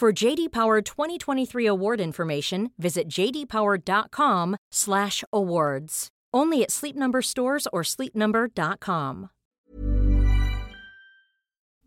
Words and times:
For 0.00 0.24
JD 0.24 0.52
Power 0.52 0.82
2023 0.82 1.66
award 1.66 2.00
information, 2.00 2.70
visit 2.76 3.08
jdpower.com/awards. 3.08 6.08
Only 6.36 6.64
at 6.64 6.70
Sleep 6.70 6.96
Number 6.96 7.22
stores 7.22 7.66
or 7.72 7.82
sleepnumber.com. 7.82 9.28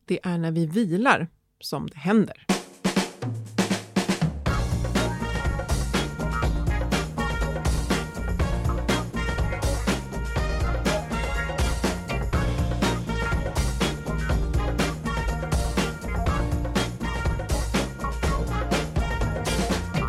Det 0.06 0.20
är 0.24 0.38
när 0.38 0.52
vi 0.52 0.66
vilar 0.66 1.28
som 1.60 1.88
det 1.88 1.98
händer. 1.98 2.46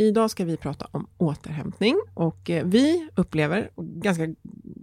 Idag 0.00 0.30
ska 0.30 0.44
vi 0.44 0.56
prata 0.56 0.86
om 0.90 1.06
återhämtning 1.16 1.96
och 2.14 2.50
eh, 2.50 2.64
vi 2.66 3.08
upplever, 3.14 3.70
ganska 3.76 4.26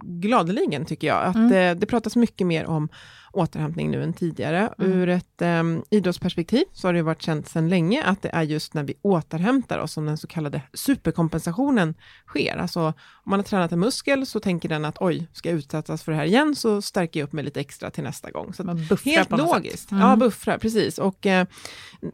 gladeligen 0.04 0.84
tycker 0.84 1.06
jag, 1.06 1.24
att 1.24 1.36
Mm. 1.36 1.52
eh, 1.52 1.80
det 1.80 1.86
pratas 1.86 2.16
mycket 2.16 2.46
mer 2.46 2.66
om 2.66 2.88
återhämtning 3.36 3.90
nu 3.90 4.02
än 4.02 4.12
tidigare. 4.12 4.74
Mm. 4.78 4.92
Ur 4.92 5.08
ett 5.08 5.42
eh, 5.42 5.62
idrottsperspektiv 5.90 6.64
så 6.72 6.88
har 6.88 6.92
det 6.92 7.02
varit 7.02 7.22
känt 7.22 7.48
sedan 7.48 7.68
länge 7.68 8.02
att 8.02 8.22
det 8.22 8.30
är 8.32 8.42
just 8.42 8.74
när 8.74 8.84
vi 8.84 8.94
återhämtar 9.02 9.78
oss 9.78 9.92
som 9.92 10.06
den 10.06 10.18
så 10.18 10.26
kallade 10.26 10.62
superkompensationen 10.74 11.94
sker. 12.26 12.56
Alltså 12.56 12.80
om 12.80 13.30
man 13.30 13.38
har 13.38 13.44
tränat 13.44 13.72
en 13.72 13.80
muskel 13.80 14.26
så 14.26 14.40
tänker 14.40 14.68
den 14.68 14.84
att 14.84 14.96
oj, 15.00 15.28
ska 15.32 15.48
jag 15.48 15.58
utsättas 15.58 16.02
för 16.02 16.12
det 16.12 16.18
här 16.18 16.24
igen 16.24 16.56
så 16.56 16.82
stärker 16.82 17.20
jag 17.20 17.26
upp 17.26 17.32
mig 17.32 17.44
lite 17.44 17.60
extra 17.60 17.90
till 17.90 18.04
nästa 18.04 18.30
gång. 18.30 18.54
Så 18.54 18.64
Man 18.64 18.86
buffrar 18.86 19.12
Helt 19.12 19.28
på 19.28 19.36
något 19.36 19.54
logiskt. 19.56 19.90
Mm. 19.90 20.08
Ja, 20.08 20.16
buffra, 20.16 20.58
precis. 20.58 20.98
Och 20.98 21.26
eh, 21.26 21.46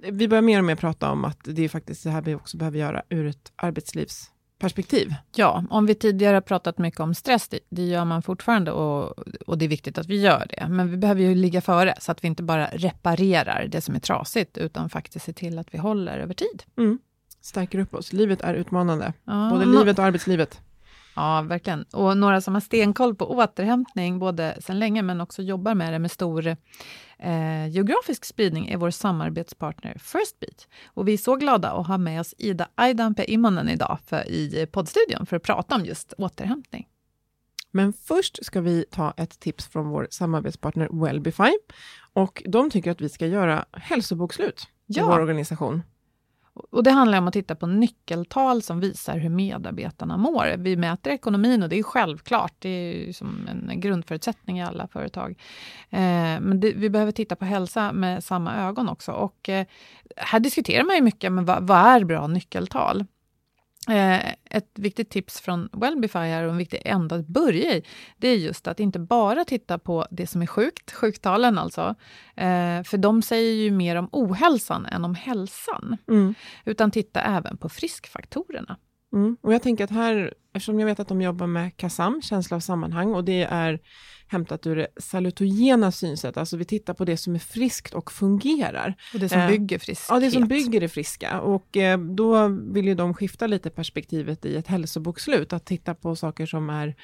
vi 0.02 0.28
börjar 0.28 0.42
mer 0.42 0.58
och 0.58 0.64
mer 0.64 0.76
prata 0.76 1.10
om 1.10 1.24
att 1.24 1.38
det 1.44 1.64
är 1.64 1.68
faktiskt 1.68 2.04
det 2.04 2.10
här 2.10 2.22
vi 2.22 2.34
också 2.34 2.56
behöver 2.56 2.78
göra 2.78 3.02
ur 3.08 3.26
ett 3.26 3.52
arbetslivsperspektiv. 4.62 5.14
Ja, 5.34 5.64
om 5.70 5.86
vi 5.86 5.94
tidigare 5.94 6.34
har 6.34 6.40
pratat 6.40 6.78
mycket 6.78 7.00
om 7.00 7.14
stress, 7.14 7.48
det, 7.48 7.60
det 7.70 7.82
gör 7.82 8.04
man 8.04 8.22
fortfarande 8.22 8.72
och, 8.72 9.18
och 9.46 9.58
det 9.58 9.64
är 9.64 9.68
viktigt 9.68 9.98
att 9.98 10.06
vi 10.06 10.20
gör 10.20 10.46
det. 10.48 10.68
Men 10.68 10.90
vi 10.90 10.96
behöver 10.96 11.22
ju 11.22 11.34
ligga 11.34 11.60
före, 11.60 11.94
så 12.00 12.12
att 12.12 12.24
vi 12.24 12.28
inte 12.28 12.42
bara 12.42 12.66
reparerar 12.66 13.66
det 13.68 13.80
som 13.80 13.94
är 13.94 14.00
trasigt, 14.00 14.58
utan 14.58 14.88
faktiskt 14.88 15.24
ser 15.24 15.32
till 15.32 15.58
att 15.58 15.68
vi 15.70 15.78
håller 15.78 16.18
över 16.18 16.34
tid. 16.34 16.62
Stärker 17.40 17.78
upp 17.78 17.94
oss. 17.94 18.12
Livet 18.12 18.40
är 18.40 18.54
utmanande. 18.54 19.12
Ja, 19.24 19.50
Både 19.50 19.64
livet 19.64 19.98
och 19.98 20.04
arbetslivet. 20.04 20.60
Ja, 21.16 21.42
verkligen. 21.42 21.82
Och 21.82 22.16
några 22.16 22.40
som 22.40 22.54
har 22.54 22.60
stenkoll 22.60 23.14
på 23.14 23.30
återhämtning, 23.30 24.18
både 24.18 24.56
sedan 24.60 24.78
länge, 24.78 25.02
men 25.02 25.20
också 25.20 25.42
jobbar 25.42 25.74
med 25.74 25.92
det 25.92 25.98
med 25.98 26.10
stor 26.10 26.46
eh, 27.18 27.66
geografisk 27.68 28.24
spridning, 28.24 28.68
är 28.68 28.76
vår 28.76 28.90
samarbetspartner 28.90 29.98
Firstbeat. 29.98 30.68
Och 30.86 31.08
vi 31.08 31.12
är 31.12 31.18
så 31.18 31.36
glada 31.36 31.70
att 31.72 31.86
ha 31.86 31.98
med 31.98 32.20
oss 32.20 32.34
Ida 32.38 32.68
Aidanpe 32.74 33.24
Immonen 33.24 33.68
idag 33.68 33.98
för, 34.06 34.28
i 34.28 34.66
poddstudion 34.72 35.26
för 35.26 35.36
att 35.36 35.42
prata 35.42 35.74
om 35.74 35.84
just 35.84 36.12
återhämtning. 36.18 36.88
Men 37.70 37.92
först 37.92 38.44
ska 38.44 38.60
vi 38.60 38.84
ta 38.90 39.14
ett 39.16 39.40
tips 39.40 39.66
från 39.66 39.88
vår 39.88 40.08
samarbetspartner 40.10 40.88
Wellbify. 41.04 41.50
Och 42.12 42.42
de 42.46 42.70
tycker 42.70 42.90
att 42.90 43.00
vi 43.00 43.08
ska 43.08 43.26
göra 43.26 43.64
hälsobokslut 43.72 44.60
i 44.62 44.66
Ja. 44.86 45.06
vår 45.06 45.20
organisation. 45.20 45.82
Och 46.54 46.82
det 46.82 46.90
handlar 46.90 47.18
om 47.18 47.28
att 47.28 47.34
titta 47.34 47.54
på 47.54 47.66
nyckeltal 47.66 48.62
som 48.62 48.80
visar 48.80 49.18
hur 49.18 49.28
medarbetarna 49.28 50.16
mår. 50.16 50.56
Vi 50.58 50.76
mäter 50.76 51.12
ekonomin 51.12 51.62
och 51.62 51.68
det 51.68 51.78
är 51.78 51.82
självklart, 51.82 52.54
det 52.58 52.68
är 52.68 53.12
som 53.12 53.48
en 53.48 53.80
grundförutsättning 53.80 54.58
i 54.58 54.62
alla 54.62 54.88
företag. 54.88 55.30
Eh, 55.90 56.40
men 56.40 56.60
det, 56.60 56.72
vi 56.72 56.90
behöver 56.90 57.12
titta 57.12 57.36
på 57.36 57.44
hälsa 57.44 57.92
med 57.92 58.24
samma 58.24 58.56
ögon 58.56 58.88
också. 58.88 59.12
Och 59.12 59.48
eh, 59.48 59.66
här 60.16 60.40
diskuterar 60.40 60.84
man 60.84 60.96
ju 60.96 61.02
mycket, 61.02 61.32
men 61.32 61.44
vad, 61.44 61.66
vad 61.66 61.78
är 61.78 62.04
bra 62.04 62.26
nyckeltal? 62.26 63.04
Eh, 63.88 64.32
ett 64.50 64.70
viktigt 64.74 65.10
tips 65.10 65.40
från 65.40 65.68
Wellbify 65.72 66.18
här 66.18 66.44
och 66.44 66.50
en 66.50 66.56
viktig 66.58 66.82
ända 66.84 67.16
att 67.16 67.26
börja 67.26 67.74
i, 67.74 67.82
det 68.16 68.28
är 68.28 68.36
just 68.36 68.66
att 68.66 68.80
inte 68.80 68.98
bara 68.98 69.44
titta 69.44 69.78
på 69.78 70.06
det 70.10 70.26
som 70.26 70.42
är 70.42 70.46
sjukt, 70.46 70.92
sjuktalen 70.92 71.58
alltså, 71.58 71.94
eh, 72.36 72.82
för 72.82 72.96
de 72.96 73.22
säger 73.22 73.52
ju 73.52 73.70
mer 73.70 73.96
om 73.96 74.08
ohälsan 74.12 74.86
än 74.86 75.04
om 75.04 75.14
hälsan, 75.14 75.96
Mm. 76.08 76.34
utan 76.64 76.90
titta 76.90 77.20
även 77.20 77.56
på 77.56 77.68
friskfaktorerna. 77.68 78.76
Mm. 79.12 79.36
Och 79.40 79.54
jag 79.54 79.62
tänker 79.62 79.84
att 79.84 79.90
här, 79.90 80.34
eftersom 80.54 80.80
jag 80.80 80.86
vet 80.86 81.00
att 81.00 81.08
de 81.08 81.22
jobbar 81.22 81.46
med 81.46 81.76
KASAM, 81.76 82.22
känsla 82.22 82.56
av 82.56 82.60
sammanhang, 82.60 83.14
och 83.14 83.24
det 83.24 83.42
är 83.42 83.80
hämtat 84.32 84.66
ur 84.66 84.76
det 84.76 84.86
salutogena 84.96 85.92
synsätt, 85.92 86.36
alltså 86.36 86.56
vi 86.56 86.64
tittar 86.64 86.94
på 86.94 87.04
det 87.04 87.16
som 87.16 87.34
är 87.34 87.38
friskt 87.38 87.94
och 87.94 88.12
fungerar. 88.12 88.94
Och 89.14 89.20
det 89.20 89.28
som 89.28 89.38
Eh, 89.40 89.48
bygger 89.48 89.78
friskhet. 89.78 90.06
Ja, 90.10 90.20
det 90.20 90.30
som 90.30 90.48
bygger 90.48 90.80
det 90.80 90.88
friska. 90.88 91.40
Och 91.40 91.76
eh, 91.76 91.98
då 91.98 92.48
vill 92.48 92.86
ju 92.86 92.94
de 92.94 93.14
skifta 93.14 93.46
lite 93.46 93.70
perspektivet 93.70 94.44
i 94.44 94.56
ett 94.56 94.66
hälsobokslut, 94.66 95.52
att 95.52 95.64
titta 95.66 95.94
på 95.94 96.16
saker 96.16 96.46
som 96.46 96.70
är 96.70 96.94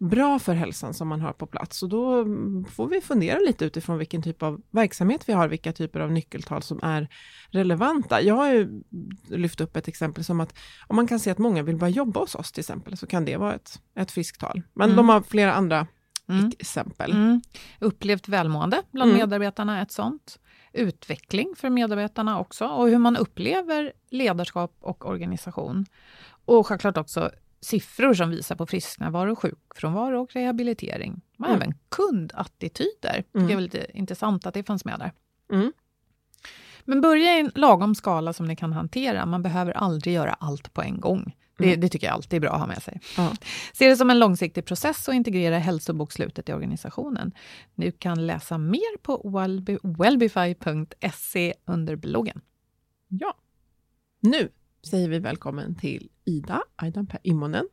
bra 0.00 0.38
för 0.38 0.54
hälsan 0.54 0.94
som 0.94 1.08
man 1.08 1.20
har 1.20 1.32
på 1.32 1.46
plats. 1.46 1.82
Och 1.82 1.88
då 1.88 2.20
mm, 2.20 2.64
får 2.64 2.88
vi 2.88 3.00
fundera 3.00 3.38
lite 3.38 3.64
utifrån 3.64 3.98
vilken 3.98 4.22
typ 4.22 4.42
av 4.42 4.60
verksamhet 4.70 5.28
vi 5.28 5.32
har, 5.32 5.48
vilka 5.48 5.72
typer 5.72 6.00
av 6.00 6.12
nyckeltal 6.12 6.62
som 6.62 6.80
är 6.82 7.08
relevanta. 7.50 8.22
Jag 8.22 8.34
har 8.34 8.50
ju 8.52 8.82
lyft 9.28 9.60
upp 9.60 9.76
ett 9.76 9.88
exempel 9.88 10.24
som 10.24 10.40
att 10.40 10.54
om 10.86 10.96
man 10.96 11.06
kan 11.06 11.20
se 11.20 11.30
att 11.30 11.38
många 11.38 11.62
vill 11.62 11.76
börja 11.76 11.90
jobba 11.90 12.20
hos 12.20 12.34
oss 12.34 12.52
till 12.52 12.60
exempel, 12.60 12.96
så 12.96 13.06
kan 13.06 13.24
det 13.24 13.36
vara 13.36 13.54
ett, 13.54 13.80
ett 13.96 14.10
frisktal. 14.10 14.62
Men 14.74 14.84
Mm. 14.90 14.96
de 14.96 15.08
har 15.08 15.20
flera 15.22 15.54
andra 15.54 15.86
Mm. 16.28 16.52
exempel. 16.58 17.10
Mm. 17.10 17.40
Upplevt 17.78 18.28
välmående 18.28 18.82
bland 18.90 19.10
Mm. 19.10 19.20
medarbetarna 19.20 19.82
ett 19.82 19.92
sånt. 19.92 20.38
utveckling 20.72 21.54
för 21.56 21.70
medarbetarna 21.70 22.40
också 22.40 22.66
och 22.66 22.88
hur 22.88 22.98
man 22.98 23.16
upplever 23.16 23.92
ledarskap 24.10 24.76
och 24.80 25.06
organisation. 25.06 25.86
Och 26.44 26.66
självklart 26.66 26.96
också 26.96 27.30
siffror 27.60 28.14
som 28.14 28.30
visar 28.30 28.56
på 28.56 28.66
frisknärvaro, 28.66 29.36
sjukfrånvaro 29.36 30.22
och 30.22 30.32
rehabilitering. 30.34 31.20
Men 31.36 31.50
mm. 31.50 31.62
även 31.62 31.74
kundattityder. 31.88 33.24
Mm. 33.34 33.46
Det 33.46 33.52
är 33.52 33.60
lite 33.60 33.86
intressant 33.94 34.46
att 34.46 34.54
det 34.54 34.62
fanns 34.62 34.84
med 34.84 34.98
där. 34.98 35.12
Mm. 35.52 35.72
Men 36.84 37.00
börja 37.00 37.36
i 37.36 37.40
en 37.40 37.52
lagom 37.54 37.94
skala 37.94 38.32
som 38.32 38.46
ni 38.46 38.56
kan 38.56 38.72
hantera. 38.72 39.26
Man 39.26 39.42
behöver 39.42 39.72
aldrig 39.72 40.14
göra 40.14 40.32
allt 40.32 40.74
på 40.74 40.82
en 40.82 41.00
gång. 41.00 41.36
Det, 41.58 41.64
mm. 41.64 41.80
det 41.80 41.88
tycker 41.88 42.06
jag 42.06 42.14
alltid 42.14 42.36
är 42.36 42.40
bra 42.40 42.50
att 42.50 42.60
ha 42.60 42.66
med 42.66 42.82
sig. 42.82 43.00
Ja. 43.16 43.36
Se 43.72 43.88
det 43.88 43.96
som 43.96 44.10
en 44.10 44.18
långsiktig 44.18 44.64
process 44.64 45.08
och 45.08 45.14
integrera 45.14 45.58
hälsobokslutet 45.58 46.48
i 46.48 46.52
organisationen. 46.52 47.32
Du 47.74 47.92
kan 47.92 48.26
läsa 48.26 48.58
mer 48.58 48.98
på 49.02 49.30
wellbify.se 49.82 51.54
under 51.64 51.96
bloggen. 51.96 52.40
Ja. 53.08 53.36
Nu 54.20 54.48
säger 54.90 55.08
vi 55.08 55.18
välkommen 55.18 55.74
till 55.74 56.08
Ida, 56.24 56.62
Aidan 56.76 57.08
Immonen. 57.22 57.68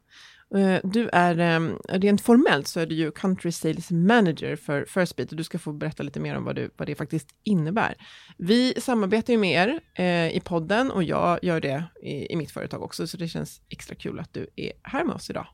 Eh, 0.55 0.79
du 0.83 1.09
är, 1.13 1.37
ehm, 1.37 1.77
rent 1.89 2.21
formellt 2.21 2.67
så 2.67 2.79
är 2.79 2.85
du 2.85 2.95
ju 2.95 3.11
Country 3.11 3.51
Sales 3.51 3.91
Manager 3.91 4.55
för 4.55 4.85
Firstbeat 4.85 5.31
och 5.31 5.37
du 5.37 5.43
ska 5.43 5.59
få 5.59 5.73
berätta 5.73 6.03
lite 6.03 6.19
mer 6.19 6.37
om 6.37 6.43
vad, 6.43 6.55
du, 6.55 6.69
vad 6.77 6.87
det 6.87 6.95
faktiskt 6.95 7.29
innebär. 7.43 7.95
Vi 8.37 8.73
samarbetar 8.81 9.33
ju 9.33 9.39
med 9.39 9.51
er 9.51 9.79
eh, 9.93 10.37
i 10.37 10.41
podden 10.45 10.91
och 10.91 11.03
jag 11.03 11.43
gör 11.43 11.61
det 11.61 11.83
i, 12.01 12.33
i 12.33 12.35
mitt 12.35 12.51
företag 12.51 12.83
också, 12.83 13.07
så 13.07 13.17
det 13.17 13.27
känns 13.27 13.61
extra 13.69 13.95
kul 13.95 14.19
att 14.19 14.33
du 14.33 14.47
är 14.55 14.71
här 14.83 15.03
med 15.03 15.15
oss 15.15 15.29
idag. 15.29 15.47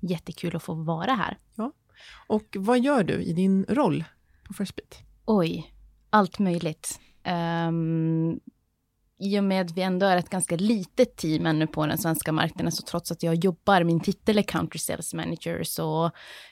Jättekul 0.00 0.56
att 0.56 0.62
få 0.62 0.74
vara 0.74 1.12
här. 1.12 1.38
Ja. 1.54 1.72
Och 2.26 2.56
vad 2.58 2.80
gör 2.80 3.04
du 3.04 3.22
i 3.22 3.32
din 3.32 3.64
roll 3.68 4.04
på 4.44 4.54
Firstbeat? 4.54 4.98
Oj, 5.24 5.74
allt 6.10 6.38
möjligt. 6.38 7.00
Um, 7.68 8.40
i 9.22 9.38
och 9.38 9.44
med 9.44 9.60
att 9.60 9.76
vi 9.76 9.82
ändå 9.82 10.06
är 10.06 10.16
ett 10.16 10.30
ganska 10.30 10.56
litet 10.56 11.16
team 11.16 11.46
ännu 11.46 11.66
på 11.66 11.86
den 11.86 11.98
svenska 11.98 12.32
marknaden, 12.32 12.72
så 12.72 12.82
trots 12.82 13.12
att 13.12 13.22
jag 13.22 13.34
jobbar, 13.34 13.84
min 13.84 14.00
titel 14.00 14.38
är 14.38 14.42
Country 14.42 14.78
Sales 14.78 15.14
Manager, 15.14 15.62
så 15.62 16.10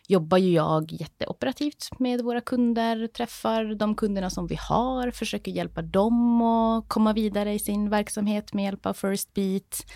jobbar 0.09 0.39
ju 0.39 0.53
jag 0.53 0.93
jätteoperativt 0.93 1.89
med 1.99 2.21
våra 2.21 2.41
kunder, 2.41 3.07
träffar 3.07 3.75
de 3.75 3.95
kunderna 3.95 4.31
som 4.31 4.47
vi 4.47 4.59
har, 4.69 5.11
försöker 5.11 5.53
hjälpa 5.53 5.83
dem 5.83 6.43
att 6.43 6.89
komma 6.89 7.13
vidare 7.13 7.55
i 7.55 7.59
sin 7.59 7.91
verksamhet 7.91 8.55
med 8.55 8.65
hjälp 8.65 8.87
av 8.87 8.93
First 8.93 9.35
Beat, 9.35 9.87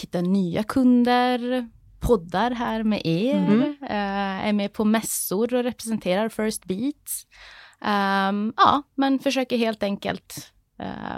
hitta 0.00 0.20
nya 0.20 0.62
kunder, 0.62 1.68
poddar 2.00 2.50
här 2.50 2.82
med 2.82 3.00
er, 3.04 3.36
mm. 3.36 3.76
äh, 3.82 4.48
är 4.48 4.52
med 4.52 4.72
på 4.72 4.84
mässor 4.84 5.54
och 5.54 5.62
representerar 5.62 6.28
First 6.28 6.64
Beat. 6.64 7.26
Um, 7.80 8.52
ja, 8.56 8.82
men 8.94 9.18
försöker 9.18 9.56
helt 9.56 9.82
enkelt 9.82 10.52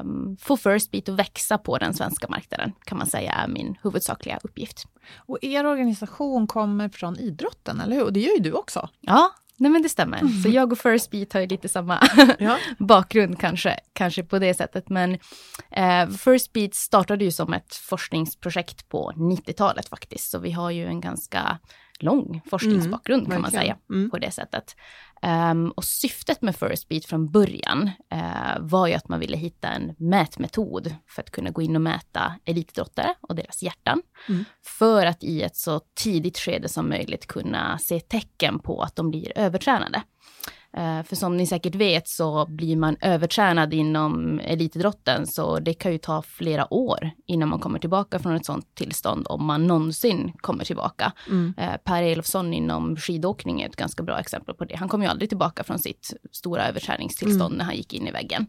um, 0.01 0.37
få 0.41 0.57
First 0.57 0.91
Beat 0.91 1.09
att 1.09 1.19
växa 1.19 1.59
på 1.59 1.79
den 1.79 1.95
svenska 1.95 2.29
marknaden, 2.29 2.73
kan 2.85 2.99
man 2.99 3.07
säga 3.07 3.33
är 3.33 3.49
min 3.49 3.77
huvudsakliga 3.83 4.39
uppgift. 4.43 4.87
Och 5.17 5.39
er 5.43 5.67
organisation 5.67 6.47
kommer 6.47 6.89
från 6.89 7.19
idrotten, 7.19 7.81
eller 7.81 7.97
hur? 7.97 8.05
Och 8.05 8.13
det 8.13 8.21
gör 8.21 8.35
ju 8.35 8.43
du 8.43 8.53
också. 8.53 8.89
Ja, 9.01 9.31
nej 9.57 9.71
men 9.71 9.83
det 9.83 9.89
stämmer. 9.89 10.19
Mm. 10.19 10.43
Så 10.43 10.49
jag 10.49 10.73
och 10.73 10.79
First 10.79 11.11
Beat 11.11 11.33
har 11.33 11.41
ju 11.41 11.47
lite 11.47 11.69
samma 11.69 11.99
ja. 12.39 12.59
bakgrund 12.79 13.41
kanske, 13.41 13.81
kanske 13.93 14.23
på 14.23 14.39
det 14.39 14.55
sättet. 14.55 14.89
Men 14.89 15.19
eh, 15.71 16.09
First 16.09 16.53
Beat 16.53 16.75
startade 16.75 17.25
ju 17.25 17.31
som 17.31 17.53
ett 17.53 17.75
forskningsprojekt 17.75 18.89
på 18.89 19.13
90-talet 19.17 19.89
faktiskt, 19.89 20.31
så 20.31 20.39
vi 20.39 20.51
har 20.51 20.71
ju 20.71 20.87
en 20.87 21.01
ganska 21.01 21.59
lång 22.03 22.41
forskningsbakgrund 22.51 23.23
mm, 23.23 23.31
kan 23.31 23.43
man 23.43 23.51
säga 23.51 23.77
mm. 23.91 24.11
på 24.11 24.19
det 24.19 24.31
sättet. 24.31 24.77
Um, 25.23 25.71
och 25.71 25.85
syftet 25.85 26.43
med 26.43 26.57
First 26.57 26.89
Beat 26.89 27.05
från 27.05 27.31
början 27.31 27.91
uh, 28.15 28.61
var 28.61 28.87
ju 28.87 28.95
att 28.95 29.09
man 29.09 29.21
ville 29.21 29.37
hitta 29.37 29.69
en 29.69 29.95
mätmetod 29.99 30.95
för 31.07 31.23
att 31.23 31.31
kunna 31.31 31.51
gå 31.51 31.63
in 31.63 31.77
och 31.77 31.83
mäta 31.83 32.35
elitidrottare 32.45 33.15
och 33.21 33.35
deras 33.35 33.63
hjärtan. 33.63 34.03
Mm. 34.29 34.45
För 34.63 35.07
att 35.07 35.25
i 35.25 35.43
ett 35.43 35.57
så 35.57 35.81
tidigt 35.95 36.39
skede 36.39 36.69
som 36.69 36.89
möjligt 36.89 37.27
kunna 37.27 37.79
se 37.79 38.01
tecken 38.01 38.59
på 38.59 38.83
att 38.83 38.97
de 38.97 39.11
blir 39.11 39.39
övertränade. 39.39 40.03
Uh, 40.79 41.03
för 41.03 41.17
som 41.17 41.37
ni 41.37 41.47
säkert 41.47 41.75
vet 41.75 42.09
så 42.09 42.47
blir 42.47 42.77
man 42.77 42.97
övertränad 43.01 43.75
inom 43.75 44.41
elitidrotten, 44.45 45.27
så 45.27 45.59
det 45.59 45.75
kan 45.75 45.93
ju 45.93 45.99
ta 45.99 46.23
flera 46.23 46.75
år 46.75 47.11
innan 47.27 47.49
man 47.49 47.59
kommer 47.59 47.79
tillbaka 47.79 48.19
från 48.19 48.35
ett 48.35 48.47
sånt 48.47 48.75
tillstånd, 48.75 49.27
om 49.29 49.45
man 49.45 49.67
någonsin 49.67 50.33
kommer 50.37 50.65
tillbaka. 50.65 51.13
Mm. 51.29 51.55
Uh, 51.59 51.77
per 51.85 52.03
Elofsson 52.03 52.55
inom 52.55 52.97
skidåkning 52.97 53.61
är 53.61 53.69
ett 53.69 53.77
ganska 53.77 54.03
bra 54.03 54.19
exempel 54.19 54.55
på 54.55 54.65
det. 54.65 54.77
Han 54.77 54.89
kom 54.89 55.03
ju 55.03 55.09
aldrig 55.09 55.29
tillbaka 55.29 55.65
från 55.65 55.79
sitt 55.79 56.15
stora 56.33 56.69
överträningstillstånd 56.69 57.55
mm. 57.55 57.59
när 57.59 57.65
han 57.65 57.77
gick 57.77 57.93
in 57.93 58.09
i 58.09 58.11
väggen. 58.11 58.47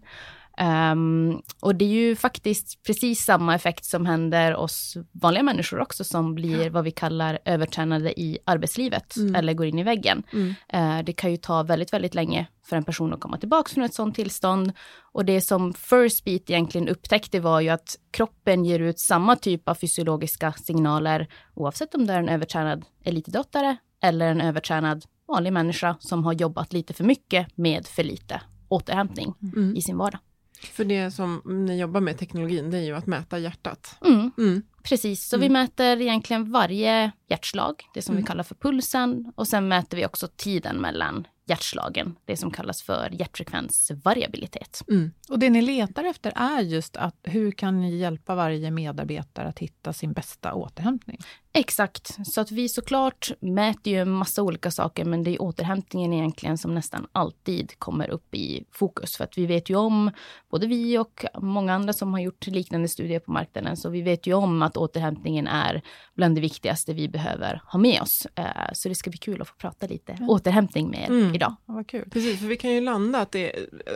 Um, 0.62 1.42
och 1.60 1.76
det 1.76 1.86
är 1.86 1.90
ju 1.90 2.16
faktiskt 2.16 2.84
precis 2.84 3.26
samma 3.26 3.56
effekt 3.56 3.86
som 3.86 4.06
händer 4.06 4.56
oss 4.56 4.98
vanliga 5.12 5.44
människor 5.44 5.80
också, 5.80 6.04
som 6.04 6.36
blir 6.36 6.70
vad 6.70 6.84
vi 6.84 6.92
kallar 6.92 7.40
övertränade 7.46 8.20
i 8.20 8.38
arbetslivet, 8.46 9.16
mm. 9.16 9.36
eller 9.36 9.54
går 9.54 9.66
in 9.66 9.80
i 9.80 9.84
väggen. 9.84 10.24
Mm. 10.34 10.54
Uh, 10.74 11.06
det 11.06 11.14
kan 11.14 11.32
ju 11.32 11.38
ta 11.38 11.64
väldigt, 11.64 11.94
väldigt 11.94 12.16
länge 12.16 12.48
för 12.66 12.76
en 12.76 12.84
person 12.84 13.14
att 13.14 13.20
komma 13.20 13.38
tillbaka 13.38 13.70
från 13.70 13.84
ett 13.84 13.94
sådant 13.94 14.16
tillstånd. 14.16 14.72
Och 15.14 15.26
det 15.26 15.42
som 15.42 15.74
First 15.74 16.26
Beat 16.26 16.50
egentligen 16.50 16.88
upptäckte 16.88 17.40
var 17.40 17.62
ju 17.62 17.70
att 17.70 17.96
kroppen 18.12 18.66
ger 18.66 18.80
ut 18.80 19.00
samma 19.00 19.36
typ 19.36 19.70
av 19.70 19.76
fysiologiska 19.76 20.54
signaler, 20.54 21.28
oavsett 21.54 21.96
om 21.96 22.08
det 22.08 22.14
är 22.14 22.20
en 22.20 22.30
övertränad 22.30 22.86
elitidrottare 23.04 23.78
eller 24.04 24.28
en 24.28 24.42
övertränad 24.42 25.06
vanlig 25.28 25.54
människa 25.54 25.96
som 26.00 26.24
har 26.24 26.34
jobbat 26.34 26.74
lite 26.74 26.94
för 26.94 27.04
mycket 27.04 27.58
med 27.58 27.88
för 27.88 28.04
lite 28.04 28.42
återhämtning 28.68 29.34
mm. 29.42 29.76
i 29.76 29.82
sin 29.82 29.98
vardag. 29.98 30.20
För 30.64 30.86
det 30.86 31.12
som 31.12 31.42
ni 31.46 31.80
jobbar 31.80 32.02
med, 32.02 32.18
teknologin, 32.18 32.72
det 32.72 32.78
är 32.78 32.82
ju 32.82 32.96
att 32.96 33.08
mäta 33.08 33.40
hjärtat. 33.40 33.96
Mm. 34.06 34.32
Mm. 34.38 34.62
Precis, 34.84 35.28
så 35.28 35.36
mm. 35.36 35.48
vi 35.48 35.54
mäter 35.54 36.02
egentligen 36.02 36.52
varje 36.52 37.12
hjärtslag, 37.28 37.84
det 37.94 38.02
som 38.02 38.16
vi 38.16 38.20
mm. 38.20 38.28
kallar 38.28 38.44
för 38.44 38.56
pulsen. 38.56 39.34
Och 39.36 39.48
sen 39.48 39.68
mäter 39.68 39.98
vi 39.98 40.06
också 40.06 40.28
tiden 40.36 40.78
mellan 40.78 41.28
hjärtslagen, 41.46 42.16
det 42.26 42.38
som 42.38 42.52
kallas 42.52 42.82
för 42.82 43.10
hjärtfrekvensvariabilitet. 43.12 44.84
Mm. 44.88 45.12
Och 45.30 45.40
det 45.40 45.50
ni 45.50 45.62
letar 45.62 46.04
efter 46.04 46.34
är 46.36 46.62
just 46.62 46.98
att 46.98 47.16
hur 47.24 47.52
kan 47.52 47.82
ni 47.82 47.98
hjälpa 47.98 48.36
varje 48.36 48.72
medarbetare 48.72 49.48
att 49.48 49.60
hitta 49.60 49.94
sin 49.94 50.14
bästa 50.14 50.54
återhämtning? 50.54 51.20
Exakt, 51.54 52.28
så 52.28 52.42
att 52.42 52.52
vi 52.52 52.70
såklart 52.70 53.32
mäter 53.40 53.94
ju 53.94 54.00
en 54.00 54.12
massa 54.12 54.44
olika 54.44 54.72
saker, 54.72 55.06
men 55.06 55.24
det 55.24 55.32
är 55.32 55.42
återhämtningen 55.42 56.14
egentligen 56.14 56.58
som 56.58 56.76
nästan 56.76 57.08
alltid 57.12 57.80
kommer 57.80 58.10
upp 58.10 58.36
i 58.36 58.64
fokus. 58.72 59.18
För 59.18 59.24
att 59.24 59.38
vi 59.38 59.46
vet 59.46 59.70
ju 59.70 59.76
om, 59.76 60.12
både 60.50 60.68
vi 60.68 60.98
och 60.98 61.26
många 61.42 61.74
andra 61.74 61.94
som 61.94 62.14
har 62.14 62.20
gjort 62.20 62.48
liknande 62.48 62.88
studier 62.88 63.20
på 63.20 63.32
marknaden, 63.32 63.78
så 63.78 63.90
vi 63.90 64.02
vet 64.02 64.28
ju 64.28 64.34
om 64.34 64.62
att 64.62 64.78
återhämtningen 64.78 65.48
är 65.48 65.82
bland 66.16 66.36
det 66.36 66.42
viktigaste 66.42 66.94
vi 66.94 67.10
behöver 67.10 67.62
ha 67.66 67.80
med 67.80 68.02
oss. 68.02 68.28
Eh, 68.36 68.46
så 68.74 68.90
det 68.90 68.96
ska 68.96 69.10
bli 69.10 69.20
kul 69.20 69.42
att 69.42 69.48
få 69.48 69.56
prata 69.56 69.88
lite 69.88 70.12
mm. 70.12 70.30
återhämtning 70.30 70.90
med 70.90 71.00
er 71.00 71.10
mm. 71.10 71.36
idag. 71.36 71.56
Ja, 71.66 71.74
vad 71.74 71.88
kul. 71.88 72.10
Precis, 72.10 72.40
för 72.40 72.48
vi 72.48 72.58
kan 72.58 72.72
ju 72.72 72.82
landa 72.82 73.20
att, 73.20 73.32
det, 73.32 73.52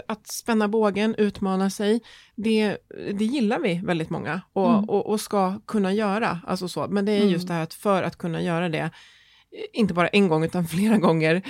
att 0.08 0.28
spänna 0.28 0.68
bågen, 0.68 1.16
utmana 1.18 1.70
sig, 1.70 2.02
det, 2.36 2.78
det 3.14 3.26
gillar 3.26 3.60
vi 3.60 3.82
väldigt 3.84 4.10
många 4.10 4.42
och, 4.54 4.70
mm. 4.70 4.90
och, 4.90 5.10
och, 5.10 5.22
ska 5.22 5.60
kunna 5.66 5.94
göra. 5.94 6.40
Alltså 6.48 6.68
så. 6.68 6.88
Men 6.88 7.06
det 7.06 7.12
är 7.12 7.26
just 7.26 7.45
just 7.46 7.48
det 7.48 7.54
här 7.54 7.64
att 7.64 7.74
för 7.74 8.04
att 8.04 8.18
kunna 8.18 8.42
göra 8.42 8.70
det, 8.70 8.92
inte 9.74 9.94
bara 9.94 10.08
en 10.08 10.28
gång 10.28 10.44
utan 10.44 10.68
flera 10.68 10.98
gånger, 10.98 11.42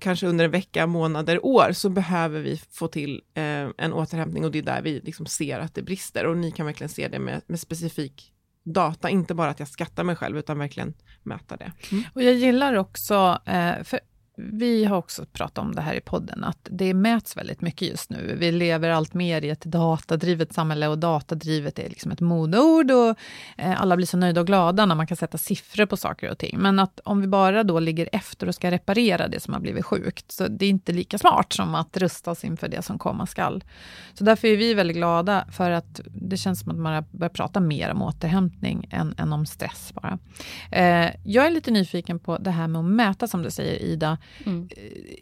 kanske 0.00 0.26
under 0.26 0.44
en 0.44 0.50
vecka, 0.50 0.86
månader, 0.86 1.44
år, 1.44 1.72
så 1.72 1.88
behöver 1.88 2.40
vi 2.40 2.60
få 2.70 2.88
till 2.88 3.22
eh, 3.34 3.68
en 3.78 3.92
återhämtning 3.92 4.44
och 4.44 4.50
det 4.50 4.58
är 4.58 4.62
där 4.62 4.82
vi 4.82 5.00
liksom 5.00 5.26
ser 5.26 5.58
att 5.58 5.74
det 5.74 5.82
brister 5.82 6.26
och 6.26 6.36
ni 6.36 6.50
kan 6.50 6.66
verkligen 6.66 6.88
se 6.88 7.08
det 7.08 7.18
med, 7.18 7.42
med 7.46 7.60
specifik 7.60 8.30
data, 8.64 9.10
inte 9.10 9.34
bara 9.34 9.50
att 9.50 9.58
jag 9.58 9.68
skattar 9.68 10.04
mig 10.04 10.16
själv 10.16 10.38
utan 10.38 10.58
verkligen 10.58 10.94
mäta 11.22 11.56
det. 11.56 11.72
Mm. 11.92 12.04
Och 12.14 12.22
jag 12.22 12.34
gillar 12.34 12.74
också, 12.74 13.38
eh, 13.46 13.82
för 13.82 14.00
vi 14.36 14.84
har 14.84 14.96
också 14.96 15.24
pratat 15.32 15.58
om 15.58 15.74
det 15.74 15.80
här 15.80 15.94
i 15.94 16.00
podden, 16.00 16.44
att 16.44 16.68
det 16.70 16.94
mäts 16.94 17.36
väldigt 17.36 17.60
mycket 17.60 17.88
just 17.88 18.10
nu. 18.10 18.36
Vi 18.38 18.52
lever 18.52 18.90
allt 18.90 19.14
mer 19.14 19.44
i 19.44 19.50
ett 19.50 19.64
datadrivet 19.64 20.52
samhälle 20.52 20.88
och 20.88 20.98
datadrivet 20.98 21.78
är 21.78 21.88
liksom 21.88 22.12
ett 22.12 22.20
modeord 22.20 22.90
och 22.90 23.18
eh, 23.56 23.80
alla 23.80 23.96
blir 23.96 24.06
så 24.06 24.16
nöjda 24.16 24.40
och 24.40 24.46
glada 24.46 24.86
när 24.86 24.94
man 24.94 25.06
kan 25.06 25.16
sätta 25.16 25.38
siffror 25.38 25.86
på 25.86 25.96
saker 25.96 26.30
och 26.30 26.38
ting. 26.38 26.58
Men 26.58 26.78
att 26.78 27.00
om 27.04 27.20
vi 27.20 27.26
bara 27.26 27.64
då 27.64 27.80
ligger 27.80 28.08
efter 28.12 28.48
och 28.48 28.54
ska 28.54 28.70
reparera 28.70 29.28
det 29.28 29.40
som 29.40 29.54
har 29.54 29.60
blivit 29.60 29.84
sjukt, 29.84 30.32
så 30.32 30.48
det 30.48 30.66
är 30.66 30.70
inte 30.70 30.92
lika 30.92 31.18
smart 31.18 31.52
som 31.52 31.74
att 31.74 31.96
rusta 31.96 32.30
oss 32.30 32.44
inför 32.44 32.68
det 32.68 32.82
som 32.82 32.98
komma 32.98 33.26
skall. 33.26 33.64
Så 34.14 34.24
därför 34.24 34.48
är 34.48 34.56
vi 34.56 34.74
väldigt 34.74 34.96
glada 34.96 35.46
för 35.52 35.70
att 35.70 36.00
det 36.06 36.36
känns 36.36 36.60
som 36.60 36.70
att 36.70 36.78
man 36.78 37.04
börjar 37.10 37.30
prata 37.30 37.60
mer 37.60 37.90
om 37.90 38.02
återhämtning 38.02 38.88
än, 38.90 39.14
än 39.18 39.32
om 39.32 39.46
stress 39.46 39.92
bara. 39.94 40.18
Eh, 40.70 41.10
jag 41.24 41.46
är 41.46 41.50
lite 41.50 41.70
nyfiken 41.70 42.18
på 42.18 42.38
det 42.38 42.50
här 42.50 42.68
med 42.68 42.78
att 42.78 42.84
mäta, 42.84 43.28
som 43.28 43.42
du 43.42 43.50
säger 43.50 43.82
Ida, 43.82 44.18
Mm. 44.46 44.68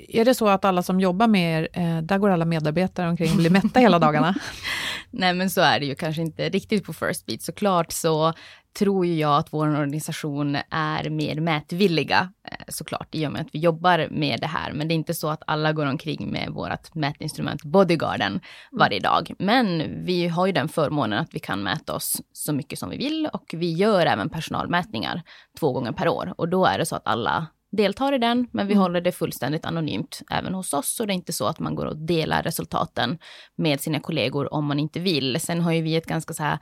Är 0.09 0.25
det 0.25 0.35
så 0.35 0.49
att 0.49 0.65
alla 0.65 0.83
som 0.83 1.01
jobbar 1.01 1.27
med 1.27 1.63
er, 1.63 1.69
eh, 1.73 2.03
där 2.03 2.19
går 2.19 2.31
alla 2.31 2.45
medarbetare 2.45 3.09
omkring 3.09 3.31
och 3.31 3.37
blir 3.37 3.51
mätta 3.51 3.81
hela 3.81 3.99
dagarna? 3.99 4.35
Nej 5.11 5.35
men 5.35 5.51
så 5.51 5.61
är 5.61 5.81
det 5.81 5.87
ju 5.87 5.95
kanske 5.95 6.23
inte 6.23 6.49
riktigt 6.49 6.85
på 6.85 6.93
First 6.93 7.27
Beat. 7.27 7.43
Såklart 7.43 7.93
så 7.93 8.33
tror 8.79 9.07
jag 9.07 9.37
att 9.37 9.53
vår 9.53 9.69
organisation 9.69 10.57
är 10.71 11.11
mer 11.11 11.41
mätvilliga 11.41 12.33
eh, 12.49 12.57
såklart 12.69 13.09
i 13.15 13.27
och 13.27 13.33
med 13.33 13.41
att 13.41 13.49
vi 13.53 13.59
jobbar 13.59 14.09
med 14.11 14.41
det 14.41 14.47
här. 14.47 14.73
Men 14.73 14.89
det 14.89 14.95
är 14.95 14.97
inte 14.97 15.15
så 15.15 15.29
att 15.29 15.43
alla 15.47 15.73
går 15.73 15.87
omkring 15.87 16.31
med 16.31 16.51
vårt 16.51 16.95
mätinstrument 16.95 17.63
Bodyguarden 17.63 18.41
varje 18.73 19.01
dag. 19.01 19.33
Men 19.39 19.83
vi 20.05 20.29
har 20.29 20.47
ju 20.47 20.53
den 20.53 20.69
förmånen 20.69 21.19
att 21.19 21.35
vi 21.35 21.39
kan 21.39 21.63
mäta 21.63 21.95
oss 21.95 22.23
så 22.33 22.53
mycket 22.53 22.79
som 22.79 22.91
vi 22.91 22.97
vill 22.97 23.29
och 23.33 23.55
vi 23.57 23.73
gör 23.73 24.07
även 24.07 24.31
personalmätningar 24.31 25.23
två 25.59 25.73
gånger 25.73 25.93
per 25.93 26.09
år 26.09 26.35
och 26.37 26.49
då 26.49 26.67
är 26.67 26.79
det 26.79 26.87
så 26.87 26.97
att 26.97 27.07
alla 27.07 27.47
deltar 27.73 28.13
i 28.13 28.19
den, 28.19 28.47
men 28.53 28.67
vi 28.67 28.73
mm. 28.73 28.83
håller 28.83 29.01
det 29.01 29.13
fullständigt 29.13 29.65
anonymt 29.65 30.23
även 30.31 30.55
hos 30.55 30.73
oss. 30.73 31.01
Och 31.01 31.07
det 31.07 31.13
är 31.13 31.15
inte 31.15 31.33
så 31.33 31.47
att 31.47 31.59
man 31.59 31.75
går 31.75 31.87
och 31.87 31.97
delar 31.97 32.43
resultaten 32.43 33.19
med 33.57 33.81
sina 33.81 34.01
kollegor 34.01 34.55
om 34.55 34.67
man 34.67 34.79
inte 34.79 35.01
vill. 35.01 35.41
Sen 35.41 35.61
har 35.61 35.73
ju 35.73 35.83
vi 35.83 35.97
ett 35.97 36.07
ganska 36.07 36.35
så 36.35 36.43
här 36.43 36.59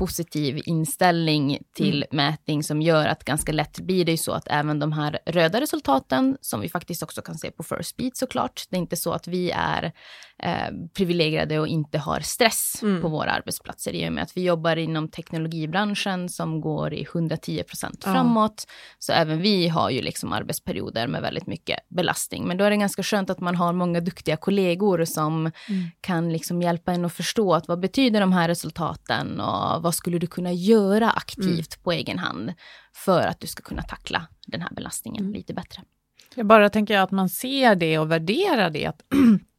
positiv 0.00 0.60
inställning 0.64 1.58
till 1.74 2.04
mm. 2.10 2.26
mätning 2.26 2.62
som 2.62 2.82
gör 2.82 3.06
att 3.06 3.24
ganska 3.24 3.52
lätt 3.52 3.80
blir 3.80 4.04
det 4.04 4.10
ju 4.10 4.16
så 4.16 4.32
att 4.32 4.48
även 4.48 4.78
de 4.78 4.92
här 4.92 5.18
röda 5.26 5.60
resultaten 5.60 6.36
som 6.40 6.60
vi 6.60 6.68
faktiskt 6.68 7.02
också 7.02 7.22
kan 7.22 7.38
se 7.38 7.50
på 7.50 7.62
First 7.62 7.96
Beat 7.96 8.16
såklart. 8.16 8.62
Det 8.70 8.76
är 8.76 8.80
inte 8.80 8.96
så 8.96 9.12
att 9.12 9.28
vi 9.28 9.50
är 9.50 9.92
eh, 10.42 10.70
privilegierade 10.94 11.58
och 11.58 11.68
inte 11.68 11.98
har 11.98 12.20
stress 12.20 12.82
mm. 12.82 13.02
på 13.02 13.08
våra 13.08 13.30
arbetsplatser 13.30 13.92
i 13.92 14.08
och 14.08 14.12
med 14.12 14.22
att 14.22 14.36
vi 14.36 14.44
jobbar 14.44 14.76
inom 14.76 15.08
teknologibranschen 15.08 16.28
som 16.28 16.60
går 16.60 16.94
i 16.94 17.02
110 17.02 17.62
procent 17.62 18.04
framåt. 18.04 18.64
Ja. 18.66 18.72
Så 18.98 19.12
även 19.12 19.40
vi 19.40 19.68
har 19.68 19.90
ju 19.90 20.02
liksom 20.02 20.32
arbetsperioder 20.32 21.06
med 21.06 21.22
väldigt 21.22 21.46
mycket 21.46 21.78
belastning. 21.88 22.46
Men 22.46 22.56
då 22.56 22.64
är 22.64 22.70
det 22.70 22.76
ganska 22.76 23.02
skönt 23.02 23.30
att 23.30 23.40
man 23.40 23.56
har 23.56 23.72
många 23.72 24.00
duktiga 24.00 24.36
kollegor 24.36 25.04
som 25.04 25.40
mm. 25.40 25.90
kan 26.00 26.32
liksom 26.32 26.62
hjälpa 26.62 26.92
en 26.92 27.04
att 27.04 27.12
förstå 27.12 27.54
att 27.54 27.68
vad 27.68 27.80
betyder 27.80 28.20
de 28.20 28.32
här 28.32 28.48
resultaten 28.48 29.40
och 29.40 29.82
vad 29.90 29.94
skulle 29.94 30.18
du 30.18 30.26
kunna 30.26 30.52
göra 30.52 31.10
aktivt 31.10 31.74
mm. 31.74 31.82
på 31.82 31.92
egen 31.92 32.18
hand 32.18 32.52
för 32.92 33.26
att 33.26 33.40
du 33.40 33.46
ska 33.46 33.62
kunna 33.62 33.82
tackla 33.82 34.28
den 34.46 34.60
här 34.60 34.70
belastningen 34.70 35.22
mm. 35.22 35.34
lite 35.34 35.54
bättre. 35.54 35.82
Jag 36.34 36.46
bara 36.46 36.70
tänker 36.70 36.98
att 36.98 37.10
man 37.10 37.28
ser 37.28 37.74
det 37.74 37.98
och 37.98 38.10
värderar 38.10 38.70
det. 38.70 38.86
Att 38.86 39.02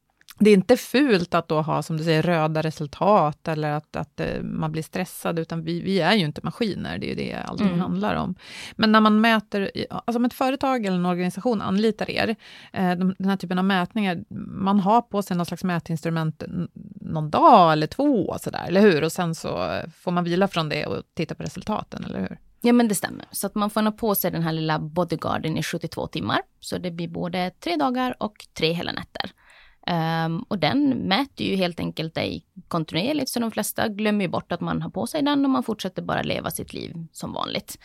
det 0.44 0.50
är 0.50 0.54
inte 0.54 0.78
fult 0.78 1.34
att 1.34 1.48
då 1.48 1.62
ha, 1.62 1.84
som 1.84 1.98
du 1.98 2.04
säger, 2.04 2.22
röda 2.22 2.62
resultat 2.62 3.48
eller 3.48 3.72
att, 3.72 3.96
att 3.96 4.22
uh, 4.22 4.44
man 4.44 4.72
blir 4.72 4.84
stressad, 4.84 5.40
utan 5.40 5.64
vi, 5.64 5.82
vi 5.82 6.00
är 6.00 6.14
ju 6.14 6.26
inte 6.26 6.42
maskiner, 6.44 6.98
det 6.98 7.06
är 7.06 7.10
ju 7.10 7.16
det 7.16 7.36
allting 7.46 7.68
mm. 7.68 7.80
handlar 7.80 8.16
om. 8.16 8.36
Men 8.76 8.92
när 8.92 9.02
man 9.02 9.22
mäter, 9.22 9.72
alltså 9.90 10.18
om 10.18 10.26
ett 10.26 10.34
företag 10.34 10.86
eller 10.86 10.98
en 10.98 11.06
organisation 11.06 11.62
anlitar 11.62 12.10
er, 12.10 12.36
de, 12.72 13.16
den 13.18 13.30
här 13.30 13.38
typen 13.38 13.58
av 13.58 13.66
mätningar, 13.66 14.24
man 14.48 14.80
har 14.80 15.02
på 15.02 15.22
sig 15.22 15.38
någon 15.38 15.46
slags 15.46 15.64
mätinstrument 15.64 16.44
någon 17.02 17.30
dag 17.30 17.74
eller 17.74 17.88
två, 17.88 18.38
sådär, 18.42 18.66
eller 18.68 18.82
hur? 18.82 19.04
Och 19.04 19.12
sen 19.12 19.36
så 19.36 19.82
får 19.96 20.12
man 20.12 20.24
vila 20.24 20.48
från 20.48 20.70
det 20.70 20.86
och 20.86 21.04
titta 21.14 21.36
på 21.36 21.44
resultaten, 21.44 22.04
eller 22.04 22.20
hur? 22.20 22.38
Ja 22.62 22.74
men 22.74 22.88
det 22.88 22.96
stämmer. 22.96 23.26
Så 23.32 23.48
att 23.48 23.56
man 23.56 23.70
får 23.70 23.82
ha 23.82 23.92
på 23.92 24.16
sig 24.16 24.32
den 24.32 24.42
här 24.42 24.54
lilla 24.54 24.80
bodyguarden 24.80 25.58
i 25.58 25.64
72 25.64 26.08
timmar. 26.08 26.42
Så 26.60 26.78
det 26.78 26.92
blir 26.92 27.08
både 27.08 27.52
tre 27.60 27.76
dagar 27.76 28.16
och 28.20 28.46
tre 28.54 28.74
hela 28.74 28.92
nätter. 28.92 29.32
Um, 29.88 30.46
och 30.48 30.60
den 30.60 30.90
mäter 30.90 31.48
ju 31.48 31.56
helt 31.56 31.80
enkelt 31.80 32.16
dig 32.16 32.46
kontinuerligt, 32.68 33.30
så 33.30 33.40
de 33.40 33.52
flesta 33.52 33.88
glömmer 33.88 34.26
ju 34.26 34.28
bort 34.28 34.52
att 34.52 34.62
man 34.62 34.82
har 34.82 34.90
på 34.90 35.08
sig 35.08 35.22
den 35.22 35.46
och 35.46 35.52
man 35.52 35.64
fortsätter 35.64 36.02
bara 36.02 36.22
leva 36.22 36.52
sitt 36.52 36.74
liv 36.74 36.94
som 37.12 37.34
vanligt. 37.34 37.78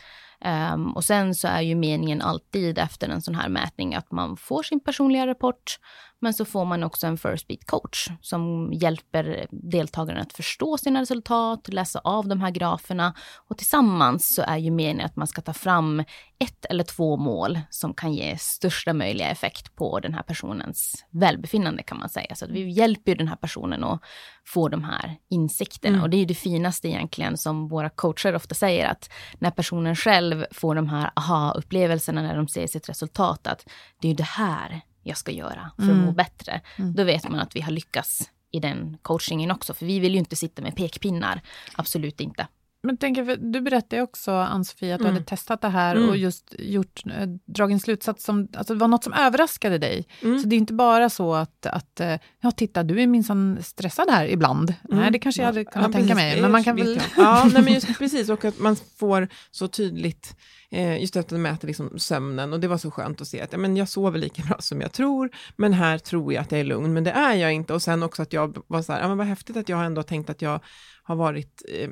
Um, 0.73 0.95
och 0.95 1.03
sen 1.03 1.35
så 1.35 1.47
är 1.47 1.61
ju 1.61 1.75
meningen 1.75 2.21
alltid 2.21 2.77
efter 2.77 3.09
en 3.09 3.21
sån 3.21 3.35
här 3.35 3.49
mätning 3.49 3.95
att 3.95 4.11
man 4.11 4.37
får 4.37 4.63
sin 4.63 4.79
personliga 4.79 5.27
rapport 5.27 5.79
men 6.19 6.33
så 6.33 6.45
får 6.45 6.65
man 6.65 6.83
också 6.83 7.07
en 7.07 7.17
First 7.17 7.47
Beat 7.47 7.65
coach 7.65 8.07
som 8.21 8.73
hjälper 8.73 9.47
deltagarna 9.51 10.21
att 10.21 10.33
förstå 10.33 10.77
sina 10.77 11.01
resultat, 11.01 11.67
läsa 11.67 11.99
av 12.03 12.27
de 12.27 12.41
här 12.41 12.51
graferna. 12.51 13.13
Och 13.49 13.57
tillsammans 13.57 14.35
så 14.35 14.41
är 14.41 14.57
ju 14.57 14.71
meningen 14.71 15.05
att 15.05 15.15
man 15.15 15.27
ska 15.27 15.41
ta 15.41 15.53
fram 15.53 16.03
ett 16.39 16.65
eller 16.65 16.83
två 16.83 17.17
mål 17.17 17.59
som 17.69 17.93
kan 17.93 18.13
ge 18.13 18.37
största 18.37 18.93
möjliga 18.93 19.29
effekt 19.29 19.75
på 19.75 19.99
den 19.99 20.13
här 20.13 20.23
personens 20.23 21.05
välbefinnande 21.11 21.83
kan 21.83 21.99
man 21.99 22.09
säga. 22.09 22.35
Så 22.35 22.45
att 22.45 22.51
vi 22.51 22.69
hjälper 22.69 23.15
den 23.15 23.27
här 23.27 23.35
personen 23.35 23.83
att 23.83 24.01
få 24.45 24.69
de 24.69 24.83
här 24.83 25.15
insikterna. 25.29 25.93
Mm. 25.93 26.03
Och 26.03 26.09
det 26.09 26.17
är 26.17 26.19
ju 26.19 26.25
det 26.25 26.33
finaste 26.33 26.87
egentligen 26.87 27.37
som 27.37 27.67
våra 27.67 27.89
coacher 27.89 28.35
ofta 28.35 28.55
säger 28.55 28.87
att 28.87 29.09
när 29.39 29.51
personen 29.51 29.95
själv 29.95 30.45
får 30.51 30.75
de 30.75 30.89
här 30.89 31.11
aha-upplevelserna 31.15 32.21
när 32.21 32.35
de 32.35 32.47
ser 32.47 32.67
sitt 32.67 32.89
resultat, 32.89 33.47
att 33.47 33.65
det 34.01 34.07
är 34.07 34.09
ju 34.09 34.15
det 34.15 34.23
här 34.23 34.81
jag 35.07 35.17
ska 35.17 35.31
göra 35.31 35.71
för 35.75 35.83
att 35.83 35.89
mm. 35.89 36.05
må 36.05 36.11
bättre. 36.11 36.61
Mm. 36.75 36.93
Då 36.93 37.03
vet 37.03 37.29
man 37.29 37.39
att 37.39 37.55
vi 37.55 37.61
har 37.61 37.71
lyckats 37.71 38.31
i 38.51 38.59
den 38.59 38.97
coachingen 39.01 39.51
också. 39.51 39.73
För 39.73 39.85
vi 39.85 39.99
vill 39.99 40.13
ju 40.13 40.19
inte 40.19 40.35
sitta 40.35 40.61
med 40.61 40.75
pekpinnar. 40.75 41.41
Absolut 41.75 42.21
inte. 42.21 42.47
Men 42.83 42.97
tänk, 42.97 43.17
du 43.39 43.61
berättade 43.61 44.01
också, 44.01 44.31
Ann-Sofie, 44.31 44.95
att 44.95 44.99
du 44.99 45.05
mm. 45.05 45.13
hade 45.13 45.25
testat 45.25 45.61
det 45.61 45.67
här 45.67 45.95
mm. 45.95 46.09
och 46.09 46.17
just 46.17 46.55
gjort, 46.59 47.03
äh, 47.05 47.27
dragit 47.45 47.73
en 47.73 47.79
slutsats 47.79 48.23
som, 48.23 48.47
alltså 48.57 48.73
det 48.73 48.79
var 48.79 48.87
något 48.87 49.03
som 49.03 49.13
överraskade 49.13 49.77
dig. 49.77 50.07
Mm. 50.21 50.39
Så 50.39 50.47
det 50.47 50.55
är 50.55 50.57
inte 50.57 50.73
bara 50.73 51.09
så 51.09 51.33
att, 51.33 51.65
att 51.65 51.99
eh, 51.99 52.15
ja 52.41 52.51
titta, 52.51 52.83
du 52.83 53.01
är 53.01 53.07
minsann 53.07 53.57
stressad 53.61 54.09
här 54.09 54.27
ibland. 54.27 54.73
Nej, 54.83 54.99
mm. 54.99 55.11
det 55.11 55.19
kanske 55.19 55.41
jag 55.41 55.47
hade 55.47 55.65
kunnat 55.65 55.87
ja, 55.87 55.93
tänka 55.93 56.15
precis. 56.15 56.31
mig. 56.33 56.41
Men 56.41 56.51
man 56.51 56.63
kan 56.63 56.75
väl... 56.75 57.01
Ja, 57.17 57.49
nej, 57.53 57.63
men 57.63 57.73
just, 57.73 57.97
precis, 57.99 58.29
och 58.29 58.45
att 58.45 58.59
man 58.59 58.75
får 58.75 59.27
så 59.51 59.67
tydligt 59.67 60.35
Eh, 60.69 61.01
just 61.01 61.15
att 61.15 61.27
de 61.27 61.41
mäter 61.41 61.67
liksom 61.67 61.99
sömnen 61.99 62.53
och 62.53 62.59
det 62.59 62.67
var 62.67 62.77
så 62.77 62.91
skönt 62.91 63.21
att 63.21 63.27
se 63.27 63.41
att 63.41 63.51
ja, 63.51 63.57
men 63.57 63.77
jag 63.77 63.89
sover 63.89 64.19
lika 64.19 64.43
bra 64.43 64.57
som 64.59 64.81
jag 64.81 64.91
tror, 64.91 65.29
men 65.55 65.73
här 65.73 65.97
tror 65.97 66.33
jag 66.33 66.41
att 66.41 66.51
jag 66.51 66.61
är 66.61 66.65
lugn, 66.65 66.93
men 66.93 67.03
det 67.03 67.11
är 67.11 67.35
jag 67.35 67.53
inte. 67.53 67.73
Och 67.73 67.81
sen 67.81 68.03
också 68.03 68.21
att 68.21 68.33
jag 68.33 68.57
var 68.67 68.81
så 68.81 68.93
här, 68.93 69.01
ja 69.01 69.07
men 69.07 69.17
vad 69.17 69.27
häftigt 69.27 69.57
att 69.57 69.69
jag 69.69 69.85
ändå 69.85 70.03
tänkt 70.03 70.29
att 70.29 70.41
jag 70.41 70.59
har 71.03 71.15
varit 71.15 71.61
eh, 71.73 71.89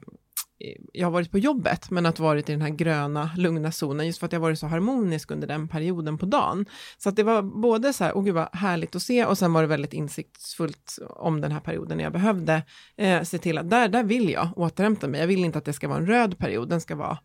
jag 0.93 1.07
har 1.07 1.11
varit 1.11 1.31
på 1.31 1.39
jobbet, 1.39 1.91
men 1.91 2.05
att 2.05 2.19
varit 2.19 2.49
i 2.49 2.51
den 2.51 2.61
här 2.61 2.69
gröna, 2.69 3.31
lugna 3.37 3.71
zonen, 3.71 4.05
just 4.07 4.19
för 4.19 4.25
att 4.25 4.33
jag 4.33 4.39
varit 4.39 4.59
så 4.59 4.67
harmonisk 4.67 5.31
under 5.31 5.47
den 5.47 5.67
perioden 5.67 6.17
på 6.17 6.25
dagen. 6.25 6.65
Så 6.97 7.09
att 7.09 7.15
det 7.15 7.23
var 7.23 7.41
både 7.41 7.93
så 7.93 8.03
här, 8.03 8.17
åh 8.17 8.23
gud 8.23 8.33
vad 8.33 8.55
härligt 8.55 8.95
att 8.95 9.01
se, 9.01 9.25
och 9.25 9.37
sen 9.37 9.53
var 9.53 9.61
det 9.61 9.67
väldigt 9.67 9.93
insiktsfullt 9.93 10.97
om 11.09 11.41
den 11.41 11.51
här 11.51 11.59
perioden 11.59 11.97
när 11.97 12.03
jag 12.03 12.13
behövde 12.13 12.63
eh, 12.97 13.23
se 13.23 13.37
till 13.37 13.57
att 13.57 13.69
där, 13.69 13.87
där 13.87 14.03
vill 14.03 14.29
jag 14.29 14.57
återhämta 14.57 15.07
mig. 15.07 15.19
Jag 15.19 15.27
vill 15.27 15.45
inte 15.45 15.57
att 15.57 15.65
det 15.65 15.73
ska 15.73 15.87
vara 15.87 15.99
en 15.99 16.07
röd 16.07 16.37
period, 16.37 16.69
den 16.69 16.81
ska 16.81 16.95
vara 16.95 17.19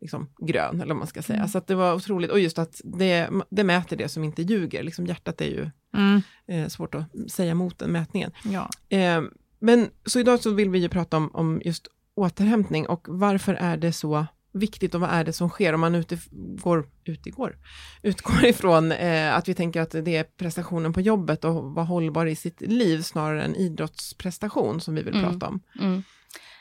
liksom, 0.00 0.30
grön, 0.46 0.80
eller 0.80 0.94
vad 0.94 0.98
man 0.98 1.06
ska 1.06 1.22
säga. 1.22 1.38
Mm. 1.38 1.48
Så 1.48 1.58
att 1.58 1.66
det 1.66 1.74
var 1.74 1.94
otroligt, 1.94 2.30
och 2.30 2.40
just 2.40 2.58
att 2.58 2.80
det, 2.84 3.30
det 3.50 3.64
mäter 3.64 3.96
det 3.96 4.08
som 4.08 4.24
inte 4.24 4.42
ljuger, 4.42 4.82
liksom 4.82 5.06
hjärtat 5.06 5.40
är 5.40 5.46
ju 5.46 5.70
mm. 5.96 6.22
eh, 6.48 6.68
svårt 6.68 6.94
att 6.94 7.30
säga 7.30 7.50
emot 7.50 7.78
den 7.78 7.92
mätningen. 7.92 8.32
Ja. 8.44 8.70
Eh, 8.96 9.22
men 9.60 9.88
så 10.04 10.20
idag 10.20 10.40
så 10.40 10.50
vill 10.50 10.70
vi 10.70 10.78
ju 10.78 10.88
prata 10.88 11.16
om, 11.16 11.30
om 11.34 11.62
just 11.64 11.88
återhämtning 12.18 12.86
och 12.86 13.06
varför 13.08 13.54
är 13.54 13.76
det 13.76 13.92
så 13.92 14.26
viktigt 14.52 14.94
och 14.94 15.00
vad 15.00 15.10
är 15.10 15.24
det 15.24 15.32
som 15.32 15.48
sker 15.48 15.72
om 15.72 15.80
man 15.80 15.94
utgår, 15.94 16.88
utgår, 17.04 17.56
utgår 18.02 18.44
ifrån 18.44 18.92
eh, 18.92 19.36
att 19.36 19.48
vi 19.48 19.54
tänker 19.54 19.80
att 19.80 19.90
det 19.90 20.16
är 20.16 20.24
prestationen 20.24 20.92
på 20.92 21.00
jobbet 21.00 21.44
och 21.44 21.64
vara 21.64 21.86
hållbar 21.86 22.26
i 22.26 22.36
sitt 22.36 22.60
liv 22.60 23.02
snarare 23.02 23.42
än 23.42 23.56
idrottsprestation 23.56 24.80
som 24.80 24.94
vi 24.94 25.02
vill 25.02 25.16
mm. 25.16 25.30
prata 25.30 25.48
om. 25.48 25.60
Mm. 25.80 26.02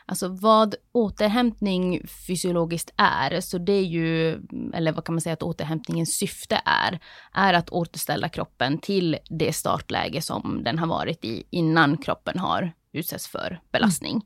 Alltså 0.10 0.28
vad 0.28 0.76
återhämtning 0.92 2.08
fysiologiskt 2.28 2.94
är, 2.98 3.42
så 3.42 3.58
det 3.58 3.74
är 3.74 3.84
ju, 3.84 4.30
eller 4.74 4.92
vad 4.92 5.06
kan 5.06 5.16
man 5.16 5.22
säga 5.22 5.34
att 5.34 5.44
återhämtningens 5.44 6.16
syfte 6.16 6.62
är, 6.66 7.00
är 7.34 7.54
att 7.54 7.70
återställa 7.70 8.30
kroppen 8.30 8.78
till 8.78 9.18
det 9.30 9.54
startläge 9.54 10.22
som 10.22 10.62
den 10.64 10.80
har 10.80 10.88
varit 10.88 11.26
i 11.26 11.44
innan 11.50 11.98
kroppen 11.98 12.40
har 12.40 12.72
utsatts 12.92 13.28
för 13.28 13.60
belastning. 13.72 14.14
Mm. 14.14 14.26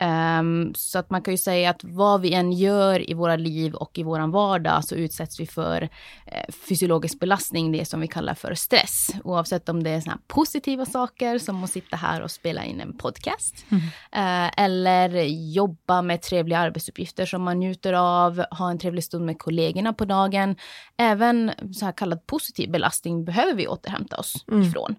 Um, 0.00 0.74
så 0.74 0.98
att 0.98 1.10
man 1.10 1.22
kan 1.22 1.34
ju 1.34 1.38
säga 1.38 1.70
att 1.70 1.84
vad 1.84 2.20
vi 2.20 2.34
än 2.34 2.52
gör 2.52 3.10
i 3.10 3.14
våra 3.14 3.36
liv 3.36 3.74
och 3.74 3.98
i 3.98 4.02
våran 4.02 4.30
vardag 4.30 4.84
så 4.84 4.94
utsätts 4.94 5.40
vi 5.40 5.46
för 5.46 5.82
uh, 5.82 6.54
fysiologisk 6.68 7.20
belastning, 7.20 7.72
det 7.72 7.84
som 7.84 8.00
vi 8.00 8.08
kallar 8.08 8.34
för 8.34 8.54
stress. 8.54 9.10
Oavsett 9.24 9.68
om 9.68 9.82
det 9.82 9.90
är 9.90 10.00
såna 10.00 10.18
positiva 10.26 10.86
saker 10.86 11.38
som 11.38 11.64
att 11.64 11.70
sitta 11.70 11.96
här 11.96 12.22
och 12.22 12.30
spela 12.30 12.64
in 12.64 12.80
en 12.80 12.98
podcast. 12.98 13.64
Mm. 13.68 13.82
Uh, 13.84 14.52
eller 14.56 15.22
jobba 15.52 16.02
med 16.02 16.22
trevliga 16.22 16.58
arbetsuppgifter 16.58 17.26
som 17.26 17.42
man 17.42 17.58
njuter 17.58 17.92
av, 17.92 18.44
ha 18.50 18.70
en 18.70 18.78
trevlig 18.78 19.04
stund 19.04 19.26
med 19.26 19.38
kollegorna 19.38 19.92
på 19.92 20.04
dagen. 20.04 20.56
Även 20.96 21.52
så 21.74 21.84
här 21.84 21.92
kallad 21.92 22.26
positiv 22.26 22.70
belastning 22.70 23.24
behöver 23.24 23.54
vi 23.54 23.68
återhämta 23.68 24.16
oss 24.16 24.44
mm. 24.48 24.62
ifrån. 24.62 24.96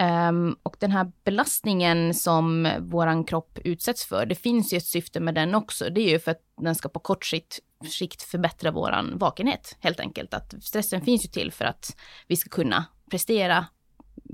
Um, 0.00 0.56
och 0.62 0.76
den 0.78 0.90
här 0.90 1.12
belastningen 1.24 2.14
som 2.14 2.68
våran 2.78 3.24
kropp 3.24 3.58
utsätts 3.64 4.04
för, 4.04 4.26
det 4.26 4.34
finns 4.34 4.72
ju 4.72 4.76
ett 4.76 4.86
syfte 4.86 5.20
med 5.20 5.34
den 5.34 5.54
också. 5.54 5.90
Det 5.90 6.00
är 6.00 6.08
ju 6.08 6.18
för 6.18 6.30
att 6.30 6.42
den 6.60 6.74
ska 6.74 6.88
på 6.88 6.98
kort 6.98 7.24
sikt, 7.24 7.58
sikt 7.88 8.22
förbättra 8.22 8.70
våran 8.70 9.18
vakenhet, 9.18 9.76
helt 9.80 10.00
enkelt. 10.00 10.34
Att 10.34 10.54
stressen 10.62 11.00
finns 11.00 11.24
ju 11.24 11.28
till 11.28 11.52
för 11.52 11.64
att 11.64 11.96
vi 12.26 12.36
ska 12.36 12.48
kunna 12.48 12.84
prestera 13.10 13.66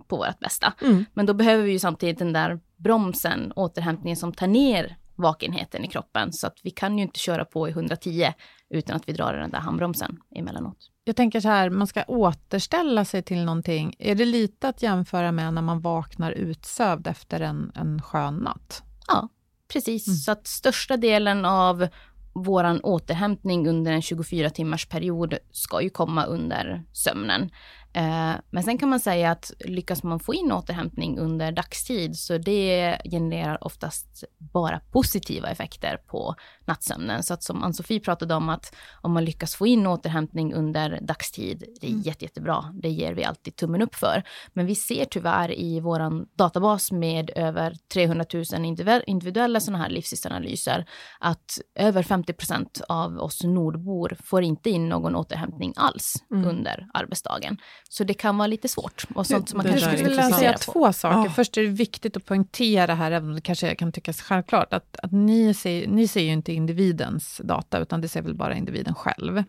på 0.07 0.17
vårt 0.17 0.39
bästa. 0.39 0.73
Mm. 0.83 1.05
Men 1.15 1.27
då 1.27 1.35
behöver 1.35 1.65
vi 1.65 1.73
ju 1.73 1.79
samtidigt 1.79 2.19
den 2.19 2.33
där 2.33 2.61
bromsen, 2.77 3.53
återhämtningen 3.57 4.17
som 4.17 4.33
tar 4.33 4.47
ner 4.47 4.97
vakenheten 5.15 5.85
i 5.85 5.89
kroppen. 5.89 6.33
Så 6.33 6.47
att 6.47 6.59
vi 6.63 6.71
kan 6.71 6.99
ju 6.99 7.03
inte 7.03 7.19
köra 7.19 7.45
på 7.45 7.69
i 7.69 7.71
110 7.71 8.33
utan 8.71 8.97
att 8.97 9.09
vi 9.09 9.13
drar 9.13 9.33
den 9.33 9.51
där 9.51 9.59
handbromsen 9.59 10.19
emellanåt. 10.35 10.91
Jag 11.05 11.17
tänker 11.17 11.41
så 11.41 11.49
här, 11.49 11.71
man 11.71 11.87
ska 11.87 12.05
återställa 12.09 13.05
sig 13.05 13.23
till 13.23 13.45
någonting. 13.45 13.95
Är 13.99 14.15
det 14.15 14.25
lite 14.25 14.69
att 14.69 14.83
jämföra 14.83 15.33
med 15.33 15.55
när 15.55 15.63
man 15.63 15.81
vaknar 15.81 16.33
utsövd 16.33 17.07
efter 17.07 17.41
en, 17.41 17.73
en 17.75 18.03
skön 18.03 18.35
natt? 18.35 18.83
Ja, 19.07 19.29
precis. 19.73 20.07
Mm. 20.07 20.17
Så 20.17 20.33
att 20.33 20.47
största 20.47 20.97
delen 20.97 21.45
av 21.45 21.89
våran 22.33 22.81
återhämtning 22.81 23.69
under 23.69 23.93
en 23.93 24.03
24 24.03 24.51
timmars 24.51 24.87
period 24.87 25.35
ska 25.51 25.83
ju 25.83 25.91
komma 25.91 26.25
under 26.25 26.85
sömnen. 26.93 27.51
Eh, 27.97 28.35
men 28.51 28.63
sen 28.63 28.79
kan 28.79 28.89
man 28.89 29.01
säga 29.01 29.31
att 29.31 29.53
lyckas 29.61 30.03
man 30.03 30.21
få 30.21 30.35
in 30.35 30.53
återhämtning 30.53 31.19
under 31.19 31.53
dagstid 31.53 32.17
så 32.19 32.39
det 32.39 32.99
genererar 33.05 33.65
oftast 33.65 34.25
bara 34.39 34.81
positiva 34.93 35.49
effekter 35.49 35.97
på 36.07 36.35
nattsömnen. 36.67 37.23
Så 37.23 37.35
att 37.35 37.43
som 37.43 37.63
Ann-Sofie 37.63 38.01
pratade 38.01 38.35
om 38.35 38.49
att 38.49 38.75
om 39.03 39.13
man 39.13 39.25
lyckas 39.25 39.55
få 39.55 39.67
in 39.67 39.87
återhämtning 39.87 40.55
under 40.55 40.99
dagstid, 41.03 41.65
det 41.81 41.87
är 41.87 41.91
mm. 41.91 42.03
jätte, 42.03 42.25
jättebra. 42.25 42.65
Det 42.83 42.89
ger 42.89 43.15
vi 43.15 43.25
alltid 43.25 43.57
tummen 43.57 43.83
upp 43.83 43.95
för. 43.95 44.23
Men 44.53 44.67
vi 44.67 44.75
ser 44.75 45.05
tyvärr 45.05 45.59
i 45.59 45.81
vår 45.81 46.27
databas 46.37 46.93
med 46.93 47.31
över 47.37 47.77
300 47.93 48.25
000 48.35 49.01
individuella 49.07 49.61
sådana 49.61 49.83
här 49.83 49.91
livsstilsanalyser 49.91 50.87
att 51.21 51.59
över 51.75 52.03
50 52.03 52.33
procent 52.33 52.81
av 52.89 53.19
oss 53.19 53.45
nordbor 53.45 54.17
får 54.25 54.43
inte 54.43 54.71
in 54.71 54.89
någon 54.89 55.17
återhämtning 55.17 55.73
alls 55.77 56.15
mm. 56.31 56.49
under 56.49 56.87
arbetsdagen. 56.95 57.59
Så 57.89 58.05
det 58.05 58.15
kan 58.15 58.39
vara 58.39 58.47
lite 58.47 58.69
svårt. 58.69 59.07
Och 59.15 59.27
sånt 59.27 59.49
som 59.49 59.57
man 59.57 59.67
kanske 59.67 59.97
skulle 59.97 60.09
vilja 60.09 60.31
säga 60.31 60.59
två 60.59 60.93
saker. 60.93 61.29
Oh. 61.29 61.35
Först 61.35 61.57
är 61.57 61.63
det 61.63 61.69
viktigt 61.69 62.17
att 62.17 62.25
poängtera 62.25 62.95
här, 62.95 63.11
även 63.11 63.29
om 63.29 63.35
det 63.35 63.41
kanske 63.41 63.75
kan 63.75 63.93
tyckas 63.93 64.21
självklart, 64.21 64.73
att, 64.73 64.97
att 65.03 65.13
ni, 65.13 65.55
ser, 65.55 65.87
ni 65.87 66.09
ser 66.09 66.23
ju 66.23 66.33
inte 66.33 66.53
individens 66.53 67.41
data, 67.45 67.79
utan 67.79 68.01
det 68.01 68.09
ser 68.09 68.23
väl 68.23 68.35
bara 68.35 68.55
individen 68.55 68.95
själv. 68.95 69.45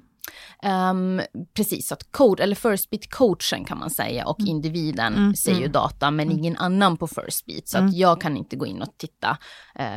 Um, 0.63 1.21
precis, 1.53 1.91
att 1.91 2.11
code, 2.11 2.43
eller 2.43 2.55
First 2.55 2.89
Beat 2.89 3.09
coachen 3.09 3.65
kan 3.65 3.77
man 3.77 3.89
säga 3.89 4.27
och 4.27 4.39
mm. 4.39 4.49
individen 4.49 5.15
mm, 5.15 5.35
ser 5.35 5.51
ju 5.51 5.57
mm. 5.57 5.71
data 5.71 6.11
men 6.11 6.27
mm. 6.27 6.39
ingen 6.39 6.57
annan 6.57 6.97
på 6.97 7.07
First 7.07 7.45
Beat. 7.45 7.67
Så 7.67 7.77
att 7.77 7.81
mm. 7.81 7.95
jag 7.95 8.21
kan 8.21 8.37
inte 8.37 8.55
gå 8.55 8.65
in 8.65 8.81
och 8.81 8.97
titta 8.97 9.37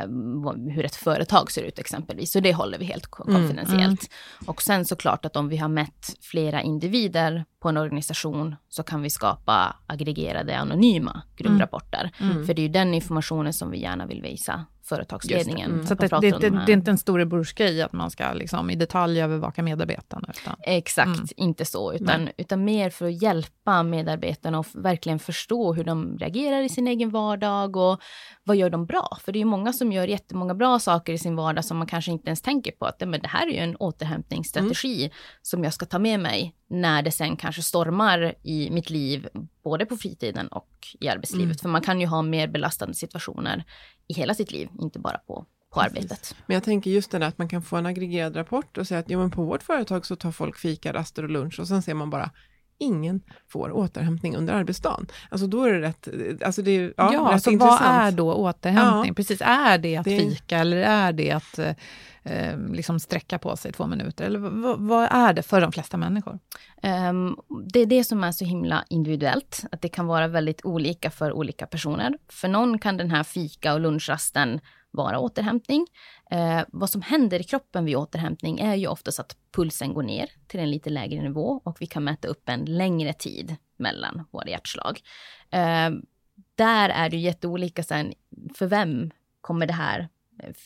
um, 0.03 0.69
hur 0.69 0.85
ett 0.85 0.95
företag 0.95 1.51
ser 1.51 1.61
ut 1.63 1.79
exempelvis. 1.79 2.31
Så 2.31 2.39
det 2.39 2.53
håller 2.53 2.77
vi 2.77 2.85
helt 2.85 3.07
mm, 3.27 3.35
konfidentiellt. 3.35 4.09
Och 4.45 4.61
sen 4.61 4.85
såklart 4.85 5.25
att 5.25 5.35
om 5.35 5.49
vi 5.49 5.57
har 5.57 5.69
mätt 5.69 6.15
flera 6.21 6.61
individer 6.61 7.45
på 7.61 7.69
en 7.69 7.77
organisation 7.77 8.55
så 8.69 8.83
kan 8.83 9.01
vi 9.01 9.09
skapa 9.09 9.75
aggregerade 9.87 10.57
anonyma 10.57 11.21
grupprapporter. 11.37 12.11
För 12.45 12.53
det 12.53 12.61
är 12.61 12.63
ju 12.63 12.69
den 12.69 12.93
informationen 12.93 13.53
som 13.53 13.71
vi 13.71 13.81
gärna 13.81 14.05
vill 14.05 14.21
visa 14.21 14.65
företagsledningen. 14.83 15.71
Mm. 15.71 15.85
Så 15.85 15.95
det, 15.95 16.07
det, 16.07 16.31
det, 16.31 16.49
det, 16.49 16.71
är 16.71 16.73
inte 16.73 16.91
en 16.91 16.97
storebrorsgrej 16.97 17.81
att 17.81 17.93
man 17.93 18.11
ska 18.11 18.33
liksom 18.33 18.69
i 18.69 18.75
detalj 18.75 19.21
övervaka 19.21 19.63
medarbetarna? 19.63 20.33
Utan, 20.41 20.55
Exakt, 20.63 21.07
mm. 21.07 21.27
inte 21.35 21.65
så, 21.65 21.93
utan, 21.93 22.29
utan 22.37 22.65
mer 22.65 22.89
för 22.89 23.05
att 23.05 23.21
hjälpa 23.21 23.83
medarbetarna 23.83 24.59
och 24.59 24.65
verkligen 24.73 25.19
förstå 25.19 25.73
hur 25.73 25.83
de 25.83 26.17
reagerar 26.17 26.61
i 26.61 26.69
sin 26.69 26.87
egen 26.87 27.09
vardag 27.09 27.75
och 27.77 28.01
vad 28.43 28.57
gör 28.57 28.69
de 28.69 28.85
bra? 28.85 29.17
För 29.21 29.31
det 29.31 29.37
är 29.37 29.41
ju 29.41 29.45
många 29.45 29.73
som 29.73 29.91
gör 29.91 30.07
jättemånga 30.07 30.55
bra 30.55 30.79
saker 30.79 31.13
i 31.13 31.17
sin 31.17 31.35
vardag 31.35 31.65
som 31.65 31.77
man 31.77 31.87
kanske 31.87 32.11
inte 32.11 32.27
ens 32.27 32.41
tänker 32.41 32.71
på 32.71 32.85
att 32.85 32.99
men 32.99 33.21
det 33.21 33.27
här 33.27 33.47
är 33.47 33.51
ju 33.51 33.57
en 33.57 33.75
återhämtningsstrategi 33.75 35.03
mm. 35.03 35.15
som 35.41 35.63
jag 35.63 35.73
ska 35.73 35.85
ta 35.85 35.99
med 35.99 36.19
mig 36.19 36.55
när 36.71 37.01
det 37.01 37.11
sen 37.11 37.37
kanske 37.37 37.50
stormar 37.51 38.33
i 38.43 38.69
mitt 38.69 38.89
liv, 38.89 39.27
både 39.63 39.85
på 39.85 39.97
fritiden 39.97 40.47
och 40.47 40.69
i 40.99 41.07
arbetslivet. 41.07 41.45
Mm. 41.45 41.57
För 41.57 41.69
man 41.69 41.81
kan 41.81 42.01
ju 42.01 42.07
ha 42.07 42.21
mer 42.21 42.47
belastande 42.47 42.95
situationer 42.95 43.63
i 44.07 44.13
hela 44.13 44.33
sitt 44.33 44.51
liv, 44.51 44.69
inte 44.81 44.99
bara 44.99 45.17
på, 45.17 45.45
på 45.73 45.81
arbetet. 45.81 46.35
Men 46.45 46.53
jag 46.53 46.63
tänker 46.63 46.91
just 46.91 47.11
det 47.11 47.19
där 47.19 47.27
att 47.27 47.37
man 47.37 47.49
kan 47.49 47.61
få 47.61 47.75
en 47.75 47.85
aggregerad 47.85 48.35
rapport 48.35 48.77
och 48.77 48.87
säga 48.87 48.99
att 48.99 49.09
jo, 49.09 49.19
men 49.19 49.31
på 49.31 49.43
vårt 49.43 49.63
företag 49.63 50.05
så 50.05 50.15
tar 50.15 50.31
folk 50.31 50.57
fika, 50.57 50.93
raster 50.93 51.23
och 51.23 51.29
lunch 51.29 51.59
och 51.59 51.67
sen 51.67 51.81
ser 51.81 51.93
man 51.93 52.09
bara 52.09 52.31
ingen 52.81 53.21
får 53.47 53.71
återhämtning 53.71 54.35
under 54.35 54.53
arbetsdagen. 54.53 55.07
Alltså 55.29 55.47
då 55.47 55.63
är 55.63 55.73
det 55.73 55.81
rätt, 55.81 56.07
alltså 56.45 56.61
det 56.61 56.71
är, 56.71 56.93
ja, 56.97 57.13
ja 57.13 57.31
rätt 57.33 57.43
så 57.43 57.51
intressant. 57.51 57.81
vad 57.81 57.89
är 57.89 58.11
då 58.11 58.33
återhämtning? 58.33 59.07
Ja. 59.07 59.13
Precis, 59.13 59.41
är 59.45 59.77
det 59.77 59.97
att 59.97 60.05
det... 60.05 60.19
fika 60.19 60.57
eller 60.57 60.77
är 60.77 61.13
det 61.13 61.31
att 61.31 61.59
eh, 62.23 62.57
liksom 62.71 62.99
sträcka 62.99 63.39
på 63.39 63.57
sig 63.57 63.71
två 63.71 63.87
minuter? 63.87 64.25
Eller 64.25 64.39
vad 64.77 65.07
är 65.11 65.33
det 65.33 65.43
för 65.43 65.61
de 65.61 65.71
flesta 65.71 65.97
människor? 65.97 66.39
Um, 66.83 67.37
det 67.73 67.79
är 67.79 67.85
det 67.85 68.03
som 68.03 68.23
är 68.23 68.31
så 68.31 68.45
himla 68.45 68.85
individuellt, 68.89 69.63
att 69.71 69.81
det 69.81 69.89
kan 69.89 70.07
vara 70.07 70.27
väldigt 70.27 70.65
olika 70.65 71.11
för 71.11 71.33
olika 71.33 71.65
personer. 71.67 72.17
För 72.29 72.47
någon 72.47 72.79
kan 72.79 72.97
den 72.97 73.11
här 73.11 73.23
fika 73.23 73.73
och 73.73 73.79
lunchrasten 73.79 74.59
vara 74.91 75.19
återhämtning. 75.19 75.87
Eh, 76.31 76.61
vad 76.67 76.89
som 76.89 77.01
händer 77.01 77.39
i 77.39 77.43
kroppen 77.43 77.85
vid 77.85 77.95
återhämtning 77.95 78.59
är 78.59 78.75
ju 78.75 78.87
oftast 78.87 79.19
att 79.19 79.37
pulsen 79.51 79.93
går 79.93 80.03
ner 80.03 80.29
till 80.47 80.59
en 80.59 80.71
lite 80.71 80.89
lägre 80.89 81.21
nivå 81.21 81.61
och 81.63 81.81
vi 81.81 81.85
kan 81.85 82.03
mäta 82.03 82.27
upp 82.27 82.49
en 82.49 82.65
längre 82.65 83.13
tid 83.13 83.55
mellan 83.77 84.25
våra 84.31 84.47
hjärtslag. 84.47 85.01
Eh, 85.49 85.89
där 86.55 86.89
är 86.89 87.09
det 87.09 87.17
jätteolika 87.17 87.83
sen, 87.83 88.13
för 88.55 88.67
vem 88.67 89.11
kommer 89.41 89.67
det 89.67 89.73
här 89.73 90.09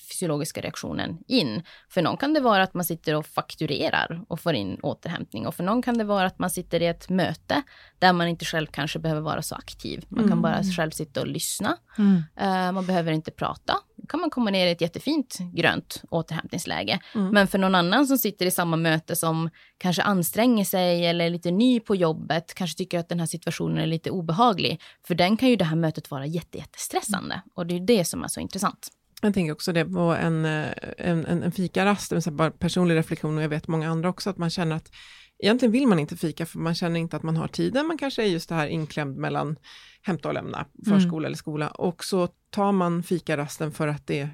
fysiologiska 0.10 0.62
reaktionen 0.62 1.18
in. 1.28 1.64
För 1.90 2.02
någon 2.02 2.18
kan 2.18 2.34
det 2.34 2.40
vara 2.40 2.64
att 2.64 2.74
man 2.74 2.86
sitter 2.86 3.16
och 3.16 3.26
fakturerar 3.26 4.22
och 4.28 4.40
får 4.40 4.54
in 4.54 4.80
återhämtning 4.84 5.48
och 5.48 5.56
för 5.56 5.64
någon 5.64 5.82
kan 5.82 5.98
det 5.98 6.04
vara 6.04 6.26
att 6.26 6.40
man 6.40 6.50
sitter 6.50 6.82
i 6.82 6.86
ett 6.86 7.10
möte 7.10 7.62
där 8.00 8.14
man 8.14 8.28
inte 8.28 8.46
själv 8.46 8.68
kanske 8.68 9.00
behöver 9.00 9.22
vara 9.22 9.42
så 9.42 9.56
aktiv. 9.56 10.06
Man 10.10 10.20
mm. 10.20 10.30
kan 10.30 10.42
bara 10.42 10.64
själv 10.64 10.92
sitta 10.92 11.22
och 11.22 11.28
lyssna. 11.28 11.78
Mm. 11.98 12.16
Uh, 12.16 12.72
man 12.72 12.86
behöver 12.86 13.12
inte 13.12 13.32
prata. 13.32 13.76
Då 13.96 14.08
kan 14.08 14.20
man 14.20 14.30
komma 14.30 14.50
ner 14.50 14.68
i 14.68 14.72
ett 14.72 14.82
jättefint 14.82 15.38
grönt 15.54 16.04
återhämtningsläge. 16.10 17.00
Mm. 17.16 17.30
Men 17.30 17.48
för 17.48 17.58
någon 17.58 17.76
annan 17.76 18.08
som 18.08 18.18
sitter 18.18 18.46
i 18.46 18.52
samma 18.52 18.78
möte 18.78 19.16
som 19.16 19.50
kanske 19.78 20.02
anstränger 20.02 20.66
sig 20.66 21.06
eller 21.06 21.26
är 21.26 21.30
lite 21.30 21.52
ny 21.52 21.80
på 21.80 21.96
jobbet, 21.96 22.54
kanske 22.54 22.78
tycker 22.78 23.00
att 23.00 23.10
den 23.10 23.20
här 23.20 23.28
situationen 23.28 23.78
är 23.78 23.88
lite 23.88 24.12
obehaglig. 24.12 24.82
För 25.08 25.16
den 25.16 25.38
kan 25.38 25.50
ju 25.50 25.56
det 25.56 25.66
här 25.66 25.76
mötet 25.76 26.12
vara 26.12 26.26
jättestressande. 26.26 27.42
Och 27.54 27.66
det 27.66 27.76
är 27.76 27.80
det 27.80 28.06
som 28.06 28.24
är 28.24 28.28
så 28.28 28.40
intressant. 28.40 28.90
Jag 29.26 29.34
tänker 29.34 29.54
också 29.54 29.74
det 29.74 29.86
på 29.86 30.00
en, 30.00 30.46
eh, 30.46 30.68
en, 30.98 31.26
en, 31.26 31.44
en 31.44 31.52
fikarast, 31.52 32.12
en 32.12 32.36
bara 32.36 32.52
personlig 32.52 32.96
reflektion 32.96 33.38
och 33.38 33.44
jag 33.44 33.50
vet 33.50 33.68
många 33.68 33.90
andra 33.90 34.10
också, 34.10 34.30
att 34.30 34.38
man 34.38 34.50
känner 34.50 34.76
att 34.76 34.92
egentligen 35.40 35.72
vill 35.72 35.88
man 35.88 36.00
inte 36.00 36.18
fika 36.18 36.46
för 36.46 36.60
man 36.60 36.76
känner 36.76 37.00
inte 37.00 37.18
att 37.18 37.24
man 37.24 37.38
har 37.38 37.48
tiden, 37.48 37.88
man 37.88 37.98
kanske 37.98 38.24
är 38.24 38.28
just 38.28 38.50
det 38.50 38.56
här 38.56 38.68
inklämd 38.68 39.18
mellan 39.18 39.56
hämta 40.02 40.28
och 40.28 40.34
lämna, 40.34 40.66
förskola 40.86 41.18
mm. 41.18 41.26
eller 41.26 41.38
skola 41.38 41.68
och 41.68 42.04
så 42.04 42.28
tar 42.50 42.72
man 42.72 43.04
fikarasten 43.04 43.72
för 43.72 43.88
att 43.88 44.08
det 44.08 44.30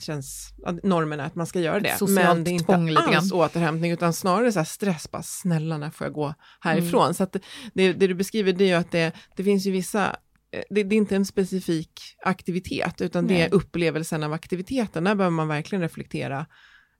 känns, 0.00 0.54
normen 0.82 1.20
är 1.20 1.24
att 1.24 1.34
man 1.34 1.46
ska 1.46 1.60
göra 1.60 1.80
det. 1.80 1.96
Men 2.08 2.44
det 2.44 2.50
är 2.50 2.52
inte 2.52 2.98
alls 2.98 3.32
återhämtning 3.32 3.92
utan 3.92 4.12
snarare 4.12 4.52
så 4.52 4.58
här 4.58 4.64
stress, 4.64 5.10
bara 5.10 5.22
snälla 5.22 5.78
när 5.78 5.90
får 5.90 6.06
jag 6.06 6.14
gå 6.14 6.34
härifrån? 6.60 7.02
Mm. 7.02 7.14
Så 7.14 7.22
att 7.22 7.32
det, 7.74 7.92
det, 7.92 8.06
du 8.06 8.14
beskriver 8.14 8.52
det 8.52 8.64
är 8.64 8.68
ju 8.68 8.74
att 8.74 8.90
det, 8.90 9.12
det 9.36 9.44
finns 9.44 9.66
ju 9.66 9.70
vissa 9.70 10.16
det, 10.50 10.82
det, 10.82 10.94
är 10.94 10.98
inte 10.98 11.16
en 11.16 11.24
specifik 11.24 12.00
aktivitet, 12.24 13.00
utan 13.00 13.26
Nej. 13.26 13.36
det 13.36 13.42
är 13.42 13.54
upplevelsen 13.54 14.22
av 14.22 14.32
aktiviteten. 14.32 15.04
Där 15.04 15.14
behöver 15.14 15.36
man 15.36 15.48
verkligen 15.48 15.82
reflektera 15.82 16.46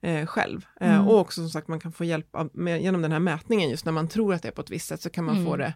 eh, 0.01 0.25
själv. 0.25 0.65
Eh, 0.81 0.95
mm. 0.95 1.07
och 1.07 1.19
också 1.19 1.41
som 1.41 1.49
sagt, 1.49 1.67
man 1.67 1.79
kan 1.79 1.91
få 1.91 2.05
hjälp 2.05 2.35
av, 2.35 2.49
med, 2.53 2.81
genom 2.81 3.01
den 3.01 3.11
här 3.11 3.19
mätningen, 3.19 3.69
just 3.69 3.85
när 3.85 3.91
man 3.91 4.07
tror 4.07 4.33
att 4.33 4.41
det 4.41 4.47
är 4.47 4.51
på 4.51 4.61
ett 4.61 4.69
visst 4.69 4.87
sätt, 4.87 5.01
så 5.01 5.09
kan 5.09 5.25
man 5.25 5.35
mm. 5.35 5.45
få 5.45 5.57
det 5.57 5.73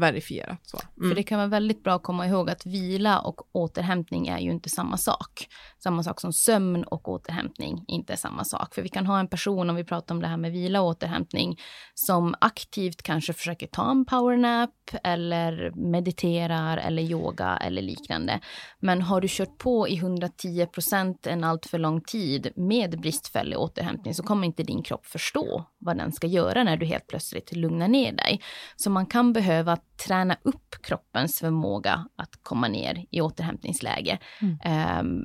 verifierat. 0.00 0.58
Så. 0.62 0.78
Mm. 0.96 1.10
För 1.10 1.16
det 1.16 1.22
kan 1.22 1.38
vara 1.38 1.48
väldigt 1.48 1.84
bra 1.84 1.94
att 1.94 2.02
komma 2.02 2.26
ihåg 2.26 2.50
att 2.50 2.66
vila 2.66 3.18
och 3.18 3.40
återhämtning 3.52 4.28
är 4.28 4.38
ju 4.38 4.50
inte 4.50 4.68
samma 4.68 4.96
sak. 4.96 5.48
Samma 5.78 6.02
sak 6.02 6.20
som 6.20 6.32
sömn 6.32 6.84
och 6.84 7.08
återhämtning 7.08 7.84
inte 7.88 8.12
är 8.12 8.16
samma 8.16 8.44
sak. 8.44 8.74
För 8.74 8.82
vi 8.82 8.88
kan 8.88 9.06
ha 9.06 9.18
en 9.20 9.28
person, 9.28 9.70
om 9.70 9.76
vi 9.76 9.84
pratar 9.84 10.14
om 10.14 10.20
det 10.20 10.28
här 10.28 10.36
med 10.36 10.52
vila 10.52 10.80
och 10.80 10.88
återhämtning, 10.88 11.58
som 11.94 12.34
aktivt 12.38 13.02
kanske 13.02 13.32
försöker 13.32 13.66
ta 13.66 13.90
en 13.90 14.04
powernap 14.04 14.70
eller 15.04 15.72
mediterar 15.90 16.76
eller 16.76 17.02
yoga 17.02 17.56
eller 17.56 17.82
liknande. 17.82 18.40
Men 18.80 19.02
har 19.02 19.20
du 19.20 19.28
kört 19.30 19.58
på 19.58 19.88
i 19.88 19.96
110 19.96 20.66
procent 20.66 21.26
en 21.26 21.44
allt 21.44 21.66
för 21.66 21.78
lång 21.78 22.00
tid 22.00 22.52
med 22.56 23.00
bristfällig 23.00 23.58
återhämtning 23.58 24.14
så 24.14 24.22
kommer 24.22 24.46
inte 24.46 24.62
din 24.62 24.82
kropp 24.82 25.06
förstå 25.06 25.64
vad 25.78 25.96
den 25.96 26.12
ska 26.12 26.26
göra 26.26 26.64
när 26.64 26.76
du 26.76 26.86
helt 26.86 27.06
plötsligt 27.06 27.56
lugnar 27.56 27.88
ner 27.88 28.12
dig. 28.12 28.40
Så 28.76 28.90
man 28.90 29.06
kan 29.06 29.32
behöva 29.32 29.76
träna 30.06 30.36
upp 30.42 30.76
kroppens 30.82 31.38
förmåga 31.38 32.08
att 32.16 32.42
komma 32.42 32.68
ner 32.68 33.06
i 33.10 33.20
återhämtningsläge. 33.20 34.18
Mm. 34.40 35.00
Um, 35.00 35.24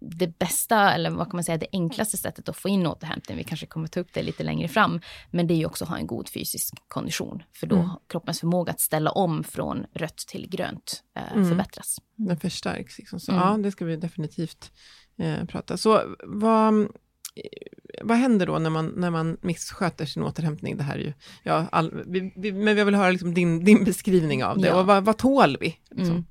det 0.00 0.38
bästa, 0.38 0.92
eller 0.94 1.10
vad 1.10 1.26
kan 1.26 1.36
man 1.36 1.44
säga, 1.44 1.58
det 1.58 1.66
enklaste 1.72 2.16
sättet 2.16 2.48
att 2.48 2.56
få 2.56 2.68
in 2.68 2.86
återhämtning, 2.86 3.38
vi 3.38 3.44
kanske 3.44 3.66
kommer 3.66 3.88
ta 3.88 4.00
upp 4.00 4.12
det 4.12 4.22
lite 4.22 4.42
längre 4.42 4.68
fram, 4.68 5.00
men 5.30 5.46
det 5.46 5.54
är 5.54 5.56
ju 5.56 5.66
också 5.66 5.84
att 5.84 5.90
ha 5.90 5.98
en 5.98 6.06
god 6.06 6.28
fysisk 6.28 6.74
kondition. 6.88 7.42
För 7.52 7.66
då 7.66 7.76
mm. 7.76 7.90
kroppens 8.06 8.40
förmåga 8.40 8.72
att 8.72 8.80
ställa 8.80 9.10
om 9.10 9.44
från 9.44 9.86
rött 9.94 10.16
till 10.16 10.48
grönt 10.50 11.02
eh, 11.16 11.32
mm. 11.32 11.48
förbättras. 11.48 11.96
Den 12.16 12.36
förstärks. 12.36 12.98
Liksom. 12.98 13.20
Så, 13.20 13.32
mm. 13.32 13.44
Ja, 13.44 13.56
det 13.56 13.70
ska 13.70 13.84
vi 13.84 13.96
definitivt 13.96 14.72
eh, 15.18 15.44
prata. 15.44 15.76
Så 15.76 16.02
vad, 16.26 16.88
vad 18.02 18.16
händer 18.16 18.46
då 18.46 18.58
när 18.58 18.70
man, 18.70 18.92
när 18.96 19.10
man 19.10 19.36
missköter 19.40 20.06
sin 20.06 20.22
återhämtning? 20.22 20.76
Det 20.76 20.82
här 20.82 20.94
är 20.94 20.98
ju, 20.98 21.12
ja, 21.42 21.66
all, 21.72 22.02
vi, 22.06 22.32
vi, 22.36 22.52
men 22.52 22.76
jag 22.76 22.84
vill 22.84 22.94
höra 22.94 23.10
liksom 23.10 23.34
din, 23.34 23.64
din 23.64 23.84
beskrivning 23.84 24.44
av 24.44 24.58
det. 24.58 24.68
Ja. 24.68 24.80
Och 24.80 24.86
vad, 24.86 25.04
vad 25.04 25.18
tål 25.18 25.56
vi? 25.60 25.76
Liksom? 25.90 26.14
Mm. 26.14 26.24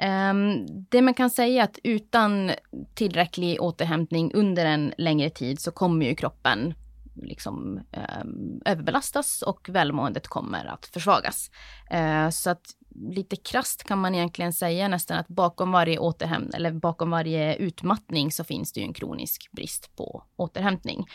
Um, 0.00 0.66
det 0.90 1.02
man 1.02 1.14
kan 1.14 1.30
säga 1.30 1.62
är 1.62 1.64
att 1.64 1.78
utan 1.84 2.50
tillräcklig 2.94 3.62
återhämtning 3.62 4.34
under 4.34 4.66
en 4.66 4.92
längre 4.98 5.30
tid 5.30 5.60
så 5.60 5.70
kommer 5.70 6.06
ju 6.06 6.14
kroppen 6.14 6.74
liksom 7.22 7.80
eh, 7.92 8.24
överbelastas 8.64 9.42
och 9.42 9.68
välmåendet 9.68 10.28
kommer 10.28 10.64
att 10.64 10.86
försvagas. 10.86 11.50
Eh, 11.90 12.30
så 12.30 12.50
att 12.50 12.62
lite 13.08 13.36
krast 13.36 13.84
kan 13.84 13.98
man 13.98 14.14
egentligen 14.14 14.52
säga 14.52 14.88
nästan 14.88 15.18
att 15.18 15.28
bakom 15.28 15.72
varje 15.72 15.98
återhämtning 15.98 16.54
eller 16.54 16.72
bakom 16.72 17.10
varje 17.10 17.54
utmattning 17.54 18.32
så 18.32 18.44
finns 18.44 18.72
det 18.72 18.80
ju 18.80 18.86
en 18.86 18.92
kronisk 18.92 19.48
brist 19.52 19.96
på 19.96 20.24
återhämtning. 20.36 21.06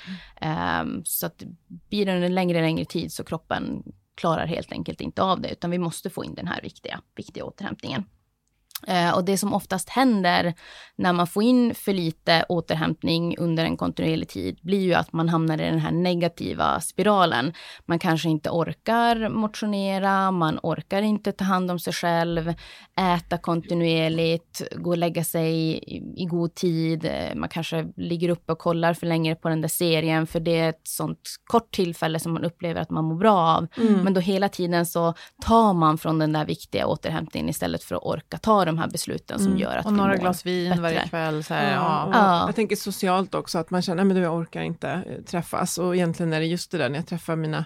Mm. 0.41 0.88
Um, 0.88 1.02
så 1.06 1.26
att 1.26 1.43
blir 1.67 2.06
det 2.06 2.15
under 2.15 2.30
längre, 2.30 2.62
längre 2.62 2.86
tid 2.86 3.12
så 3.12 3.24
kroppen 3.24 3.84
klarar 4.15 4.48
helt 4.48 4.71
enkelt 4.71 5.02
inte 5.02 5.21
av 5.21 5.41
det, 5.41 5.52
utan 5.52 5.71
vi 5.71 5.78
måste 5.78 6.10
få 6.10 6.26
in 6.26 6.36
den 6.36 6.48
här 6.48 6.62
viktiga, 6.62 7.02
viktiga 7.15 7.45
återhämtningen. 7.45 8.04
Eh, 8.88 9.16
och 9.16 9.26
det 9.26 9.38
som 9.38 9.54
oftast 9.54 9.90
händer 9.90 10.54
när 10.96 11.14
man 11.14 11.28
får 11.28 11.44
in 11.44 11.76
för 11.76 11.94
lite 11.94 12.46
återhämtning 12.50 13.38
under 13.38 13.66
en 13.66 13.78
kontinuerlig 13.78 14.30
tid 14.30 14.60
blir 14.62 14.82
ju 14.82 14.94
att 14.94 15.14
man 15.14 15.30
hamnar 15.30 15.62
i 15.62 15.66
den 15.66 15.80
här 15.80 15.92
negativa 15.92 16.80
spiralen. 16.80 17.54
Man 17.86 18.00
kanske 18.00 18.30
inte 18.30 18.50
orkar 18.50 19.30
motionera, 19.30 20.32
man 20.32 20.60
orkar 20.64 21.02
inte 21.02 21.32
ta 21.32 21.44
hand 21.44 21.72
om 21.72 21.80
sig 21.80 21.94
själv, 21.94 22.54
äta 23.00 23.38
kontinuerligt, 23.38 24.62
gå 24.76 24.90
och 24.90 24.98
lägga 24.98 25.24
sig 25.24 25.54
i, 25.56 25.98
i 26.18 26.26
god 26.26 26.56
tid. 26.56 27.12
Man 27.36 27.50
kanske 27.50 27.88
ligger 27.98 28.30
uppe 28.30 28.52
och 28.52 28.60
kollar 28.60 28.94
för 28.94 29.08
länge 29.08 29.36
på 29.36 29.50
den 29.50 29.62
där 29.62 29.70
serien 29.70 30.28
för 30.28 30.40
det 30.40 30.60
är 30.60 30.70
ett 30.70 30.82
sånt 30.84 31.20
kort 31.44 31.72
tillfälle 31.72 32.20
som 32.20 32.34
man 32.34 32.44
upplever 32.44 32.82
att 32.82 32.90
man 32.90 33.06
mår 33.06 33.16
bra 33.16 33.38
av. 33.38 33.68
Mm. 33.78 34.04
Men 34.04 34.14
då 34.14 34.22
hela 34.22 34.50
tiden 34.50 34.86
så 34.86 35.14
tar 35.42 35.74
man 35.74 35.98
från 35.98 36.20
den 36.20 36.34
där 36.34 36.46
viktiga 36.46 36.88
återhämtningen 36.88 37.50
istället 37.50 37.84
för 37.84 37.96
att 37.96 38.04
orka 38.04 38.38
ta 38.38 38.64
de 38.65 38.78
här 38.78 38.88
besluten 38.88 39.39
som 39.39 39.47
mm. 39.47 39.58
gör 39.58 39.78
att 39.78 39.86
och 39.86 39.91
vi 39.91 39.97
några 39.97 40.15
glas 40.15 40.45
vin 40.45 40.69
bättre. 40.69 40.82
varje 40.82 41.08
kväll. 41.08 41.43
Så 41.43 41.54
här, 41.54 41.73
ja, 41.73 42.10
ja. 42.13 42.45
Jag 42.45 42.56
tänker 42.56 42.75
socialt 42.75 43.36
också, 43.36 43.58
att 43.58 43.69
man 43.69 43.82
känner 43.82 44.12
att 44.12 44.17
jag 44.17 44.36
orkar 44.36 44.62
inte 44.62 44.89
eh, 44.89 45.23
träffas. 45.23 45.78
Och 45.78 45.95
egentligen 45.95 46.34
är 46.34 46.39
det 46.39 46.45
just 46.45 46.71
det 46.71 46.78
där 46.78 46.89
när 46.89 46.99
jag 46.99 47.08
träffar 47.08 47.36
mina 47.36 47.65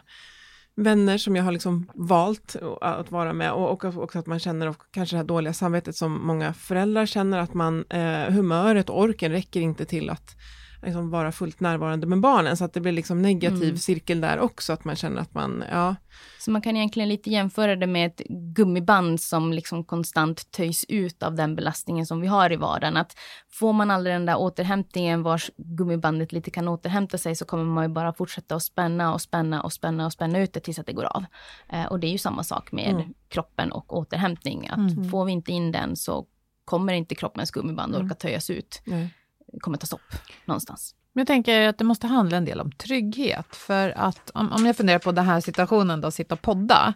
vänner 0.76 1.18
som 1.18 1.36
jag 1.36 1.44
har 1.44 1.52
liksom 1.52 1.90
valt 1.94 2.56
att 2.82 3.12
vara 3.12 3.34
med 3.34 3.52
och 3.52 3.86
också 3.86 4.20
att 4.20 4.26
man 4.26 4.40
känner 4.40 4.76
kanske 4.92 5.16
det 5.16 5.18
här 5.18 5.26
dåliga 5.26 5.54
samvetet 5.54 5.96
som 5.96 6.28
många 6.28 6.54
föräldrar 6.54 7.06
känner 7.06 7.38
att 7.38 7.54
man, 7.54 7.86
eh, 7.90 8.34
humöret 8.34 8.90
och 8.90 9.00
orken 9.00 9.32
räcker 9.32 9.62
inte 9.62 9.86
till 9.86 10.10
att 10.10 10.36
liksom 10.82 11.10
vara 11.10 11.32
fullt 11.32 11.60
närvarande 11.60 12.08
med 12.08 12.20
barnen, 12.20 12.58
så 12.58 12.66
att 12.66 12.74
det 12.74 12.80
blir 12.80 12.92
liksom 12.92 13.22
negativ 13.22 13.64
mm. 13.64 13.78
cirkel 13.78 14.22
där 14.22 14.40
också, 14.40 14.74
att 14.74 14.86
man 14.86 14.96
känner 14.96 15.22
att 15.22 15.34
man, 15.34 15.64
ja. 15.72 15.96
Så 16.40 16.52
man 16.52 16.62
kan 16.62 16.76
egentligen 16.76 17.10
lite 17.10 17.30
jämföra 17.30 17.76
det 17.76 17.88
med 17.88 18.08
ett 18.08 18.22
gummiband 18.30 19.22
som 19.22 19.54
liksom 19.54 19.84
konstant 19.84 20.52
töjs 20.52 20.86
ut 20.88 21.24
av 21.24 21.36
den 21.36 21.56
belastningen 21.56 22.06
som 22.06 22.22
vi 22.22 22.28
har 22.28 22.52
i 22.52 22.56
vardagen. 22.56 22.98
Att 22.98 23.18
får 23.50 23.74
man 23.74 23.92
aldrig 23.92 24.16
den 24.16 24.26
där 24.26 24.38
återhämtningen 24.38 25.24
vars 25.24 25.52
gummibandet 25.58 26.32
lite 26.32 26.52
kan 26.52 26.68
återhämta 26.68 27.18
sig 27.18 27.36
så 27.36 27.46
kommer 27.46 27.64
man 27.64 27.84
ju 27.84 27.90
bara 27.90 28.14
fortsätta 28.14 28.56
att 28.56 28.64
spänna 28.64 29.14
och 29.14 29.22
spänna 29.22 29.62
och 29.62 29.74
spänna 29.74 30.06
och 30.06 30.14
spänna 30.14 30.40
ut 30.40 30.54
det 30.54 30.60
tills 30.60 30.80
att 30.80 30.86
det 30.86 30.94
går 30.94 31.06
av. 31.18 31.26
Eh, 31.70 31.86
och 31.86 32.00
det 32.00 32.08
är 32.08 32.12
ju 32.12 32.18
samma 32.18 32.44
sak 32.44 32.72
med 32.72 32.90
mm. 32.90 33.14
kroppen 33.30 33.72
och 33.72 33.98
återhämtning. 33.98 34.68
Att 34.68 34.92
mm. 34.92 35.10
får 35.10 35.26
vi 35.26 35.32
inte 35.32 35.52
in 35.52 35.72
den 35.72 35.96
så 35.96 36.26
kommer 36.66 36.94
inte 36.94 37.16
kroppens 37.16 37.52
gummiband 37.52 37.96
orka 37.96 38.16
töjas 38.16 38.50
ut. 38.50 38.82
Mm 38.88 39.08
kommer 39.62 39.78
ta 39.78 39.88
stopp 39.88 40.14
någonstans. 40.46 40.96
Jag 41.14 41.28
tänker 41.28 41.68
att 41.68 41.78
det 41.78 41.84
måste 41.84 42.08
handla 42.08 42.38
en 42.38 42.46
del 42.46 42.60
om 42.60 42.72
trygghet. 42.72 43.56
För 43.56 43.94
att 43.96 44.32
om, 44.34 44.52
om 44.52 44.66
jag 44.66 44.76
funderar 44.76 45.00
på 45.00 45.12
den 45.12 45.26
här 45.26 45.42
situationen, 45.42 46.02
då, 46.02 46.12
sitta 46.12 46.36
och 46.36 46.42
podda. 46.42 46.94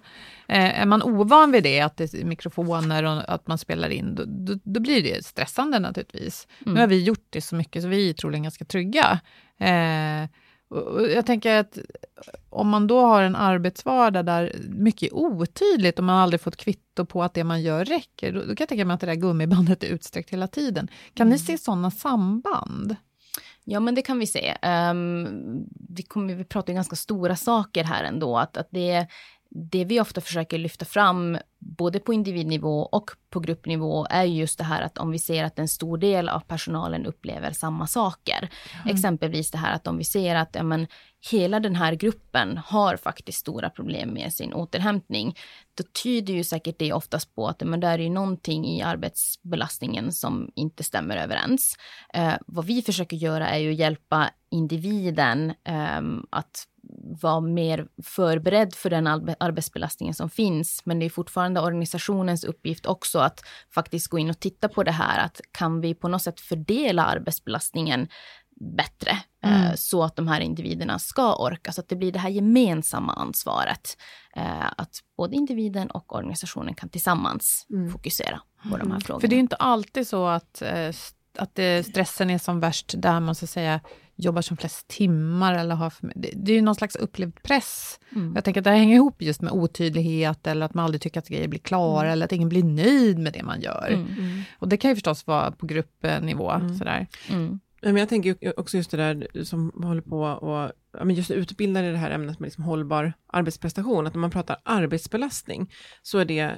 Eh, 0.47 0.81
är 0.81 0.85
man 0.85 1.03
ovan 1.03 1.51
vid 1.51 1.63
det, 1.63 1.81
att 1.81 1.97
det 1.97 2.13
är 2.13 2.25
mikrofoner 2.25 3.03
och 3.03 3.33
att 3.33 3.47
man 3.47 3.57
spelar 3.57 3.89
in, 3.89 4.15
då, 4.15 4.23
då, 4.25 4.59
då 4.63 4.79
blir 4.79 5.03
det 5.03 5.25
stressande 5.25 5.79
naturligtvis. 5.79 6.47
Mm. 6.61 6.73
Nu 6.73 6.79
har 6.79 6.87
vi 6.87 7.03
gjort 7.03 7.27
det 7.29 7.41
så 7.41 7.55
mycket 7.55 7.81
så 7.81 7.87
vi 7.87 8.09
är 8.09 8.13
troligen 8.13 8.43
ganska 8.43 8.65
trygga. 8.65 9.19
Eh, 9.59 10.29
jag 11.15 11.25
tänker 11.25 11.59
att 11.59 11.77
om 12.49 12.69
man 12.69 12.88
då 12.88 13.01
har 13.01 13.23
en 13.23 13.36
arbetsvardag 13.36 14.25
där 14.25 14.55
mycket 14.69 15.12
är 15.12 15.15
otydligt 15.15 15.99
och 15.99 16.05
man 16.05 16.15
aldrig 16.15 16.41
fått 16.41 16.55
kvitto 16.55 17.05
på 17.05 17.23
att 17.23 17.33
det 17.33 17.43
man 17.43 17.62
gör 17.62 17.86
räcker, 17.86 18.33
då, 18.33 18.39
då 18.39 18.45
kan 18.45 18.55
jag 18.59 18.69
tänka 18.69 18.86
mig 18.86 18.95
att 18.95 19.01
det 19.01 19.07
där 19.07 19.15
gummibandet 19.15 19.83
är 19.83 19.88
utsträckt 19.88 20.29
hela 20.29 20.47
tiden. 20.47 20.88
Kan 21.13 21.27
mm. 21.27 21.31
ni 21.33 21.39
se 21.39 21.57
sådana 21.57 21.91
samband? 21.91 22.95
Ja, 23.63 23.79
men 23.79 23.95
det 23.95 24.01
kan 24.01 24.19
vi 24.19 24.27
se. 24.27 24.57
Um, 24.91 25.65
vi, 25.89 26.03
kommer, 26.03 26.36
vi 26.36 26.43
pratar 26.43 26.73
ganska 26.73 26.95
stora 26.95 27.36
saker 27.36 27.83
här 27.83 28.03
ändå. 28.03 28.38
Att, 28.38 28.57
att 28.57 28.67
det, 28.71 29.07
det 29.55 29.85
vi 29.85 29.99
ofta 29.99 30.21
försöker 30.21 30.57
lyfta 30.57 30.85
fram, 30.85 31.37
både 31.59 31.99
på 31.99 32.13
individnivå 32.13 32.81
och 32.81 33.11
på 33.29 33.39
gruppnivå, 33.39 34.07
är 34.09 34.23
just 34.23 34.57
det 34.57 34.63
här 34.63 34.81
att 34.81 34.97
om 34.97 35.11
vi 35.11 35.19
ser 35.19 35.43
att 35.43 35.59
en 35.59 35.67
stor 35.67 35.97
del 35.97 36.29
av 36.29 36.39
personalen 36.39 37.05
upplever 37.05 37.51
samma 37.51 37.87
saker. 37.87 38.49
Mm. 38.83 38.95
Exempelvis 38.95 39.51
det 39.51 39.57
här 39.57 39.75
att 39.75 39.87
om 39.87 39.97
vi 39.97 40.03
ser 40.03 40.35
att 40.35 40.55
ja, 40.55 40.63
men, 40.63 40.87
hela 41.31 41.59
den 41.59 41.75
här 41.75 41.93
gruppen 41.93 42.57
har 42.65 42.97
faktiskt 42.97 43.39
stora 43.39 43.69
problem 43.69 44.09
med 44.09 44.33
sin 44.33 44.53
återhämtning, 44.53 45.35
då 45.77 45.83
tyder 46.03 46.33
ju 46.33 46.43
säkert 46.43 46.79
det 46.79 46.93
oftast 46.93 47.35
på 47.35 47.47
att 47.47 47.61
men 47.63 47.79
där 47.79 47.99
är 47.99 48.03
ju 48.03 48.09
någonting 48.09 48.65
i 48.65 48.81
arbetsbelastningen 48.81 50.11
som 50.11 50.51
inte 50.55 50.83
stämmer 50.83 51.17
överens. 51.17 51.77
Eh, 52.13 52.33
vad 52.47 52.65
vi 52.65 52.81
försöker 52.81 53.17
göra 53.17 53.49
är 53.49 53.59
ju 53.59 53.71
att 53.71 53.79
hjälpa 53.79 54.29
individen 54.51 55.53
eh, 55.63 56.01
att 56.29 56.67
vara 57.22 57.39
mer 57.39 57.88
förberedd 58.04 58.76
för 58.76 58.89
den 58.89 59.08
arbetsbelastningen 59.39 60.13
som 60.13 60.30
finns. 60.30 60.82
Men 60.86 61.00
det 61.00 61.06
är 61.06 61.10
fortfarande 61.10 61.62
organisationens 61.62 62.43
uppgift 62.43 62.86
också 62.86 63.19
att 63.19 63.43
faktiskt 63.69 64.08
gå 64.08 64.19
in 64.19 64.30
och 64.30 64.39
titta 64.39 64.69
på 64.69 64.84
det 64.84 64.91
här. 64.91 65.26
Att 65.26 65.41
kan 65.52 65.82
vi 65.82 65.93
på 65.93 66.08
något 66.08 66.22
sätt 66.22 66.39
fördela 66.39 67.06
arbetsbelastningen 67.06 68.08
bättre 68.78 69.12
eh, 69.43 69.56
mm. 69.56 69.67
eh, 69.67 69.76
så 69.76 70.04
att 70.04 70.15
de 70.15 70.28
här 70.28 70.41
individerna 70.41 71.00
ska 71.00 71.36
orka. 71.36 71.72
Så 71.72 71.82
att 71.82 71.89
det 71.89 71.96
blir 71.96 72.12
det 72.12 72.19
här 72.19 72.30
gemensamma 72.30 73.13
ansvaret. 73.13 73.98
Eh, 74.36 74.67
att 74.78 75.00
både 75.17 75.36
individen 75.36 75.91
och 75.91 76.15
organisationen 76.15 76.74
kan 76.74 76.89
tillsammans 76.89 77.67
mm. 77.69 77.91
fokusera 77.91 78.41
på 78.62 78.76
mm. 78.76 78.80
de 78.80 78.91
här 78.91 79.00
frågorna. 79.00 79.22
För 79.22 79.28
det 79.28 79.36
är 79.36 79.39
inte 79.39 79.56
alltid 79.56 80.08
så 80.08 80.28
att, 80.28 80.62
att 81.38 81.60
stressen 81.86 82.30
är 82.30 82.38
som 82.38 82.60
värst 82.60 82.93
där 82.98 83.19
man 83.19 83.36
så 83.36 83.46
att 83.46 83.50
säga 83.50 83.80
jobbar 84.15 84.41
som 84.41 84.58
flest 84.58 84.88
timmar 84.88 85.54
eller 85.54 85.76
har 85.76 85.89
för, 85.89 86.12
det, 86.15 86.30
det 86.36 86.52
är 86.52 86.56
ju 86.56 86.62
någon 86.62 86.76
slags 86.76 86.96
upplevd 86.96 87.43
press. 87.43 88.00
Mm. 88.15 88.32
Jag 88.36 88.43
tänker 88.43 88.62
att 88.62 88.65
det 88.65 88.72
hänger 88.72 88.96
ihop 88.96 89.22
just 89.22 89.41
med 89.41 89.52
otydlighet 89.52 90.48
eller 90.48 90.65
att 90.65 90.74
man 90.74 90.86
aldrig 90.86 91.02
tycker 91.02 91.19
att 91.19 91.28
grejer 91.28 91.48
blir 91.48 91.60
klara 91.60 92.02
mm. 92.02 92.13
eller 92.13 92.26
att 92.26 92.32
ingen 92.32 92.50
blir 92.50 92.63
nöjd 92.63 93.19
med 93.19 93.34
det 93.34 93.43
man 93.43 93.62
gör. 93.62 93.88
Mm. 93.88 94.08
mm. 94.08 94.41
Och 94.60 94.69
det 94.69 94.78
kan 94.78 94.91
ju 94.91 94.96
förstås 94.96 95.28
vara 95.28 95.52
på 95.52 95.65
gruppnivå. 95.65 96.52
Mm. 96.52 96.78
Sådär. 96.78 97.08
Mm. 97.30 97.60
Men 97.82 97.98
jag 97.98 98.10
tänker 98.10 98.60
också 98.60 98.78
just 98.78 98.91
det 98.91 98.98
där 98.98 99.43
som 99.43 99.72
håller 99.84 100.02
på 100.02 100.22
och 100.22 100.72
men 101.03 101.15
just 101.15 101.32
utbildar 101.32 101.84
i 101.84 101.91
det 101.91 101.97
här 101.97 102.12
ämnet 102.12 102.39
med 102.39 102.47
liksom 102.47 102.63
hållbar 102.63 103.13
arbetsprestation, 103.27 104.08
att 104.08 104.13
när 104.13 104.21
man 104.21 104.32
pratar 104.32 104.58
arbetsbelastning 104.63 105.71
så 106.01 106.17
är 106.17 106.25
det 106.25 106.58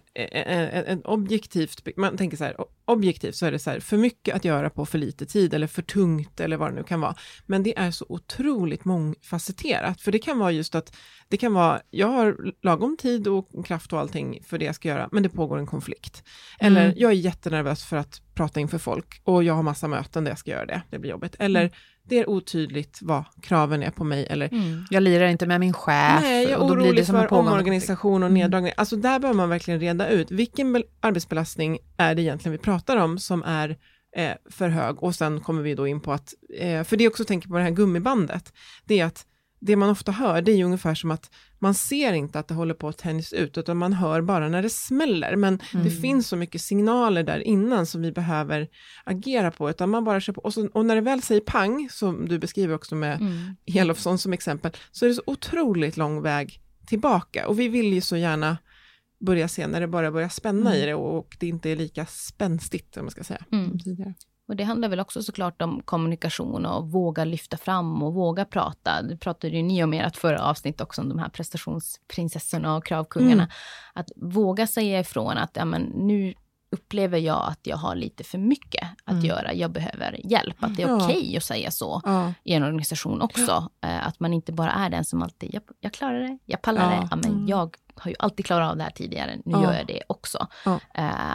en 0.88 1.06
objektivt, 1.06 1.98
man 1.98 2.18
tänker 2.18 2.38
så 2.38 2.44
här, 2.44 2.56
objektivt 2.86 3.36
så 3.36 3.46
är 3.46 3.52
det 3.52 3.60
så 3.60 3.70
här, 3.70 3.80
för 3.80 3.98
mycket 3.98 4.36
att 4.36 4.46
göra 4.46 4.70
på 4.70 4.86
för 4.86 4.98
lite 4.98 5.26
tid 5.26 5.54
eller 5.54 5.68
för 5.68 5.82
tungt 5.82 6.40
eller 6.40 6.58
vad 6.58 6.72
det 6.72 6.76
nu 6.76 6.84
kan 6.84 7.02
vara. 7.02 7.16
Men 7.46 7.64
det 7.64 7.78
är 7.78 7.92
så 7.92 8.06
otroligt 8.10 8.86
mångfacetterat, 8.86 10.02
för 10.02 10.12
det 10.12 10.20
kan 10.20 10.40
vara 10.40 10.52
just 10.52 10.76
att 10.76 10.96
det 11.28 11.38
kan 11.38 11.54
vara, 11.54 11.82
jag 11.90 12.08
har 12.08 12.54
lagom 12.62 12.98
tid 12.98 13.28
och 13.28 13.66
kraft 13.66 13.94
och 13.94 14.00
allting 14.00 14.40
för 14.46 14.58
det 14.58 14.66
jag 14.66 14.76
ska 14.76 14.88
göra, 14.88 15.10
men 15.12 15.24
det 15.24 15.30
pågår 15.30 15.58
en 15.58 15.68
konflikt. 15.68 16.24
Eller 16.60 16.86
mm. 16.86 16.98
jag 16.98 17.12
är 17.12 17.16
jättenervös 17.16 17.86
för 17.86 17.98
att 17.98 18.22
prata 18.34 18.60
inför 18.60 18.78
folk 18.78 19.22
och 19.24 19.44
jag 19.44 19.54
har 19.54 19.64
massa 19.64 19.88
möten 19.88 20.24
där 20.24 20.32
jag 20.32 20.40
ska 20.40 20.52
göra 20.52 20.66
det, 20.66 20.82
det 20.90 21.00
blir 21.00 21.12
jobbigt. 21.12 21.36
Eller 21.40 21.62
mm 21.62 21.74
det 22.06 22.20
är 22.20 22.30
otydligt 22.30 23.00
vad 23.02 23.24
kraven 23.42 23.84
är 23.84 23.92
på 23.92 24.04
mig. 24.04 24.28
Eller, 24.30 24.54
mm. 24.54 24.86
Jag 24.90 25.04
lirar 25.04 25.28
inte 25.28 25.48
med 25.48 25.60
min 25.60 25.74
chef. 25.74 26.22
Nej, 26.22 26.44
jag 26.44 26.52
är 26.52 26.58
och 26.58 26.68
då 26.68 26.74
orolig 26.74 26.92
blir 26.92 27.02
det 27.02 27.06
som 27.06 27.16
för 27.16 27.34
omorganisation 27.34 28.24
och 28.24 28.32
neddragning. 28.32 28.70
Mm. 28.70 28.76
Alltså 28.78 28.96
där 28.96 29.20
behöver 29.20 29.38
man 29.38 29.50
verkligen 29.50 29.80
reda 29.80 30.10
ut, 30.10 30.32
vilken 30.32 30.84
arbetsbelastning 31.00 31.78
är 31.98 32.16
det 32.16 32.22
egentligen 32.22 32.52
vi 32.52 32.58
pratar 32.58 32.98
om 32.98 33.20
som 33.20 33.44
är 33.44 33.78
eh, 34.18 34.32
för 34.50 34.70
hög? 34.70 35.04
Och 35.04 35.16
sen 35.16 35.40
kommer 35.40 35.62
vi 35.62 35.76
då 35.76 35.88
in 35.88 36.02
på 36.02 36.12
att, 36.12 36.34
eh, 36.60 36.84
för 36.84 36.98
det 36.98 37.08
också 37.08 37.26
tänker 37.26 37.48
på 37.48 37.58
det 37.58 37.64
här 37.64 37.72
gummibandet, 37.72 38.54
det 38.86 39.00
är 39.00 39.06
att 39.06 39.26
det 39.60 39.76
man 39.76 39.90
ofta 39.90 40.12
hör, 40.12 40.42
det 40.42 40.52
är 40.52 40.56
ju 40.56 40.64
ungefär 40.64 40.96
som 40.96 41.12
att 41.12 41.32
man 41.60 41.74
ser 41.74 42.14
inte 42.14 42.40
att 42.40 42.48
det 42.48 42.54
håller 42.54 42.74
på 42.74 42.88
att 42.88 42.98
tänjas 42.98 43.34
ut, 43.34 43.58
utan 43.58 43.78
man 43.78 43.94
hör 43.94 44.22
bara 44.22 44.50
när 44.50 44.62
det 44.62 44.70
smäller. 44.70 45.36
Men 45.36 45.60
mm. 45.74 45.86
det 45.86 45.92
finns 45.92 46.28
så 46.28 46.36
mycket 46.36 46.62
signaler 46.62 47.24
där 47.24 47.40
innan 47.40 47.86
som 47.86 48.02
vi 48.02 48.12
behöver 48.12 48.68
agera 49.04 49.52
på, 49.52 49.70
utan 49.70 49.90
man 49.90 50.04
bara 50.04 50.20
kör 50.20 50.34
på. 50.34 50.42
Och, 50.42 50.54
så, 50.54 50.68
och 50.68 50.86
när 50.86 50.96
det 50.96 51.02
väl 51.02 51.22
säger 51.22 51.42
pang, 51.42 51.90
som 51.92 52.28
du 52.28 52.40
beskriver 52.40 52.76
också 52.76 52.96
med 52.96 53.22
mm. 53.22 53.56
Elofsson 53.66 54.18
som 54.18 54.34
exempel, 54.34 54.72
så 54.92 55.06
är 55.06 55.10
det 55.10 55.16
så 55.16 55.24
otroligt 55.26 55.98
lång 55.98 56.22
väg 56.22 56.62
tillbaka. 56.88 57.48
Och 57.48 57.60
vi 57.60 57.68
vill 57.68 57.94
ju 57.94 58.02
så 58.02 58.18
gärna 58.18 58.58
börja 59.20 59.48
se 59.48 59.68
när 59.68 59.82
det 59.82 59.88
bara 59.88 60.12
börjar 60.12 60.30
spänna 60.30 60.70
mm. 60.70 60.84
i 60.84 60.86
det 60.86 60.94
och, 60.94 61.18
och, 61.18 61.38
det 61.40 61.48
inte 61.48 61.70
är 61.70 61.76
lika 61.76 62.06
spänstigt, 62.06 62.98
om 62.98 63.06
man 63.06 63.12
ska 63.12 63.24
säga. 63.24 63.46
Mm. 63.52 63.78
Och 64.48 64.56
det 64.56 64.64
handlar 64.64 64.90
väl 64.90 65.00
också 65.00 65.24
såklart 65.24 65.62
om 65.62 65.82
kommunikation 65.86 66.66
och 66.66 66.92
våga 66.92 67.26
lyfta 67.26 67.58
fram 67.58 68.04
och 68.04 68.14
våga 68.14 68.46
prata. 68.46 69.02
Det 69.02 69.18
pratade 69.18 69.56
ju 69.56 69.64
ni 69.64 69.84
om 69.84 69.94
i 69.94 70.00
ert 70.00 70.18
förra 70.18 70.42
avsnitt 70.42 70.82
också 70.82 71.02
om 71.02 71.10
de 71.10 71.20
här 71.20 71.30
prestationsprinsessorna 71.30 72.76
och 72.76 72.86
kravkungarna. 72.86 73.44
Mm. 73.44 73.50
Att 73.94 74.12
våga 74.16 74.68
säga 74.68 75.00
ifrån 75.00 75.38
att 75.38 75.52
ja, 75.54 75.66
men 75.66 75.82
nu 75.82 76.34
upplever 76.76 77.18
jag 77.18 77.48
att 77.48 77.60
jag 77.64 77.78
har 77.78 77.96
lite 77.96 78.24
för 78.24 78.38
mycket 78.38 78.88
att 79.04 79.14
mm. 79.14 79.26
göra, 79.26 79.54
jag 79.54 79.72
behöver 79.72 80.20
hjälp. 80.24 80.56
Att 80.60 80.76
det 80.76 80.84
är 80.84 80.96
okej 80.96 81.18
okay 81.18 81.38
att 81.38 81.44
säga 81.44 81.72
så 81.72 82.02
ja. 82.06 82.34
i 82.44 82.54
en 82.54 82.64
organisation 82.64 83.22
också. 83.22 83.70
Eh, 83.82 84.08
att 84.08 84.20
man 84.20 84.34
inte 84.34 84.52
bara 84.52 84.72
är 84.72 84.90
den 84.90 85.06
som 85.06 85.22
alltid, 85.22 85.54
jag, 85.54 85.64
jag 85.80 85.94
klarar 85.94 86.20
det, 86.20 86.38
jag 86.46 86.62
pallar 86.62 86.90
det, 86.90 87.08
ja, 87.12 87.16
men 87.16 87.32
mm. 87.32 87.48
jag 87.48 87.76
har 87.96 88.10
ju 88.10 88.16
alltid 88.20 88.46
klarat 88.46 88.72
av 88.72 88.78
det 88.78 88.84
här 88.84 88.92
tidigare, 88.92 89.38
nu 89.46 89.52
gör 89.52 89.74
jag 89.74 89.88
det 89.88 90.02
också. 90.08 90.48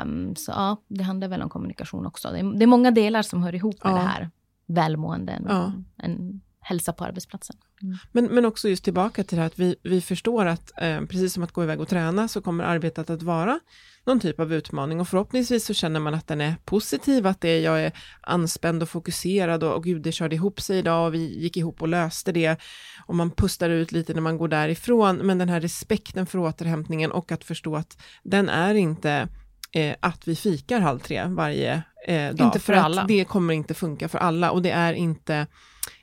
Um, 0.03 0.37
så 0.37 0.53
ja, 0.53 0.77
det 0.89 1.05
handlar 1.05 1.29
väl 1.29 1.43
om 1.43 1.49
kommunikation 1.49 2.07
också. 2.07 2.31
Det 2.31 2.39
är, 2.39 2.59
det 2.59 2.65
är 2.65 2.67
många 2.67 2.91
delar 2.91 3.23
som 3.23 3.43
hör 3.43 3.55
ihop 3.55 3.85
med 3.85 3.95
det 3.95 4.01
här 4.01 4.31
välmående, 4.67 5.33
en, 5.33 5.85
en 5.97 6.41
hälsa 6.61 6.93
på 6.93 7.05
arbetsplatsen. 7.05 7.57
Mm. 7.83 7.97
Men, 8.13 8.25
men 8.25 8.45
också 8.45 8.69
just 8.69 8.85
tillbaka 8.85 9.25
till 9.25 9.37
det 9.37 9.43
här 9.43 9.47
att 9.47 9.59
vi, 9.59 9.77
vi 9.83 10.01
förstår 10.01 10.47
att 10.47 10.73
eh, 10.83 11.01
precis 11.01 11.33
som 11.33 11.43
att 11.43 11.53
gå 11.53 11.63
iväg 11.63 11.81
och 11.81 11.89
träna 11.89 12.29
så 12.29 12.41
kommer 12.41 12.65
arbetet 12.65 13.11
att 13.11 13.23
vara 13.23 13.61
någon 14.07 14.21
typ 14.21 14.41
av 14.41 14.53
utmaning 14.53 15.01
och 15.01 15.09
förhoppningsvis 15.09 15.65
så 15.65 15.75
känner 15.75 16.01
man 16.01 16.15
att 16.15 16.27
den 16.27 16.41
är 16.41 16.55
positiv, 16.65 17.27
att 17.27 17.41
det 17.41 17.49
är, 17.49 17.61
jag 17.61 17.83
är 17.83 17.93
anspänd 18.21 18.83
och 18.83 18.89
fokuserad 18.89 19.65
och, 19.65 19.75
och 19.75 19.85
gud 19.85 20.03
det 20.03 20.13
körde 20.13 20.35
ihop 20.35 20.61
sig 20.61 20.79
idag 20.79 21.07
och 21.07 21.15
vi 21.15 21.41
gick 21.43 21.57
ihop 21.57 21.83
och 21.83 21.89
löste 21.89 22.33
det 22.33 22.61
och 23.07 23.15
man 23.15 23.31
pustar 23.31 23.71
ut 23.71 23.93
lite 23.93 24.15
när 24.15 24.21
man 24.21 24.39
går 24.39 24.49
därifrån, 24.49 25.17
men 25.17 25.39
den 25.39 25.49
här 25.49 25.61
respekten 25.61 26.27
för 26.27 26.39
återhämtningen 26.39 27.13
och 27.13 27.33
att 27.33 27.45
förstå 27.45 27.77
att 27.77 28.03
den 28.23 28.49
är 28.49 28.75
inte 28.75 29.29
eh, 29.73 29.95
att 30.01 30.29
vi 30.29 30.37
fikar 30.37 30.81
halv 30.81 30.99
tre 30.99 31.25
varje 31.25 31.83
eh, 32.07 32.35
dag. 32.35 32.47
Inte 32.47 32.59
för, 32.59 32.75
för 32.75 32.81
alla. 32.81 33.05
det 33.05 33.25
kommer 33.25 33.55
inte 33.55 33.75
funka 33.75 34.09
för 34.09 34.19
alla 34.19 34.51
och 34.51 34.63
det 34.63 34.71
är 34.71 34.93
inte 34.93 35.47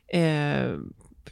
eh, 0.07 0.75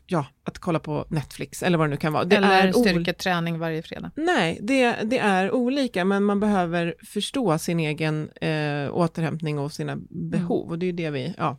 ja, 0.08 0.26
att 0.44 0.60
kolla 0.60 0.80
på 0.80 1.06
Netflix 1.10 1.64
eller 1.64 1.78
vad 1.78 1.88
det 1.88 1.92
nu 1.92 1.98
kan 1.98 2.14
vara. 2.14 2.24
Det 2.24 2.36
eller 2.36 2.72
styrketräning 2.72 3.60
varje 3.60 3.82
fredag. 3.82 4.12
Nej, 4.16 4.60
det, 4.62 4.96
det 5.04 5.20
är 5.20 5.52
olika, 5.52 6.06
men 6.06 6.24
man 6.24 6.40
behöver 6.40 6.96
förstå 7.06 7.58
sin 7.58 7.80
egen 7.80 8.30
eh, 8.30 8.96
återhämtning 8.96 9.60
och 9.60 9.72
sina 9.72 9.98
behov. 10.10 10.62
Mm. 10.62 10.72
Och 10.72 10.80
det 10.80 10.86
är 10.86 10.94
det 10.94 11.10
vi, 11.10 11.34
ja. 11.38 11.58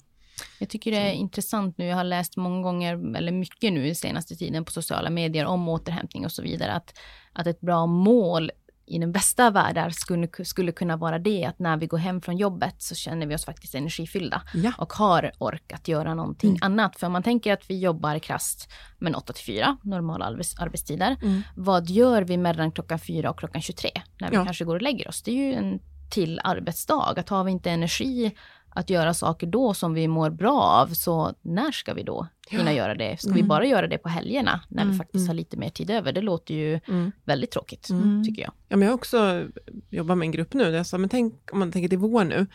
Jag 0.58 0.68
tycker 0.68 0.90
det 0.90 0.96
är 0.96 1.10
Så. 1.10 1.16
intressant 1.16 1.78
nu, 1.78 1.86
jag 1.86 1.96
har 1.96 2.04
läst 2.04 2.36
många 2.36 2.62
gånger, 2.62 3.16
eller 3.16 3.32
mycket 3.32 3.72
nu 3.72 3.94
senaste 3.94 4.36
tiden 4.36 4.64
på 4.64 4.72
sociala 4.72 5.10
medier 5.10 5.46
om 5.46 5.68
återhämtning 5.68 6.24
och 6.24 6.32
så 6.32 6.42
vidare, 6.42 6.72
att, 6.72 6.98
att 7.32 7.46
ett 7.46 7.60
bra 7.60 7.86
mål 7.86 8.50
i 8.86 8.98
den 8.98 9.12
bästa 9.12 9.46
av 9.46 9.52
världar 9.52 9.90
skulle, 9.90 10.28
skulle 10.44 10.72
kunna 10.72 10.96
vara 10.96 11.18
det 11.18 11.44
att 11.44 11.58
när 11.58 11.76
vi 11.76 11.86
går 11.86 11.98
hem 11.98 12.20
från 12.20 12.36
jobbet 12.36 12.74
så 12.78 12.94
känner 12.94 13.26
vi 13.26 13.34
oss 13.34 13.44
faktiskt 13.44 13.74
energifyllda 13.74 14.42
ja. 14.54 14.72
och 14.78 14.92
har 14.92 15.32
ork 15.38 15.72
att 15.72 15.88
göra 15.88 16.14
någonting 16.14 16.50
mm. 16.50 16.62
annat. 16.62 16.96
För 16.96 17.06
om 17.06 17.12
man 17.12 17.22
tänker 17.22 17.52
att 17.52 17.70
vi 17.70 17.78
jobbar 17.78 18.18
krasst 18.18 18.72
men 18.98 19.14
8 19.14 19.32
till 19.32 19.44
4, 19.44 19.76
normala 19.82 20.24
arbets 20.24 20.58
arbetstider. 20.58 21.16
Mm. 21.22 21.42
Vad 21.56 21.90
gör 21.90 22.22
vi 22.22 22.36
mellan 22.36 22.72
klockan 22.72 22.98
4 22.98 23.30
och 23.30 23.38
klockan 23.38 23.62
23 23.62 23.90
när 24.20 24.30
vi 24.30 24.36
ja. 24.36 24.44
kanske 24.44 24.64
går 24.64 24.74
och 24.74 24.82
lägger 24.82 25.08
oss? 25.08 25.22
Det 25.22 25.30
är 25.30 25.34
ju 25.34 25.54
en 25.54 25.80
till 26.10 26.40
arbetsdag. 26.44 27.14
Att 27.16 27.28
har 27.28 27.44
vi 27.44 27.52
inte 27.52 27.70
energi 27.70 28.36
att 28.70 28.90
göra 28.90 29.14
saker 29.14 29.46
då 29.46 29.74
som 29.74 29.94
vi 29.94 30.08
mår 30.08 30.30
bra 30.30 30.60
av, 30.60 30.86
så 30.86 31.34
när 31.42 31.72
ska 31.72 31.94
vi 31.94 32.02
då 32.02 32.26
hinna 32.48 32.72
göra 32.72 32.94
det? 32.94 33.20
Ska 33.20 33.28
mm. 33.28 33.36
vi 33.36 33.42
bara 33.42 33.66
göra 33.66 33.86
det 33.86 33.98
på 33.98 34.08
helgerna 34.08 34.60
när 34.68 34.82
mm. 34.82 34.92
vi 34.92 34.98
faktiskt 34.98 35.22
mm. 35.22 35.28
har 35.28 35.34
lite 35.34 35.56
mer 35.56 35.70
tid 35.70 35.90
över? 35.90 36.12
Det 36.12 36.20
låter 36.20 36.54
ju 36.54 36.80
mm. 36.88 37.12
väldigt 37.24 37.50
tråkigt, 37.50 37.90
mm. 37.90 38.24
tycker 38.24 38.42
jag. 38.42 38.52
Ja, 38.68 38.76
men 38.76 38.82
jag 38.82 38.88
har 38.88 38.94
också 38.94 39.44
jobbat 39.90 40.18
med 40.18 40.26
en 40.26 40.32
grupp 40.32 40.54
nu, 40.54 40.64
där 40.64 40.76
jag 40.76 40.86
sa, 40.86 40.98
men 40.98 41.08
tänk 41.08 41.34
om 41.52 41.58
man 41.58 41.72
tänker 41.72 41.88
till 41.88 41.98
vår 41.98 42.24
nu, 42.24 42.46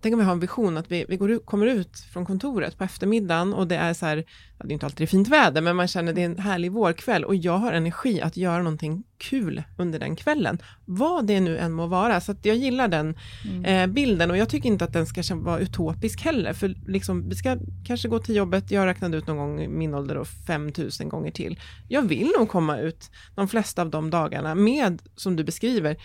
tänk 0.00 0.12
om 0.12 0.18
vi 0.18 0.24
har 0.24 0.32
en 0.32 0.40
vision 0.40 0.76
att 0.76 0.90
vi, 0.90 1.04
vi 1.08 1.16
går 1.16 1.38
kommer 1.38 1.66
ut 1.66 1.98
från 2.12 2.26
kontoret 2.26 2.78
på 2.78 2.84
eftermiddagen 2.84 3.54
och 3.54 3.66
det 3.66 3.76
är 3.76 3.94
så 3.94 4.06
här, 4.06 4.24
det 4.58 4.68
är 4.68 4.72
inte 4.72 4.86
alltid 4.86 5.08
fint 5.08 5.28
väder, 5.28 5.60
men 5.60 5.76
man 5.76 5.88
känner 5.88 6.12
det 6.12 6.20
är 6.20 6.26
en 6.26 6.38
härlig 6.38 6.72
vårkväll 6.72 7.24
och 7.24 7.34
jag 7.34 7.58
har 7.58 7.72
energi 7.72 8.20
att 8.20 8.36
göra 8.36 8.62
någonting 8.62 9.04
kul 9.18 9.62
under 9.78 9.98
den 9.98 10.16
kvällen, 10.16 10.58
vad 10.84 11.26
det 11.26 11.40
nu 11.40 11.58
än 11.58 11.72
må 11.72 11.86
vara. 11.86 12.20
Så 12.20 12.34
jag 12.42 12.56
gillar 12.56 12.88
den 12.88 13.16
mm. 13.44 13.64
eh, 13.64 13.94
bilden 13.94 14.30
och 14.30 14.36
jag 14.36 14.48
tycker 14.48 14.68
inte 14.68 14.84
att 14.84 14.92
den 14.92 15.06
ska 15.06 15.34
vara 15.34 15.58
utopisk 15.58 16.24
heller, 16.24 16.52
för 16.52 16.74
liksom, 16.86 17.28
vi 17.28 17.34
ska 17.34 17.56
kanske 17.86 18.08
gå 18.08 18.18
till 18.18 18.36
jobbet, 18.36 18.70
jag 18.70 18.86
räknade 18.86 19.16
ut 19.16 19.26
någon 19.26 19.36
gång 19.40 19.78
min 19.78 19.94
ålder 19.94 20.16
och 20.16 20.28
5000 20.46 21.08
gånger 21.08 21.30
till. 21.30 21.60
Jag 21.88 22.02
vill 22.02 22.32
nog 22.38 22.48
komma 22.48 22.78
ut 22.78 23.10
de 23.34 23.48
flesta 23.48 23.82
av 23.82 23.90
de 23.90 24.10
dagarna 24.10 24.54
med, 24.54 25.02
som 25.16 25.36
du 25.36 25.44
beskriver, 25.44 25.96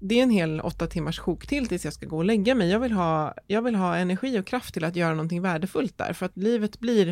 det 0.00 0.18
är 0.18 0.22
en 0.22 0.30
hel 0.30 0.60
åtta 0.60 0.86
timmars 0.86 1.18
sjok 1.18 1.46
till 1.46 1.68
tills 1.68 1.84
jag 1.84 1.94
ska 1.94 2.06
gå 2.06 2.16
och 2.16 2.24
lägga 2.24 2.54
mig. 2.54 2.70
Jag 2.70 2.80
vill, 2.80 2.92
ha, 2.92 3.34
jag 3.46 3.62
vill 3.62 3.74
ha 3.74 3.96
energi 3.96 4.38
och 4.38 4.46
kraft 4.46 4.74
till 4.74 4.84
att 4.84 4.96
göra 4.96 5.10
någonting 5.10 5.42
värdefullt 5.42 5.98
där, 5.98 6.12
för 6.12 6.26
att 6.26 6.36
livet 6.36 6.78
blir, 6.78 7.08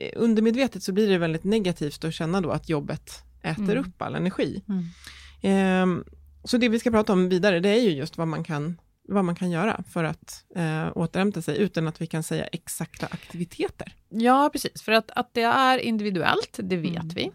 eh, 0.00 0.12
undermedvetet 0.16 0.82
så 0.82 0.92
blir 0.92 1.08
det 1.08 1.18
väldigt 1.18 1.44
negativt 1.44 2.04
att 2.04 2.14
känna 2.14 2.40
då 2.40 2.50
att 2.50 2.68
jobbet 2.68 3.22
äter 3.42 3.70
mm. 3.70 3.78
upp 3.78 4.02
all 4.02 4.14
energi. 4.14 4.62
Mm. 4.68 5.98
Eh, 6.00 6.04
så 6.44 6.56
det 6.56 6.68
vi 6.68 6.78
ska 6.78 6.90
prata 6.90 7.12
om 7.12 7.28
vidare, 7.28 7.60
det 7.60 7.68
är 7.68 7.82
ju 7.82 7.90
just 7.90 8.18
vad 8.18 8.28
man 8.28 8.44
kan 8.44 8.76
vad 9.10 9.24
man 9.24 9.34
kan 9.34 9.50
göra 9.50 9.82
för 9.88 10.04
att 10.04 10.44
eh, 10.56 10.88
återhämta 10.94 11.42
sig 11.42 11.58
utan 11.58 11.88
att 11.88 12.00
vi 12.00 12.06
kan 12.06 12.22
säga 12.22 12.44
exakta 12.46 13.06
aktiviteter. 13.06 13.94
Ja, 14.08 14.50
precis. 14.52 14.82
För 14.82 14.92
att, 14.92 15.10
att 15.10 15.34
det 15.34 15.42
är 15.42 15.78
individuellt, 15.78 16.58
det 16.62 16.76
vet 16.76 17.02
mm. 17.02 17.08
vi. 17.08 17.30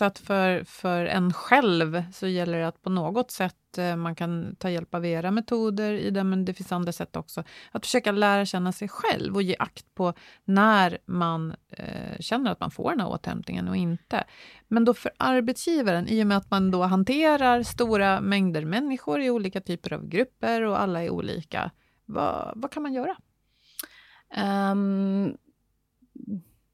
Så 0.00 0.04
att 0.04 0.18
för, 0.18 0.64
för 0.64 1.04
en 1.04 1.32
själv 1.32 2.02
så 2.12 2.26
gäller 2.26 2.58
det 2.58 2.68
att 2.68 2.82
på 2.82 2.90
något 2.90 3.30
sätt 3.30 3.78
eh, 3.78 3.96
man 3.96 4.14
kan 4.14 4.56
ta 4.56 4.70
hjälp 4.70 4.94
av 4.94 5.06
era 5.06 5.30
metoder 5.30 5.92
i 5.92 6.10
det, 6.10 6.24
men 6.24 6.44
det 6.44 6.54
finns 6.54 6.72
andra 6.72 6.92
sätt 6.92 7.16
också. 7.16 7.44
Att 7.72 7.86
försöka 7.86 8.12
lära 8.12 8.46
känna 8.46 8.72
sig 8.72 8.88
själv 8.88 9.34
och 9.34 9.42
ge 9.42 9.56
akt 9.58 9.94
på 9.94 10.14
när 10.44 10.98
man 11.06 11.54
eh, 11.68 12.18
känner 12.20 12.50
att 12.50 12.60
man 12.60 12.70
får 12.70 12.90
den 12.90 13.00
här 13.00 13.08
återhämtningen 13.08 13.68
och 13.68 13.76
inte. 13.76 14.24
Men 14.68 14.84
då 14.84 14.94
för 14.94 15.12
arbetsgivaren, 15.16 16.08
i 16.08 16.22
och 16.22 16.26
med 16.26 16.36
att 16.36 16.50
man 16.50 16.70
då 16.70 16.82
hanterar 16.82 17.62
stora 17.62 18.20
mängder 18.20 18.64
människor 18.64 19.20
i 19.20 19.30
olika 19.30 19.60
typer 19.60 19.92
av 19.92 20.08
grupper 20.08 20.62
och 20.62 20.80
alla 20.80 21.02
är 21.02 21.10
olika, 21.10 21.70
vad, 22.06 22.52
vad 22.56 22.70
kan 22.70 22.82
man 22.82 22.92
göra? 22.92 23.16
Um 24.36 25.36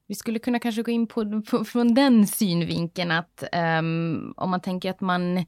vi 0.07 0.15
skulle 0.15 0.39
kunna 0.39 0.59
kanske 0.59 0.81
gå 0.81 0.91
in 0.91 1.07
på, 1.07 1.41
på 1.41 1.65
från 1.65 1.93
den 1.93 2.27
synvinkeln 2.27 3.11
att 3.11 3.43
um, 3.79 4.33
om 4.37 4.49
man 4.49 4.61
tänker 4.61 4.89
att 4.89 5.01
man 5.01 5.45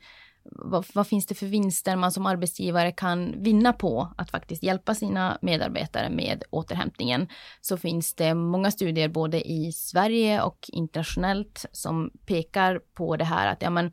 vad, 0.51 0.85
vad, 0.93 1.07
finns 1.07 1.25
det 1.25 1.35
för 1.35 1.45
vinster 1.45 1.95
man 1.95 2.11
som 2.11 2.25
arbetsgivare 2.25 2.91
kan 2.91 3.43
vinna 3.43 3.73
på 3.73 4.13
att 4.17 4.31
faktiskt 4.31 4.63
hjälpa 4.63 4.95
sina 4.95 5.37
medarbetare 5.41 6.09
med 6.09 6.43
återhämtningen? 6.49 7.27
Så 7.61 7.77
finns 7.77 8.13
det 8.15 8.33
många 8.33 8.71
studier 8.71 9.09
både 9.09 9.49
i 9.49 9.71
Sverige 9.71 10.41
och 10.41 10.69
internationellt 10.73 11.65
som 11.71 12.11
pekar 12.25 12.81
på 12.93 13.15
det 13.15 13.25
här 13.25 13.47
att 13.47 13.61
ja, 13.61 13.69
men, 13.69 13.91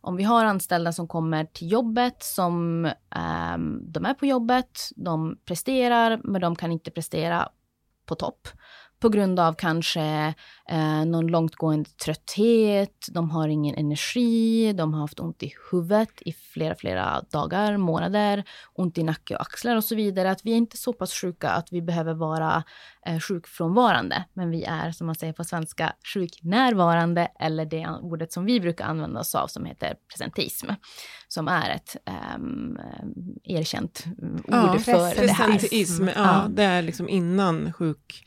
om 0.00 0.16
vi 0.16 0.24
har 0.24 0.44
anställda 0.44 0.92
som 0.92 1.08
kommer 1.08 1.44
till 1.44 1.72
jobbet 1.72 2.22
som 2.22 2.84
um, 3.54 3.92
de 3.92 4.06
är 4.06 4.14
på 4.14 4.26
jobbet, 4.26 4.88
de 4.96 5.38
presterar, 5.44 6.20
men 6.24 6.40
de 6.40 6.56
kan 6.56 6.72
inte 6.72 6.90
prestera 6.90 7.48
på 8.06 8.14
topp 8.14 8.48
på 9.02 9.08
grund 9.08 9.40
av 9.40 9.52
kanske 9.52 10.34
eh, 10.68 11.04
någon 11.04 11.26
långtgående 11.26 11.90
trötthet, 11.90 13.06
de 13.12 13.30
har 13.30 13.48
ingen 13.48 13.74
energi, 13.74 14.72
de 14.72 14.94
har 14.94 15.00
haft 15.00 15.20
ont 15.20 15.42
i 15.42 15.54
huvudet 15.70 16.22
i 16.22 16.32
flera, 16.32 16.74
flera 16.74 17.22
dagar, 17.30 17.76
månader, 17.76 18.44
ont 18.74 18.98
i 18.98 19.02
nacke 19.02 19.34
och 19.34 19.40
axlar 19.40 19.76
och 19.76 19.84
så 19.84 19.94
vidare. 19.94 20.30
Att 20.30 20.44
vi 20.44 20.52
är 20.52 20.56
inte 20.56 20.76
så 20.76 20.92
pass 20.92 21.12
sjuka 21.12 21.50
att 21.50 21.72
vi 21.72 21.82
behöver 21.82 22.14
vara 22.14 22.64
eh, 23.06 23.20
sjukfrånvarande, 23.20 24.24
men 24.32 24.50
vi 24.50 24.64
är 24.64 24.92
som 24.92 25.06
man 25.06 25.14
säger 25.14 25.32
på 25.32 25.44
svenska 25.44 25.92
sjuknärvarande 26.14 27.28
eller 27.40 27.64
det 27.64 27.88
ordet 28.00 28.32
som 28.32 28.44
vi 28.44 28.60
brukar 28.60 28.84
använda 28.84 29.20
oss 29.20 29.34
av 29.34 29.46
som 29.46 29.64
heter 29.64 29.94
presentism, 30.08 30.66
som 31.28 31.48
är 31.48 31.70
ett 31.70 31.96
um, 32.36 32.78
erkänt 33.44 34.04
ord 34.22 34.44
ja, 34.48 34.78
för 34.78 35.26
det 35.26 35.32
här. 35.32 35.46
Presentism, 35.46 36.08
ja, 36.08 36.46
det 36.50 36.62
är 36.62 36.82
liksom 36.82 37.08
innan 37.08 37.72
sjuk 37.72 38.24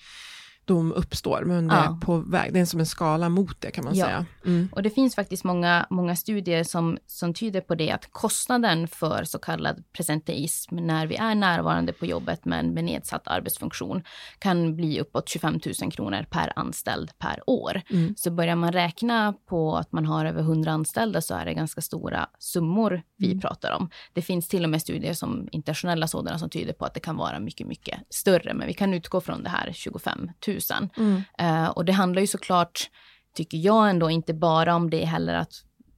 sjukdom 0.65 0.91
uppstår, 0.91 1.43
men 1.45 1.67
det 1.67 1.75
ja. 1.75 1.95
är 1.95 1.99
på 1.99 2.17
väg. 2.17 2.53
Det 2.53 2.59
är 2.59 2.65
som 2.65 2.79
en 2.79 2.85
skala 2.85 3.29
mot 3.29 3.61
det 3.61 3.71
kan 3.71 3.85
man 3.85 3.95
ja. 3.95 4.05
säga. 4.05 4.25
Mm. 4.45 4.69
Och 4.71 4.83
det 4.83 4.89
finns 4.89 5.15
faktiskt 5.15 5.43
många, 5.43 5.85
många 5.89 6.15
studier 6.15 6.63
som, 6.63 6.97
som 7.07 7.33
tyder 7.33 7.61
på 7.61 7.75
det, 7.75 7.91
att 7.91 8.07
kostnaden 8.11 8.87
för 8.87 9.23
så 9.23 9.39
kallad 9.39 9.83
presenteism, 9.93 10.75
när 10.75 11.07
vi 11.07 11.15
är 11.15 11.35
närvarande 11.35 11.93
på 11.93 12.05
jobbet 12.05 12.45
men 12.45 12.73
med 12.73 12.83
nedsatt 12.83 13.27
arbetsfunktion, 13.27 14.03
kan 14.39 14.75
bli 14.75 15.01
uppåt 15.01 15.29
25 15.29 15.59
000 15.81 15.91
kronor 15.91 16.25
per 16.29 16.53
anställd 16.55 17.11
per 17.17 17.41
år. 17.47 17.81
Mm. 17.89 18.13
Så 18.17 18.31
börjar 18.31 18.55
man 18.55 18.71
räkna 18.71 19.33
på 19.45 19.77
att 19.77 19.91
man 19.91 20.05
har 20.05 20.25
över 20.25 20.41
100 20.41 20.71
anställda 20.71 21.21
så 21.21 21.35
är 21.35 21.45
det 21.45 21.53
ganska 21.53 21.81
stora 21.81 22.27
summor 22.39 23.01
vi 23.17 23.27
mm. 23.27 23.41
pratar 23.41 23.71
om. 23.71 23.89
Det 24.13 24.21
finns 24.21 24.47
till 24.47 24.63
och 24.63 24.69
med 24.69 24.81
studier 24.81 25.13
som 25.13 25.47
internationella 25.51 26.07
sådana 26.07 26.39
som 26.39 26.49
tyder 26.49 26.73
på 26.73 26.85
att 26.85 26.93
det 26.93 26.99
kan 26.99 27.17
vara 27.17 27.39
mycket, 27.39 27.67
mycket 27.67 27.99
större, 28.09 28.53
men 28.53 28.67
vi 28.67 28.73
kan 28.73 28.93
utgå 28.93 29.21
från 29.21 29.43
det 29.43 29.49
här 29.49 29.71
25 29.73 30.29
000 30.47 30.54
Mm. 30.97 31.21
Uh, 31.41 31.69
och 31.69 31.85
det 31.85 31.93
handlar 31.93 32.21
ju 32.21 32.27
såklart, 32.27 32.89
tycker 33.35 33.57
jag 33.57 33.89
ändå, 33.89 34.09
inte 34.09 34.33
bara 34.33 34.75
om 34.75 34.89
det 34.89 35.05
heller 35.05 35.33
att 35.33 35.53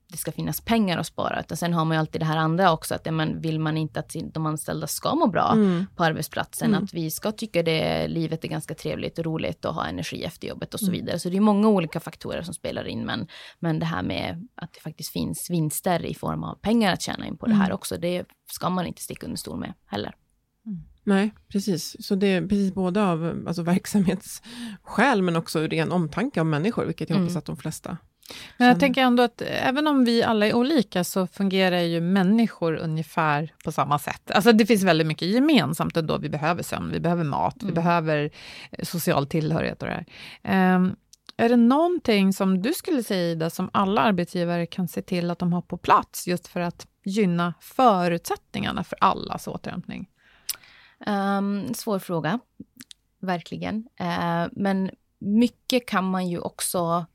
det 0.10 0.18
ska 0.18 0.32
finnas 0.32 0.62
pengar 0.62 0.98
att 0.98 1.08
spara, 1.08 1.40
utan 1.40 1.58
sen 1.58 1.74
har 1.74 1.86
man 1.86 1.96
ju 1.96 2.00
alltid 2.00 2.22
det 2.22 2.26
här 2.26 2.38
andra 2.38 2.72
också, 2.72 2.96
att 2.96 3.06
ja, 3.06 3.12
men 3.12 3.42
vill 3.42 3.60
man 3.60 3.78
inte 3.78 4.00
att 4.00 4.16
de 4.34 4.46
anställda 4.46 4.88
ska 4.88 5.16
må 5.16 5.28
bra 5.28 5.52
mm. 5.54 5.86
på 5.96 6.04
arbetsplatsen, 6.04 6.68
mm. 6.68 6.84
att 6.84 6.94
vi 6.94 7.12
ska 7.12 7.32
tycka 7.32 7.64
det 7.64 8.08
livet 8.08 8.44
är 8.44 8.48
ganska 8.48 8.74
trevligt 8.76 9.20
och 9.20 9.26
roligt 9.26 9.66
och 9.66 9.74
ha 9.74 9.86
energi 9.86 10.24
efter 10.24 10.48
jobbet 10.48 10.74
och 10.74 10.80
så 10.80 10.86
mm. 10.86 11.00
vidare. 11.00 11.20
Så 11.20 11.30
det 11.30 11.38
är 11.38 11.42
många 11.42 11.68
olika 11.70 12.00
faktorer 12.00 12.42
som 12.42 12.54
spelar 12.54 12.88
in, 12.88 13.06
men, 13.06 13.28
men 13.60 13.80
det 13.80 13.86
här 13.86 14.04
med 14.04 14.48
att 14.56 14.74
det 14.74 14.80
faktiskt 14.80 15.12
finns 15.12 15.50
vinster 15.50 16.06
i 16.06 16.14
form 16.14 16.44
av 16.44 16.56
pengar 16.56 16.94
att 16.94 17.02
tjäna 17.02 17.28
in 17.28 17.38
på 17.38 17.46
det 17.46 17.54
här 17.54 17.66
mm. 17.66 17.76
också, 17.76 17.98
det 17.98 18.26
ska 18.52 18.70
man 18.70 18.86
inte 18.86 19.02
sticka 19.02 19.26
under 19.26 19.38
stol 19.38 19.60
med 19.60 19.74
heller. 19.86 20.14
Nej, 21.08 21.32
precis. 21.48 21.96
Så 22.00 22.16
det 22.16 22.28
är 22.28 22.42
precis 22.42 22.74
både 22.74 23.04
av 23.04 23.44
alltså, 23.48 23.64
verksamhetsskäl, 23.64 25.22
men 25.22 25.36
också 25.36 25.60
ren 25.60 25.92
omtanke 25.92 26.42
om 26.42 26.50
människor, 26.50 26.86
vilket 26.86 27.10
jag 27.10 27.16
mm. 27.16 27.28
hoppas 27.28 27.38
att 27.38 27.46
de 27.46 27.58
flesta 27.58 27.98
men 28.58 28.68
jag 28.68 28.80
tänker 28.80 29.02
ändå 29.02 29.24
att 29.24 29.42
även 29.42 29.88
om 29.88 30.06
vi 30.06 30.24
alla 30.24 30.48
är 30.48 30.54
olika 30.54 31.04
så 31.04 31.28
fungerar 31.28 31.80
ju 31.80 32.02
människor 32.02 32.76
ungefär 32.76 33.54
på 33.64 33.72
samma 33.72 34.00
sätt. 34.00 34.32
Alltså 34.32 34.52
det 34.52 34.66
finns 34.66 34.84
väldigt 34.84 35.08
mycket 35.08 35.28
gemensamt 35.28 35.98
ändå. 35.98 36.18
Vi 36.18 36.30
behöver 36.30 36.64
sömn, 36.64 36.92
vi 36.92 37.00
behöver 37.00 37.24
mat, 37.24 37.62
mm. 37.62 37.74
vi 37.74 37.76
behöver 37.76 38.32
eh, 38.72 38.86
social 38.86 39.28
tillhörighet 39.28 39.82
och 39.82 39.88
det 39.88 40.06
här. 40.44 40.76
Um, 40.76 40.96
är 41.38 41.50
det 41.50 41.58
någonting 41.58 42.34
som 42.34 42.62
du 42.62 42.74
skulle 42.74 43.04
säga, 43.04 43.32
Ida, 43.32 43.50
som 43.50 43.70
alla 43.74 44.02
arbetsgivare 44.02 44.66
kan 44.66 44.88
se 44.88 45.02
till 45.02 45.32
att 45.32 45.40
de 45.40 45.54
har 45.54 45.62
på 45.62 45.78
plats, 45.78 46.28
just 46.28 46.48
för 46.48 46.60
att 46.60 46.88
gynna 47.06 47.54
förutsättningarna 47.62 48.84
för 48.84 48.98
allas 49.02 49.48
återhämtning? 49.48 50.08
Um, 51.06 51.74
svår 51.74 52.00
fråga, 52.00 52.40
verkligen. 53.22 53.76
Uh, 54.02 54.48
men 54.52 54.92
mycket 55.20 55.88
kan 55.88 56.10
man 56.10 56.28
ju 56.28 56.40
också, 56.40 57.06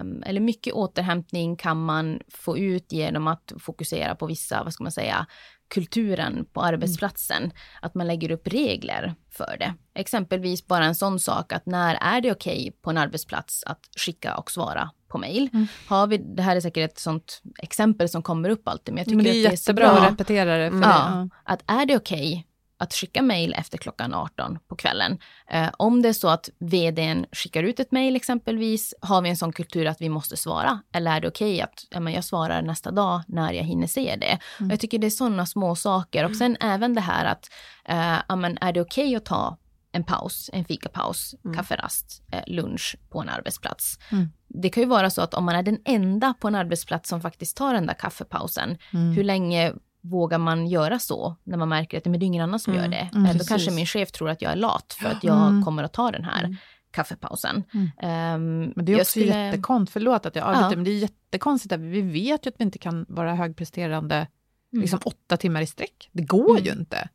um, 0.00 0.22
eller 0.26 0.40
mycket 0.40 0.74
återhämtning 0.74 1.56
kan 1.56 1.84
man 1.84 2.20
få 2.28 2.58
ut 2.58 2.92
genom 2.92 3.26
att 3.26 3.52
fokusera 3.58 4.14
på 4.14 4.26
vissa, 4.26 4.64
vad 4.64 4.72
ska 4.72 4.82
man 4.82 4.92
säga, 4.92 5.26
kulturen 5.68 6.46
på 6.52 6.62
arbetsplatsen. 6.62 7.42
Mm. 7.42 7.56
Att 7.82 7.94
man 7.94 8.06
lägger 8.06 8.30
upp 8.30 8.48
regler 8.48 9.14
för 9.30 9.56
det. 9.58 9.74
Exempelvis 9.94 10.66
bara 10.66 10.84
en 10.84 10.94
sån 10.94 11.20
sak 11.20 11.52
att 11.52 11.66
när 11.66 11.94
är 11.94 12.20
det 12.20 12.32
okej 12.32 12.60
okay 12.60 12.70
på 12.70 12.90
en 12.90 12.98
arbetsplats 12.98 13.64
att 13.64 13.80
skicka 13.96 14.36
och 14.36 14.50
svara 14.50 14.90
på 15.08 15.18
mejl. 15.18 15.48
Mm. 15.52 15.66
Har 15.86 16.06
vi, 16.06 16.18
det 16.18 16.42
här 16.42 16.56
är 16.56 16.60
säkert 16.60 16.90
ett 16.90 16.98
sånt 16.98 17.42
exempel 17.58 18.08
som 18.08 18.22
kommer 18.22 18.48
upp 18.48 18.68
alltid, 18.68 18.94
men 18.94 18.98
jag 18.98 19.06
tycker 19.06 19.16
men 19.16 19.24
det 19.24 19.30
är 19.30 19.32
att 19.32 19.42
det 19.42 19.48
är 19.48 19.50
jättebra 19.50 19.90
att 19.90 20.12
repetera 20.12 20.56
det. 20.56 20.70
För 20.70 20.80
ja, 20.80 21.28
det. 21.30 21.52
Att 21.52 21.62
är 21.66 21.86
det 21.86 21.96
okej 21.96 22.32
okay 22.32 22.49
att 22.80 22.94
skicka 22.94 23.22
mejl 23.22 23.54
efter 23.54 23.78
klockan 23.78 24.14
18 24.14 24.58
på 24.68 24.76
kvällen. 24.76 25.18
Eh, 25.50 25.68
om 25.78 26.02
det 26.02 26.08
är 26.08 26.12
så 26.12 26.28
att 26.28 26.48
vdn 26.58 27.26
skickar 27.32 27.62
ut 27.62 27.80
ett 27.80 27.92
mejl 27.92 28.16
exempelvis, 28.16 28.94
har 29.00 29.22
vi 29.22 29.30
en 29.30 29.36
sån 29.36 29.52
kultur 29.52 29.86
att 29.86 30.00
vi 30.00 30.08
måste 30.08 30.36
svara? 30.36 30.80
Eller 30.92 31.16
är 31.16 31.20
det 31.20 31.28
okej 31.28 31.54
okay 31.54 31.60
att 31.60 31.86
ja, 31.90 32.00
men 32.00 32.12
jag 32.12 32.24
svarar 32.24 32.62
nästa 32.62 32.90
dag 32.90 33.22
när 33.26 33.52
jag 33.52 33.64
hinner 33.64 33.86
se 33.86 34.16
det? 34.16 34.38
Mm. 34.58 34.70
jag 34.70 34.80
tycker 34.80 34.98
det 34.98 35.06
är 35.06 35.10
sådana 35.10 35.46
små 35.46 35.76
saker. 35.76 36.24
Och 36.24 36.36
sen 36.36 36.56
mm. 36.56 36.74
även 36.74 36.94
det 36.94 37.00
här 37.00 37.24
att, 37.24 37.50
eh, 37.84 38.16
ja, 38.28 38.36
men 38.36 38.58
är 38.60 38.72
det 38.72 38.80
okej 38.80 39.04
okay 39.04 39.16
att 39.16 39.24
ta 39.24 39.56
en 39.92 40.04
paus, 40.04 40.50
en 40.52 40.64
fikapaus, 40.64 41.34
mm. 41.44 41.56
kafferast, 41.56 42.22
eh, 42.32 42.42
lunch 42.46 42.96
på 43.10 43.20
en 43.20 43.28
arbetsplats. 43.28 43.98
Mm. 44.12 44.28
Det 44.48 44.70
kan 44.70 44.82
ju 44.82 44.88
vara 44.88 45.10
så 45.10 45.22
att 45.22 45.34
om 45.34 45.44
man 45.44 45.54
är 45.54 45.62
den 45.62 45.78
enda 45.84 46.34
på 46.40 46.48
en 46.48 46.54
arbetsplats 46.54 47.08
som 47.08 47.20
faktiskt 47.20 47.56
tar 47.56 47.74
den 47.74 47.86
där 47.86 47.94
kaffepausen, 47.94 48.78
mm. 48.92 49.12
hur 49.12 49.24
länge 49.24 49.72
vågar 50.00 50.38
man 50.38 50.66
göra 50.66 50.98
så 50.98 51.36
när 51.44 51.56
man 51.56 51.68
märker 51.68 51.98
att 51.98 52.04
men 52.04 52.20
det 52.20 52.24
är 52.24 52.26
ingen 52.26 52.42
annan 52.42 52.60
som 52.60 52.72
mm. 52.72 52.84
gör 52.84 52.90
det. 52.90 53.18
Mm, 53.18 53.38
Då 53.38 53.44
kanske 53.44 53.70
min 53.70 53.86
chef 53.86 54.12
tror 54.12 54.30
att 54.30 54.42
jag 54.42 54.52
är 54.52 54.56
lat 54.56 54.96
för 55.00 55.08
att 55.08 55.24
jag 55.24 55.46
mm. 55.46 55.64
kommer 55.64 55.82
att 55.82 55.92
ta 55.92 56.10
den 56.10 56.24
här 56.24 56.44
mm. 56.44 56.56
kaffepausen. 56.90 57.56
Um, 57.56 57.92
men 58.76 58.84
det 58.84 58.92
är 58.92 58.96
också 58.96 59.10
skulle... 59.10 59.26
jättekonstigt, 59.26 59.92
förlåt 59.92 60.26
att 60.26 60.36
jag 60.36 60.44
avbryter, 60.44 60.70
ja. 60.70 60.76
men 60.76 60.84
det 60.84 60.90
är 60.90 60.98
jättekonstigt 60.98 61.72
att 61.72 61.80
vi 61.80 62.02
vet 62.02 62.46
ju 62.46 62.48
att 62.48 62.54
vi 62.58 62.64
inte 62.64 62.78
kan 62.78 63.06
vara 63.08 63.34
högpresterande 63.34 64.16
mm. 64.16 64.80
liksom 64.80 65.00
åtta 65.04 65.36
timmar 65.36 65.62
i 65.62 65.66
sträck. 65.66 66.08
Det 66.12 66.22
går 66.22 66.60
ju 66.60 66.72
inte. 66.72 67.08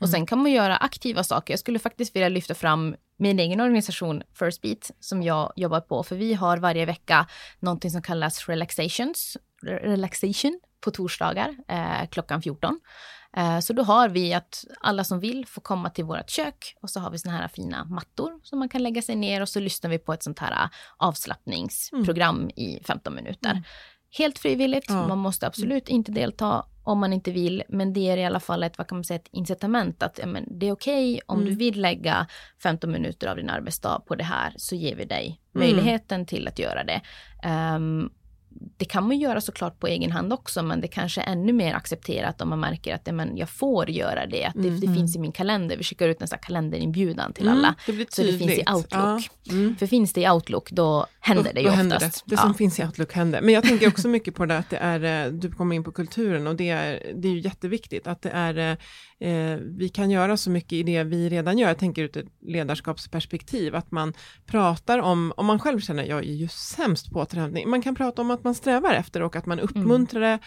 Och 0.00 0.08
sen 0.08 0.26
kan 0.26 0.38
man 0.38 0.52
göra 0.52 0.76
aktiva 0.76 1.24
saker. 1.24 1.52
Jag 1.52 1.60
skulle 1.60 1.78
faktiskt 1.78 2.16
vilja 2.16 2.28
lyfta 2.28 2.54
fram 2.54 2.96
min 3.16 3.38
egen 3.38 3.60
organisation 3.60 4.22
First 4.34 4.62
Beat 4.62 4.90
som 5.00 5.22
jag 5.22 5.52
jobbar 5.56 5.80
på, 5.80 6.02
för 6.02 6.16
vi 6.16 6.34
har 6.34 6.56
varje 6.56 6.86
vecka 6.86 7.26
någonting 7.58 7.90
som 7.90 8.02
kallas 8.02 8.48
relaxations, 8.48 9.36
relaxation 9.62 10.60
på 10.80 10.90
torsdagar 10.90 11.56
eh, 11.68 12.08
klockan 12.10 12.42
14. 12.42 12.80
Eh, 13.36 13.58
så 13.58 13.72
då 13.72 13.82
har 13.82 14.08
vi 14.08 14.34
att 14.34 14.64
alla 14.80 15.04
som 15.04 15.20
vill 15.20 15.46
får 15.46 15.62
komma 15.62 15.90
till 15.90 16.04
vårt 16.04 16.30
kök 16.30 16.76
och 16.82 16.90
så 16.90 17.00
har 17.00 17.10
vi 17.10 17.18
såna 17.18 17.36
här 17.36 17.48
fina 17.48 17.84
mattor 17.84 18.40
som 18.42 18.58
man 18.58 18.68
kan 18.68 18.82
lägga 18.82 19.02
sig 19.02 19.16
ner 19.16 19.40
och 19.40 19.48
så 19.48 19.60
lyssnar 19.60 19.90
vi 19.90 19.98
på 19.98 20.12
ett 20.12 20.22
sånt 20.22 20.38
här 20.38 20.64
eh, 20.64 20.70
avslappningsprogram 20.96 22.36
mm. 22.36 22.50
i 22.56 22.80
15 22.84 23.14
minuter. 23.14 23.50
Mm. 23.50 23.62
Helt 24.18 24.38
frivilligt, 24.38 24.84
ja. 24.88 25.08
man 25.08 25.18
måste 25.18 25.46
absolut 25.46 25.88
inte 25.88 26.12
delta 26.12 26.64
om 26.84 26.98
man 26.98 27.12
inte 27.12 27.30
vill, 27.30 27.62
men 27.68 27.92
det 27.92 28.10
är 28.10 28.16
i 28.16 28.24
alla 28.24 28.40
fall 28.40 28.62
ett, 28.62 28.78
vad 28.78 28.86
kan 28.86 28.98
man 28.98 29.04
säga, 29.04 29.20
ett 29.20 29.28
incitament 29.32 30.02
att 30.02 30.18
ja, 30.18 30.26
men 30.26 30.58
det 30.58 30.68
är 30.68 30.72
okej 30.72 31.14
okay, 31.14 31.20
om 31.26 31.40
mm. 31.40 31.50
du 31.50 31.56
vill 31.56 31.80
lägga 31.80 32.26
15 32.62 32.92
minuter 32.92 33.26
av 33.26 33.36
din 33.36 33.50
arbetsdag 33.50 34.02
på 34.06 34.14
det 34.14 34.24
här 34.24 34.52
så 34.56 34.74
ger 34.74 34.96
vi 34.96 35.04
dig 35.04 35.26
mm. 35.26 35.66
möjligheten 35.66 36.26
till 36.26 36.48
att 36.48 36.58
göra 36.58 36.84
det. 36.84 37.00
Um, 37.76 38.10
det 38.76 38.84
kan 38.84 39.06
man 39.06 39.18
göra 39.18 39.40
såklart 39.40 39.80
på 39.80 39.86
egen 39.86 40.12
hand 40.12 40.32
också, 40.32 40.62
men 40.62 40.80
det 40.80 40.88
kanske 40.88 41.20
är 41.20 41.32
ännu 41.32 41.52
mer 41.52 41.74
accepterat 41.74 42.40
om 42.40 42.48
man 42.48 42.60
märker 42.60 42.94
att 42.94 43.14
men, 43.14 43.36
jag 43.36 43.48
får 43.48 43.90
göra 43.90 44.26
det. 44.26 44.44
Att 44.44 44.54
det, 44.54 44.68
mm. 44.68 44.80
det 44.80 44.94
finns 44.94 45.16
i 45.16 45.18
min 45.18 45.32
kalender. 45.32 45.76
Vi 45.76 45.84
skickar 45.84 46.08
ut 46.08 46.22
en 46.22 46.28
sån 46.28 46.38
kalenderinbjudan 46.38 47.32
till 47.32 47.48
mm, 47.48 47.58
alla. 47.58 47.74
Det 47.86 48.12
så 48.12 48.22
det 48.22 48.38
finns 48.38 48.52
i 48.52 48.64
Outlook. 48.74 48.90
Ja. 48.90 49.20
Mm. 49.50 49.76
För 49.76 49.86
finns 49.86 50.12
det 50.12 50.20
i 50.20 50.30
Outlook, 50.30 50.70
då 50.70 51.06
händer 51.20 51.52
det 51.54 51.60
ju 51.60 51.66
oftast. 51.66 51.80
Händer 51.80 51.98
det. 51.98 52.22
det 52.24 52.36
som 52.36 52.54
finns 52.54 52.78
i 52.78 52.84
Outlook 52.84 53.12
händer. 53.12 53.40
Men 53.40 53.54
jag 53.54 53.64
tänker 53.64 53.88
också 53.88 54.08
mycket 54.08 54.34
på 54.34 54.46
det 54.46 54.58
att 54.58 54.70
det 54.70 54.76
är, 54.76 55.26
eh, 55.26 55.32
du 55.32 55.50
kommer 55.50 55.76
in 55.76 55.84
på 55.84 55.92
kulturen 55.92 56.46
och 56.46 56.56
det 56.56 56.70
är, 56.70 57.12
det 57.14 57.28
är 57.28 57.32
ju 57.32 57.40
jätteviktigt 57.40 58.06
att 58.06 58.22
det 58.22 58.30
är, 58.30 58.76
eh, 59.20 59.58
vi 59.78 59.88
kan 59.88 60.10
göra 60.10 60.36
så 60.36 60.50
mycket 60.50 60.72
i 60.72 60.82
det 60.82 61.04
vi 61.04 61.28
redan 61.28 61.58
gör. 61.58 61.68
Jag 61.68 61.78
tänker 61.78 62.02
ur 62.02 62.18
ett 62.18 62.26
ledarskapsperspektiv, 62.40 63.74
att 63.74 63.90
man 63.90 64.14
pratar 64.46 64.98
om, 64.98 65.32
om 65.36 65.46
man 65.46 65.58
själv 65.58 65.80
känner, 65.80 66.04
jag 66.04 66.18
är 66.18 66.34
ju 66.34 66.48
sämst 66.48 67.10
på 67.10 67.20
återhämtning, 67.20 67.70
man 67.70 67.82
kan 67.82 67.94
prata 67.94 68.22
om 68.22 68.30
att 68.30 68.44
man 68.44 68.54
strävar 68.54 68.94
efter 68.94 69.22
och 69.22 69.36
att 69.36 69.46
man 69.46 69.60
uppmuntrar 69.60 70.20
det 70.20 70.38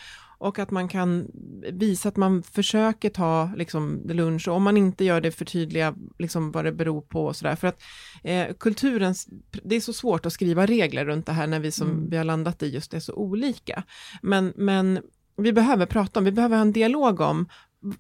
och 0.44 0.60
att 0.60 0.72
man 0.72 0.88
kan 0.88 1.28
visa 1.72 2.10
att 2.10 2.18
man 2.18 2.44
försöker 2.44 3.10
ta 3.10 3.52
liksom, 3.56 4.02
lunch 4.06 4.48
och 4.48 4.56
om 4.56 4.64
man 4.64 4.78
inte 4.78 5.06
gör 5.06 5.22
det 5.22 5.32
förtydliga 5.32 5.96
liksom, 6.20 6.52
vad 6.52 6.66
det 6.66 6.72
beror 6.72 7.02
på 7.02 7.26
och 7.26 7.36
sådär. 7.36 7.56
För 7.56 7.68
att 7.68 7.82
eh, 8.24 8.48
kulturens, 8.60 9.28
det 9.64 9.76
är 9.76 9.80
så 9.80 9.94
svårt 9.94 10.26
att 10.26 10.34
skriva 10.34 10.66
regler 10.66 11.06
runt 11.06 11.26
det 11.26 11.32
här 11.32 11.48
när 11.48 11.60
vi 11.60 11.72
som 11.72 11.90
mm. 11.90 12.10
vi 12.10 12.18
har 12.18 12.24
landat 12.24 12.64
i 12.64 12.70
just 12.70 12.94
är 12.94 13.00
så 13.00 13.14
olika. 13.14 13.84
Men, 14.22 14.54
men 14.56 15.00
vi 15.38 15.54
behöver 15.54 15.86
prata 15.86 16.20
om, 16.20 16.26
vi 16.26 16.32
behöver 16.32 16.56
ha 16.56 16.62
en 16.62 16.72
dialog 16.72 17.22
om 17.22 17.48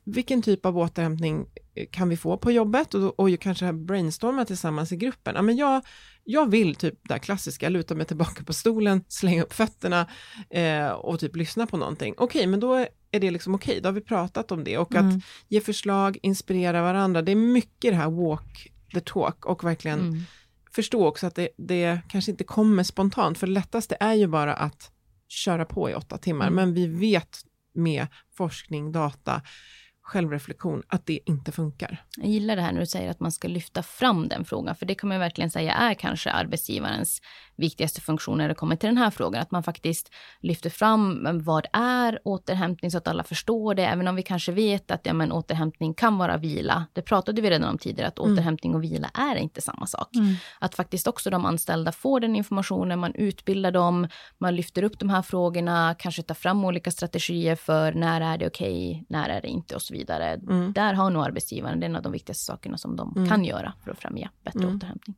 vilken 0.03 0.41
typ 0.41 0.65
av 0.65 0.77
återhämtning 0.77 1.45
kan 1.91 2.09
vi 2.09 2.17
få 2.17 2.37
på 2.37 2.51
jobbet 2.51 2.93
och, 2.93 3.19
och 3.19 3.39
kanske 3.39 3.73
brainstorma 3.73 4.45
tillsammans 4.45 4.91
i 4.91 4.95
gruppen. 4.95 5.35
Ja, 5.35 5.41
men 5.41 5.57
jag, 5.57 5.81
jag 6.23 6.51
vill 6.51 6.75
typ 6.75 6.99
det 7.09 7.19
klassiska, 7.19 7.69
luta 7.69 7.95
mig 7.95 8.05
tillbaka 8.05 8.43
på 8.43 8.53
stolen, 8.53 9.03
slänga 9.07 9.43
upp 9.43 9.53
fötterna 9.53 10.07
eh, 10.49 10.87
och 10.87 11.19
typ 11.19 11.35
lyssna 11.35 11.67
på 11.67 11.77
någonting. 11.77 12.13
Okej, 12.17 12.39
okay, 12.39 12.47
men 12.47 12.59
då 12.59 12.75
är 13.11 13.19
det 13.19 13.31
liksom 13.31 13.55
okej, 13.55 13.71
okay, 13.71 13.81
då 13.81 13.87
har 13.87 13.93
vi 13.93 14.01
pratat 14.01 14.51
om 14.51 14.63
det 14.63 14.77
och 14.77 14.95
mm. 14.95 15.07
att 15.07 15.23
ge 15.47 15.61
förslag, 15.61 16.17
inspirera 16.21 16.81
varandra. 16.81 17.21
Det 17.21 17.31
är 17.31 17.35
mycket 17.35 17.91
det 17.91 17.97
här 17.97 18.09
walk 18.09 18.71
the 18.93 18.99
talk 18.99 19.45
och 19.45 19.63
verkligen 19.63 19.99
mm. 19.99 20.21
förstå 20.71 21.07
också 21.07 21.27
att 21.27 21.35
det, 21.35 21.49
det 21.57 21.99
kanske 22.09 22.31
inte 22.31 22.43
kommer 22.43 22.83
spontant, 22.83 23.37
för 23.37 23.47
det 23.47 23.53
lättaste 23.53 23.97
är 23.99 24.13
ju 24.13 24.27
bara 24.27 24.53
att 24.53 24.91
köra 25.27 25.65
på 25.65 25.89
i 25.89 25.93
åtta 25.93 26.17
timmar, 26.17 26.47
mm. 26.47 26.55
men 26.55 26.73
vi 26.73 26.87
vet 26.87 27.39
med 27.73 28.07
forskning, 28.38 28.91
data, 28.91 29.41
självreflektion, 30.03 30.83
att 30.87 31.05
det 31.05 31.19
inte 31.25 31.51
funkar. 31.51 32.03
Jag 32.17 32.29
gillar 32.29 32.55
det 32.55 32.61
här 32.61 32.71
när 32.71 32.79
du 32.79 32.85
säger 32.85 33.09
att 33.09 33.19
man 33.19 33.31
ska 33.31 33.47
lyfta 33.47 33.83
fram 33.83 34.27
den 34.27 34.45
frågan, 34.45 34.75
för 34.75 34.85
det 34.85 34.95
kan 34.95 35.09
man 35.09 35.19
verkligen 35.19 35.51
säga 35.51 35.73
är 35.73 35.93
kanske 35.93 36.31
arbetsgivarens 36.31 37.21
viktigaste 37.55 38.01
funktion 38.01 38.37
när 38.37 38.47
det 38.47 38.55
kommer 38.55 38.75
till 38.75 38.87
den 38.87 38.97
här 38.97 39.09
frågan. 39.09 39.41
Att 39.41 39.51
man 39.51 39.63
faktiskt 39.63 40.13
lyfter 40.39 40.69
fram 40.69 41.27
vad 41.43 41.67
är 41.73 42.19
återhämtning 42.23 42.91
så 42.91 42.97
att 42.97 43.07
alla 43.07 43.23
förstår 43.23 43.75
det, 43.75 43.85
även 43.85 44.07
om 44.07 44.15
vi 44.15 44.23
kanske 44.23 44.51
vet 44.51 44.91
att 44.91 45.05
ja, 45.05 45.13
men, 45.13 45.31
återhämtning 45.31 45.93
kan 45.93 46.17
vara 46.17 46.37
vila. 46.37 46.85
Det 46.93 47.01
pratade 47.01 47.41
vi 47.41 47.49
redan 47.49 47.69
om 47.69 47.77
tidigare, 47.77 48.07
att 48.07 48.19
mm. 48.19 48.33
återhämtning 48.33 48.75
och 48.75 48.83
vila 48.83 49.11
är 49.13 49.35
inte 49.35 49.61
samma 49.61 49.85
sak. 49.85 50.15
Mm. 50.15 50.35
Att 50.59 50.75
faktiskt 50.75 51.07
också 51.07 51.29
de 51.29 51.45
anställda 51.45 51.91
får 51.91 52.19
den 52.19 52.35
informationen, 52.35 52.99
man 52.99 53.15
utbildar 53.15 53.71
dem, 53.71 54.07
man 54.37 54.55
lyfter 54.55 54.83
upp 54.83 54.99
de 54.99 55.09
här 55.09 55.21
frågorna, 55.21 55.95
kanske 55.99 56.23
tar 56.23 56.35
fram 56.35 56.65
olika 56.65 56.91
strategier 56.91 57.55
för 57.55 57.93
när 57.93 58.21
är 58.21 58.37
det 58.37 58.47
okej, 58.47 58.91
okay, 58.91 59.05
när 59.09 59.29
är 59.29 59.41
det 59.41 59.47
inte 59.47 59.75
och 59.75 59.81
så 59.81 59.92
vidare. 59.93 60.34
Mm. 60.34 60.73
Där 60.73 60.93
har 60.93 61.10
nog 61.10 61.23
arbetsgivaren, 61.23 61.79
det 61.79 61.86
är 61.86 61.89
en 61.89 61.95
av 61.95 62.01
de 62.01 62.12
viktigaste 62.12 62.45
sakerna 62.45 62.77
som 62.77 62.95
de 62.95 63.13
mm. 63.15 63.29
kan 63.29 63.45
göra 63.45 63.73
för 63.84 63.91
att 63.91 63.99
främja 63.99 64.29
bättre 64.43 64.63
mm. 64.63 64.75
återhämtning. 64.75 65.15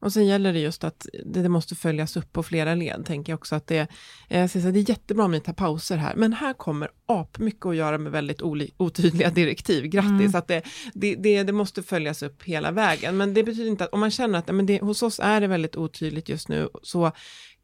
Och 0.00 0.12
sen 0.12 0.26
gäller 0.26 0.52
det 0.52 0.58
just 0.58 0.84
att 0.84 1.06
det, 1.24 1.48
måste 1.48 1.74
följas 1.74 2.16
upp 2.16 2.32
på 2.32 2.42
flera 2.42 2.74
led, 2.74 3.04
tänker 3.06 3.32
jag 3.32 3.38
också 3.38 3.54
att 3.54 3.66
det, 3.66 3.88
eh, 4.28 4.46
så 4.46 4.58
det 4.58 4.78
är 4.78 4.90
jättebra 4.90 5.24
om 5.24 5.32
ni 5.32 5.40
tar 5.40 5.52
pauser 5.52 5.96
här, 5.96 6.14
men 6.16 6.32
här 6.32 6.52
kommer 6.52 6.90
ap 7.06 7.38
mycket 7.38 7.66
att 7.66 7.76
göra 7.76 7.98
med 7.98 8.12
väldigt 8.12 8.42
otydliga 8.76 9.30
direktiv, 9.34 9.84
grattis, 9.84 10.10
mm. 10.10 10.34
att 10.34 10.48
det, 10.48 10.62
det, 10.94 11.14
det, 11.14 11.42
det, 11.42 11.52
måste 11.52 11.82
följas 11.82 12.22
upp 12.22 12.42
hela 12.42 12.70
vägen, 12.70 13.16
men 13.16 13.34
det 13.34 13.44
betyder 13.44 13.70
inte 13.70 13.84
att 13.84 13.92
om 13.92 14.00
man 14.00 14.10
känner 14.10 14.38
att 14.38 14.54
men 14.54 14.66
det, 14.66 14.82
hos 14.82 15.02
oss 15.02 15.20
är 15.20 15.40
det 15.40 15.46
väldigt 15.46 15.76
otydligt 15.76 16.28
just 16.28 16.48
nu, 16.48 16.68
så 16.82 17.12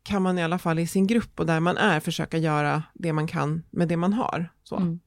kan 0.02 0.22
man 0.22 0.38
i 0.38 0.42
alla 0.42 0.58
fall 0.58 0.78
i 0.78 0.86
sin 0.86 1.06
grupp 1.06 1.40
och 1.40 1.46
där 1.46 1.60
man 1.60 1.76
är 1.76 2.00
försöka 2.00 2.38
göra 2.38 2.82
det 2.94 3.12
man 3.12 3.26
kan 3.26 3.62
med 3.70 3.88
det 3.88 3.96
man 3.96 4.12
har. 4.12 4.52
Så. 4.62 4.76
Mm. 4.76 5.00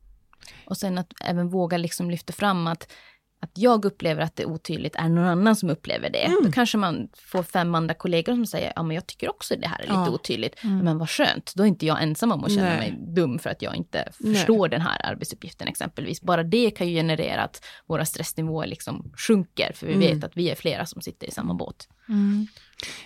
Och 0.65 0.77
sen 0.77 0.97
att 0.97 1.13
även 1.25 1.49
våga 1.49 1.77
liksom 1.77 2.11
lyfta 2.11 2.33
fram 2.33 2.67
att 2.67 2.91
att 3.39 3.51
jag 3.53 3.85
upplever 3.85 4.21
att 4.21 4.35
det 4.35 4.43
är 4.43 4.47
otydligt, 4.47 4.95
är 4.95 5.09
någon 5.09 5.25
annan 5.25 5.55
som 5.55 5.69
upplever 5.69 6.09
det. 6.09 6.25
Mm. 6.25 6.39
Då 6.43 6.51
kanske 6.51 6.77
man 6.77 7.09
får 7.13 7.43
fem 7.43 7.75
andra 7.75 7.93
kollegor 7.93 8.33
som 8.33 8.45
säger, 8.45 8.73
ja 8.75 8.83
men 8.83 8.95
jag 8.95 9.07
tycker 9.07 9.29
också 9.29 9.55
det 9.55 9.67
här 9.67 9.77
är 9.77 9.83
lite 9.83 9.93
ja. 9.93 10.09
otydligt. 10.09 10.63
Mm. 10.63 10.79
Men 10.79 10.97
vad 10.97 11.09
skönt, 11.09 11.53
då 11.55 11.63
är 11.63 11.67
inte 11.67 11.85
jag 11.85 12.03
ensam 12.03 12.31
om 12.31 12.43
att 12.43 12.51
känna 12.51 12.69
Nej. 12.69 12.77
mig 12.77 13.13
dum 13.15 13.39
för 13.39 13.49
att 13.49 13.61
jag 13.61 13.75
inte 13.75 14.09
förstår 14.11 14.59
Nej. 14.59 14.69
den 14.69 14.81
här 14.81 15.05
arbetsuppgiften 15.05 15.67
exempelvis. 15.67 16.21
Bara 16.21 16.43
det 16.43 16.71
kan 16.71 16.87
ju 16.87 16.93
generera 16.93 17.43
att 17.43 17.65
våra 17.85 18.05
stressnivåer 18.05 18.67
liksom 18.67 19.11
sjunker, 19.27 19.71
för 19.73 19.87
vi 19.87 19.93
mm. 19.93 20.07
vet 20.07 20.23
att 20.23 20.37
vi 20.37 20.49
är 20.49 20.55
flera 20.55 20.85
som 20.85 21.01
sitter 21.01 21.27
i 21.27 21.31
samma 21.31 21.53
båt. 21.53 21.87
Mm. 22.09 22.47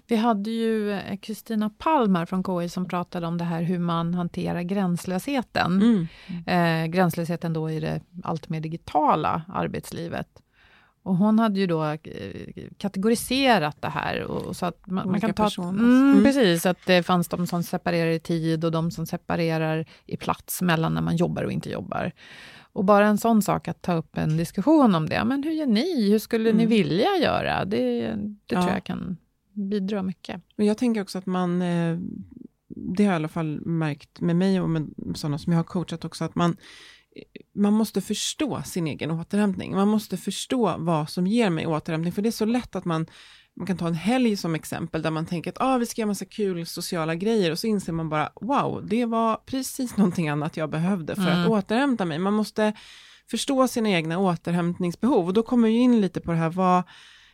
Vi 0.07 0.15
hade 0.15 0.49
ju 0.49 0.91
eh, 0.91 1.17
Kristina 1.17 1.69
Palmer 1.69 2.25
från 2.25 2.43
KI 2.43 2.69
som 2.69 2.87
pratade 2.87 3.27
om 3.27 3.37
det 3.37 3.43
här 3.43 3.61
hur 3.61 3.79
man 3.79 4.13
hanterar 4.13 4.61
gränslösheten. 4.61 5.81
Mm. 5.81 6.07
Eh, 6.47 6.87
gränslösheten 6.87 7.53
då 7.53 7.69
i 7.69 7.79
det 7.79 8.01
allt 8.23 8.49
mer 8.49 8.59
digitala 8.59 9.41
arbetslivet. 9.47 10.27
Och 11.03 11.15
hon 11.15 11.39
hade 11.39 11.59
ju 11.59 11.67
då 11.67 11.85
eh, 11.85 11.97
kategoriserat 12.77 13.81
det 13.81 13.89
här. 13.89 14.21
Och, 14.21 14.55
så 14.55 14.65
att 14.65 14.87
man, 14.87 15.11
man 15.11 15.21
kan 15.21 15.33
ta, 15.33 15.49
mm, 15.57 15.79
mm. 15.79 16.23
Precis, 16.23 16.65
att 16.65 16.85
det 16.85 17.03
fanns 17.03 17.27
de 17.27 17.47
som 17.47 17.63
separerar 17.63 18.11
i 18.11 18.19
tid 18.19 18.65
och 18.65 18.71
de 18.71 18.91
som 18.91 19.05
separerar 19.05 19.85
i 20.05 20.17
plats 20.17 20.61
mellan 20.61 20.93
när 20.93 21.01
man 21.01 21.15
jobbar 21.15 21.43
och 21.43 21.51
inte 21.51 21.69
jobbar. 21.69 22.11
Och 22.73 22.85
bara 22.85 23.07
en 23.07 23.17
sån 23.17 23.41
sak 23.41 23.67
att 23.67 23.81
ta 23.81 23.93
upp 23.93 24.17
en 24.17 24.37
diskussion 24.37 24.95
om 24.95 25.09
det. 25.09 25.25
Men 25.25 25.43
hur 25.43 25.51
gör 25.51 25.65
ni? 25.65 26.09
Hur 26.11 26.19
skulle 26.19 26.49
mm. 26.49 26.57
ni 26.57 26.65
vilja 26.65 27.17
göra? 27.21 27.65
Det, 27.65 28.01
det 28.01 28.55
ja. 28.55 28.61
tror 28.61 28.73
jag 28.73 28.83
kan 28.83 29.17
bidra 29.53 30.03
mycket. 30.03 30.41
Men 30.55 30.67
jag 30.67 30.77
tänker 30.77 31.01
också 31.01 31.17
att 31.17 31.25
man, 31.25 31.61
eh, 31.61 31.97
det 32.67 33.03
har 33.03 33.11
jag 33.11 33.13
i 33.13 33.21
alla 33.21 33.27
fall 33.27 33.61
märkt 33.65 34.21
med 34.21 34.35
mig 34.35 34.61
och 34.61 34.69
med 34.69 34.93
sådana 35.15 35.37
som 35.37 35.53
jag 35.53 35.59
har 35.59 35.63
coachat 35.63 36.05
också, 36.05 36.23
att 36.23 36.35
man, 36.35 36.57
man 37.53 37.73
måste 37.73 38.01
förstå 38.01 38.61
sin 38.65 38.87
egen 38.87 39.11
återhämtning. 39.11 39.75
Man 39.75 39.87
måste 39.87 40.17
förstå 40.17 40.75
vad 40.77 41.09
som 41.09 41.27
ger 41.27 41.49
mig 41.49 41.67
återhämtning, 41.67 42.13
för 42.13 42.21
det 42.21 42.29
är 42.29 42.31
så 42.31 42.45
lätt 42.45 42.75
att 42.75 42.85
man 42.85 43.07
man 43.57 43.67
kan 43.67 43.77
ta 43.77 43.87
en 43.87 43.93
helg 43.93 44.37
som 44.37 44.55
exempel 44.55 45.01
där 45.01 45.11
man 45.11 45.25
tänker 45.25 45.51
att 45.51 45.61
ah, 45.61 45.77
vi 45.77 45.85
ska 45.85 46.01
göra 46.01 46.07
massa 46.07 46.25
kul 46.25 46.65
sociala 46.65 47.15
grejer 47.15 47.51
och 47.51 47.59
så 47.59 47.67
inser 47.67 47.93
man 47.93 48.09
bara 48.09 48.29
wow, 48.41 48.87
det 48.87 49.05
var 49.05 49.35
precis 49.45 49.97
någonting 49.97 50.29
annat 50.29 50.57
jag 50.57 50.69
behövde 50.69 51.15
för 51.15 51.21
mm. 51.21 51.41
att 51.41 51.49
återhämta 51.49 52.05
mig. 52.05 52.19
Man 52.19 52.33
måste 52.33 52.73
förstå 53.31 53.67
sina 53.67 53.89
egna 53.89 54.19
återhämtningsbehov 54.19 55.27
och 55.27 55.33
då 55.33 55.43
kommer 55.43 55.67
vi 55.67 55.73
in 55.73 56.01
lite 56.01 56.21
på 56.21 56.31
det 56.31 56.37
här 56.37 56.49
vad 56.49 56.77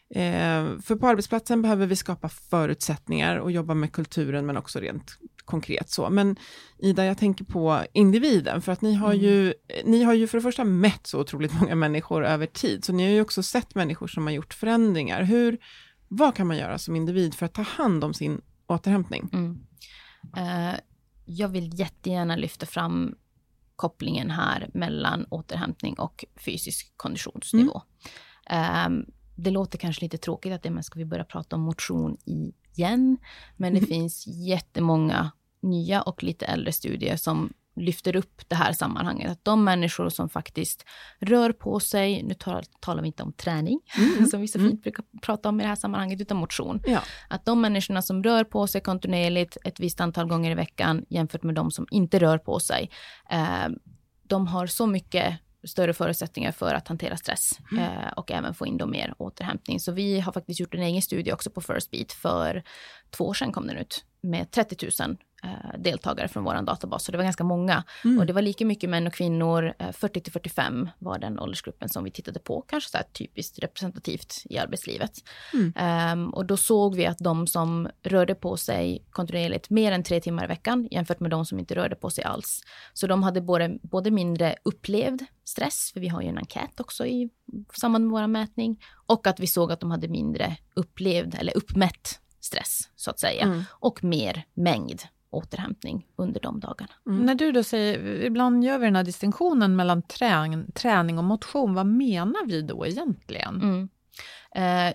eh, 0.10 0.80
för 0.82 0.96
på 0.96 1.08
arbetsplatsen 1.08 1.62
behöver 1.62 1.86
vi 1.86 1.96
skapa 1.96 2.30
förutsättningar 2.30 3.38
och 3.38 3.52
jobba 3.52 3.74
med 3.74 3.92
kulturen 3.92 4.46
men 4.46 4.58
också 4.58 4.80
rent 4.80 5.18
konkret 5.48 5.90
så. 5.90 6.10
Men 6.10 6.36
Ida, 6.78 7.06
jag 7.06 7.18
tänker 7.18 7.46
på 7.46 7.84
individen, 7.94 8.62
för 8.62 8.72
att 8.72 8.82
ni 8.82 8.94
har, 8.94 9.14
mm. 9.14 9.26
ju, 9.26 9.54
ni 9.86 10.04
har 10.04 10.14
ju 10.14 10.28
för 10.28 10.38
det 10.38 10.42
första 10.42 10.64
mätt 10.64 11.08
så 11.08 11.20
otroligt 11.20 11.54
många 11.62 11.76
människor 11.76 12.26
över 12.26 12.46
tid, 12.46 12.86
så 12.86 12.94
ni 12.94 13.04
har 13.04 13.12
ju 13.12 13.22
också 13.22 13.44
sett 13.44 13.76
människor 13.76 14.08
som 14.08 14.24
har 14.24 14.34
gjort 14.34 14.54
förändringar. 14.54 15.24
Hur, 15.24 15.58
vad 16.08 16.36
kan 16.36 16.48
man 16.48 16.58
göra 16.58 16.78
som 16.78 16.96
individ 16.96 17.34
för 17.34 17.46
att 17.46 17.54
ta 17.54 17.62
hand 17.62 18.04
om 18.04 18.14
sin 18.14 18.42
återhämtning? 18.68 19.30
Mm. 19.34 19.60
Uh, 20.38 20.80
jag 21.26 21.50
vill 21.50 21.80
jättegärna 21.80 22.36
lyfta 22.36 22.66
fram 22.66 23.16
kopplingen 23.76 24.32
här 24.32 24.70
mellan 24.74 25.26
återhämtning 25.30 26.00
och 26.00 26.26
fysisk 26.46 26.94
konditionsnivå. 26.98 27.82
Mm. 28.46 28.94
Um, 28.94 29.06
det 29.36 29.52
låter 29.52 29.78
kanske 29.78 30.06
lite 30.06 30.18
tråkigt 30.18 30.54
att 30.54 30.64
det, 30.64 30.70
men 30.70 30.84
ska 30.84 31.00
vi 31.00 31.06
börja 31.06 31.24
prata 31.24 31.56
om 31.56 31.62
motion 31.62 32.18
igen? 32.26 33.18
Men 33.58 33.74
det 33.74 33.80
mm. 33.80 33.88
finns 33.88 34.28
jättemånga 34.28 35.32
nya 35.62 36.02
och 36.02 36.24
lite 36.24 36.46
äldre 36.46 36.72
studier 36.72 37.18
som 37.18 37.54
lyfter 37.78 38.16
upp 38.16 38.42
det 38.48 38.56
här 38.56 38.74
sammanhanget. 38.74 39.32
Att 39.32 39.46
de 39.46 39.64
människor 39.64 40.10
som 40.10 40.30
faktiskt 40.30 40.86
rör 41.20 41.52
på 41.52 41.80
sig, 41.80 42.24
nu 42.24 42.34
talar, 42.80 43.02
vi 43.02 43.08
inte 43.08 43.24
om 43.24 43.34
träning, 43.34 43.80
mm. 43.98 44.26
som 44.32 44.42
vi 44.42 44.48
så 44.48 44.60
fint 44.60 44.72
mm. 44.72 44.82
brukar 44.82 45.06
prata 45.22 45.50
om 45.50 45.60
i 45.60 45.64
det 45.64 45.70
här 45.70 45.76
sammanhanget, 45.76 46.22
utan 46.22 46.38
motion. 46.38 46.82
Ja. 46.86 47.02
Att 47.30 47.46
de 47.46 47.62
människorna 47.62 48.02
som 48.02 48.24
rör 48.24 48.44
på 48.44 48.68
sig 48.68 48.82
kontinuerligt 48.82 49.58
ett 49.64 49.80
visst 49.80 50.02
antal 50.02 50.28
gånger 50.28 50.52
i 50.52 50.56
veckan 50.56 51.06
jämfört 51.10 51.44
med 51.44 51.56
de 51.56 51.72
som 51.72 51.88
inte 51.92 52.20
rör 52.20 52.38
på 52.38 52.60
sig, 52.60 52.90
eh, 53.30 53.68
de 54.24 54.48
har 54.48 54.68
så 54.68 54.88
mycket 54.88 55.40
större 55.64 55.94
förutsättningar 55.94 56.52
för 56.52 56.74
att 56.74 56.88
hantera 56.88 57.18
stress 57.18 57.60
mm. 57.72 57.84
eh, 57.84 58.12
och 58.16 58.32
även 58.32 58.54
få 58.54 58.66
in 58.66 58.78
då 58.78 58.86
mer 58.86 59.14
återhämtning. 59.18 59.80
Så 59.80 59.92
vi 59.92 60.20
har 60.20 60.32
faktiskt 60.32 60.60
gjort 60.60 60.74
en 60.74 60.82
egen 60.82 61.02
studie 61.02 61.32
också 61.32 61.50
på 61.50 61.62
First 61.62 61.92
Beat 61.92 62.12
för 62.12 62.64
två 63.10 63.28
år 63.28 63.34
sedan 63.34 63.52
kom 63.52 63.68
den 63.68 63.78
ut 63.78 64.06
med 64.22 64.52
30 64.52 64.90
000 65.00 65.10
eh, 65.12 65.16
deltagare 65.78 66.28
från 66.28 66.44
vår 66.44 66.62
databas, 66.62 67.04
så 67.04 67.12
det 67.12 67.18
var 67.18 67.24
ganska 67.24 67.44
många. 67.44 67.84
Mm. 68.04 68.20
Och 68.20 68.26
det 68.26 68.34
var 68.34 68.42
lika 68.42 68.66
mycket 68.66 68.90
män 68.90 69.08
och 69.08 69.14
kvinnor, 69.14 69.74
eh, 69.80 69.92
40 69.92 70.22
till 70.22 70.34
45 70.34 70.90
var 71.00 71.20
den 71.20 71.40
åldersgruppen 71.40 71.90
som 71.90 72.04
vi 72.04 72.12
tittade 72.12 72.40
på, 72.40 72.62
kanske 72.62 72.90
så 72.90 72.98
här 72.98 73.06
typiskt 73.06 73.60
representativt 73.60 74.44
i 74.46 74.58
arbetslivet. 74.58 75.12
Mm. 75.54 75.74
Um, 76.14 76.34
och 76.34 76.46
då 76.46 76.58
såg 76.58 76.96
vi 76.96 77.06
att 77.06 77.18
de 77.20 77.48
som 77.48 77.90
rörde 78.04 78.36
på 78.36 78.58
sig 78.58 79.06
kontinuerligt 79.10 79.70
mer 79.70 79.92
än 79.92 80.04
tre 80.04 80.20
timmar 80.20 80.44
i 80.44 80.48
veckan 80.48 80.88
jämfört 80.92 81.20
med 81.20 81.32
de 81.32 81.46
som 81.46 81.60
inte 81.60 81.76
rörde 81.76 81.96
på 81.96 82.10
sig 82.10 82.24
alls. 82.24 82.62
Så 82.94 83.08
de 83.08 83.24
hade 83.24 83.42
både, 83.42 83.80
både 83.82 84.12
mindre 84.12 84.56
upplevd 84.64 85.26
stress, 85.44 85.92
för 85.94 86.00
vi 86.00 86.08
har 86.08 86.22
ju 86.22 86.28
en 86.28 86.38
enkät 86.38 86.80
också 86.80 87.06
i 87.06 87.30
samband 87.74 88.06
med 88.06 88.12
vår 88.12 88.28
mätning, 88.28 88.84
och 89.06 89.28
att 89.28 89.40
vi 89.40 89.48
såg 89.48 89.72
att 89.72 89.80
de 89.80 89.92
hade 89.92 90.08
mindre 90.08 90.58
upplevd 90.74 91.36
eller 91.36 91.58
uppmätt 91.58 92.20
stress 92.40 92.90
så 92.96 93.10
att 93.10 93.20
säga 93.20 93.44
mm. 93.44 93.64
och 93.72 94.04
mer 94.04 94.44
mängd 94.54 95.02
återhämtning 95.30 96.06
under 96.16 96.42
de 96.42 96.60
dagarna. 96.60 96.92
Mm. 97.08 97.26
När 97.26 97.36
du 97.36 97.52
då 97.52 97.64
säger, 97.64 98.24
ibland 98.24 98.64
gör 98.64 98.78
vi 98.78 98.86
den 98.86 98.96
här 98.96 99.04
distinktionen 99.04 99.76
mellan 99.76 100.02
träning, 100.02 100.72
träning 100.72 101.18
och 101.18 101.24
motion, 101.24 101.74
vad 101.74 101.86
menar 101.86 102.46
vi 102.46 102.62
då 102.62 102.88
egentligen? 102.88 103.62
Mm. 103.62 103.90
Eh, 104.56 104.94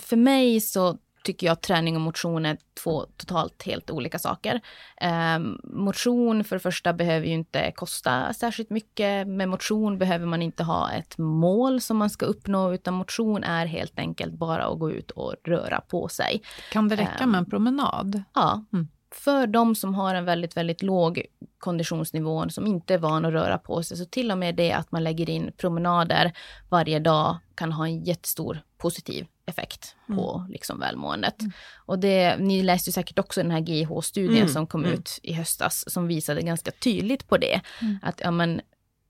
för 0.00 0.16
mig 0.16 0.60
så 0.60 0.98
tycker 1.24 1.46
jag 1.46 1.52
att 1.52 1.62
träning 1.62 1.96
och 1.96 2.00
motion 2.00 2.46
är 2.46 2.58
två 2.84 3.06
totalt 3.16 3.62
helt 3.62 3.90
olika 3.90 4.18
saker. 4.18 4.60
Eh, 5.00 5.38
motion 5.64 6.44
för 6.44 6.56
det 6.56 6.60
första 6.60 6.92
behöver 6.92 7.26
ju 7.26 7.32
inte 7.32 7.72
kosta 7.76 8.32
särskilt 8.32 8.70
mycket. 8.70 9.28
Med 9.28 9.48
motion 9.48 9.98
behöver 9.98 10.26
man 10.26 10.42
inte 10.42 10.62
ha 10.62 10.92
ett 10.92 11.18
mål 11.18 11.80
som 11.80 11.96
man 11.96 12.10
ska 12.10 12.26
uppnå, 12.26 12.72
utan 12.74 12.94
motion 12.94 13.44
är 13.44 13.66
helt 13.66 13.98
enkelt 13.98 14.34
bara 14.34 14.64
att 14.64 14.78
gå 14.78 14.90
ut 14.90 15.10
och 15.10 15.34
röra 15.44 15.80
på 15.80 16.08
sig. 16.08 16.42
Kan 16.72 16.88
det 16.88 16.96
räcka 16.96 17.26
med 17.26 17.38
en 17.38 17.50
promenad? 17.50 18.22
Ja. 18.34 18.64
Mm 18.72 18.88
för 19.14 19.46
de 19.46 19.74
som 19.74 19.94
har 19.94 20.14
en 20.14 20.24
väldigt, 20.24 20.56
väldigt 20.56 20.82
låg 20.82 21.22
konditionsnivå, 21.58 22.48
som 22.48 22.66
inte 22.66 22.94
är 22.94 22.98
van 22.98 23.24
att 23.24 23.32
röra 23.32 23.58
på 23.58 23.82
sig, 23.82 23.96
så 23.96 24.04
till 24.04 24.30
och 24.30 24.38
med 24.38 24.54
det 24.54 24.72
att 24.72 24.92
man 24.92 25.04
lägger 25.04 25.30
in 25.30 25.52
promenader 25.56 26.32
varje 26.68 26.98
dag 26.98 27.36
kan 27.54 27.72
ha 27.72 27.86
en 27.86 28.04
jättestor 28.04 28.62
positiv 28.78 29.26
effekt 29.46 29.96
på 30.06 30.36
mm. 30.38 30.52
liksom 30.52 30.80
välmåendet. 30.80 31.40
Mm. 31.40 31.52
Och 31.76 31.98
det, 31.98 32.36
ni 32.36 32.62
läste 32.62 32.92
säkert 32.92 33.18
också 33.18 33.42
den 33.42 33.50
här 33.50 33.60
GH-studien 33.60 34.36
mm. 34.36 34.48
som 34.48 34.66
kom 34.66 34.84
mm. 34.84 34.94
ut 34.94 35.18
i 35.22 35.32
höstas, 35.32 35.84
som 35.86 36.06
visade 36.06 36.42
ganska 36.42 36.70
tydligt 36.70 37.28
på 37.28 37.36
det. 37.36 37.60
Mm. 37.80 37.98
Att 38.02 38.20
ja, 38.20 38.30
men, 38.30 38.60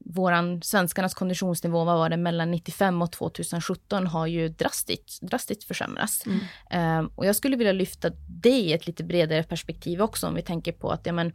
våran 0.04 0.62
svenskarnas 0.62 1.14
konditionsnivå, 1.14 1.84
vad 1.84 1.96
var 1.96 2.08
det, 2.08 2.16
mellan 2.16 2.50
95 2.50 3.02
och 3.02 3.12
2017 3.12 4.06
har 4.06 4.26
ju 4.26 4.48
drastiskt, 4.48 5.22
drastiskt 5.22 5.64
försämrats. 5.64 6.26
Mm. 6.26 6.98
Um, 6.98 7.10
och 7.14 7.26
jag 7.26 7.36
skulle 7.36 7.56
vilja 7.56 7.72
lyfta 7.72 8.10
det 8.28 8.48
i 8.48 8.72
ett 8.72 8.86
lite 8.86 9.04
bredare 9.04 9.42
perspektiv 9.42 10.02
också, 10.02 10.26
om 10.26 10.34
vi 10.34 10.42
tänker 10.42 10.72
på 10.72 10.90
att 10.90 11.06
ja, 11.06 11.12
men, 11.12 11.32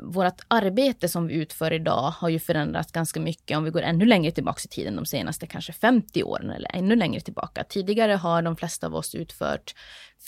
vårt 0.00 0.40
arbete 0.48 1.08
som 1.08 1.26
vi 1.26 1.34
utför 1.34 1.72
idag 1.72 2.10
har 2.10 2.28
ju 2.28 2.38
förändrats 2.38 2.92
ganska 2.92 3.20
mycket 3.20 3.56
om 3.56 3.64
vi 3.64 3.70
går 3.70 3.82
ännu 3.82 4.04
längre 4.04 4.30
tillbaka 4.30 4.60
i 4.64 4.68
tiden, 4.68 4.96
de 4.96 5.06
senaste 5.06 5.46
kanske 5.46 5.72
50 5.72 6.22
åren 6.22 6.50
eller 6.50 6.70
ännu 6.76 6.96
längre 6.96 7.20
tillbaka. 7.20 7.64
Tidigare 7.64 8.12
har 8.12 8.42
de 8.42 8.56
flesta 8.56 8.86
av 8.86 8.94
oss 8.94 9.14
utfört 9.14 9.74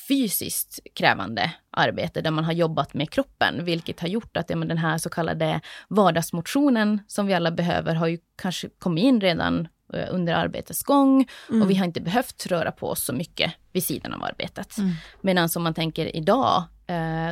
fysiskt 0.09 0.79
krävande 0.95 1.53
arbete 1.71 2.21
där 2.21 2.31
man 2.31 2.45
har 2.45 2.53
jobbat 2.53 2.95
med 2.95 3.11
kroppen, 3.11 3.65
vilket 3.65 4.01
har 4.01 4.09
gjort 4.09 4.37
att 4.37 4.51
ja, 4.51 4.57
den 4.57 4.79
här 4.79 4.99
så 4.99 5.11
kallade 5.11 5.61
vardagsmotionen 5.89 7.01
som 7.07 7.27
vi 7.27 7.35
alla 7.35 7.51
behöver 7.51 7.95
har 7.95 8.07
ju 8.07 8.19
kanske 8.37 8.69
kommit 8.79 9.05
in 9.05 9.21
redan 9.21 9.69
eh, 9.95 10.07
under 10.11 10.35
arbetets 10.35 10.83
gång 10.83 11.29
mm. 11.49 11.63
och 11.63 11.71
vi 11.71 11.75
har 11.75 11.85
inte 11.85 12.01
behövt 12.01 12.47
röra 12.47 12.73
på 12.73 12.89
oss 12.89 13.05
så 13.05 13.13
mycket 13.13 13.53
vid 13.73 13.85
sidan 13.85 14.15
av 14.15 14.25
arbetet. 14.25 14.79
Mm. 14.79 14.93
Medan 15.21 15.49
om 15.57 15.63
man 15.63 15.75
tänker 15.75 16.17
idag 16.17 16.65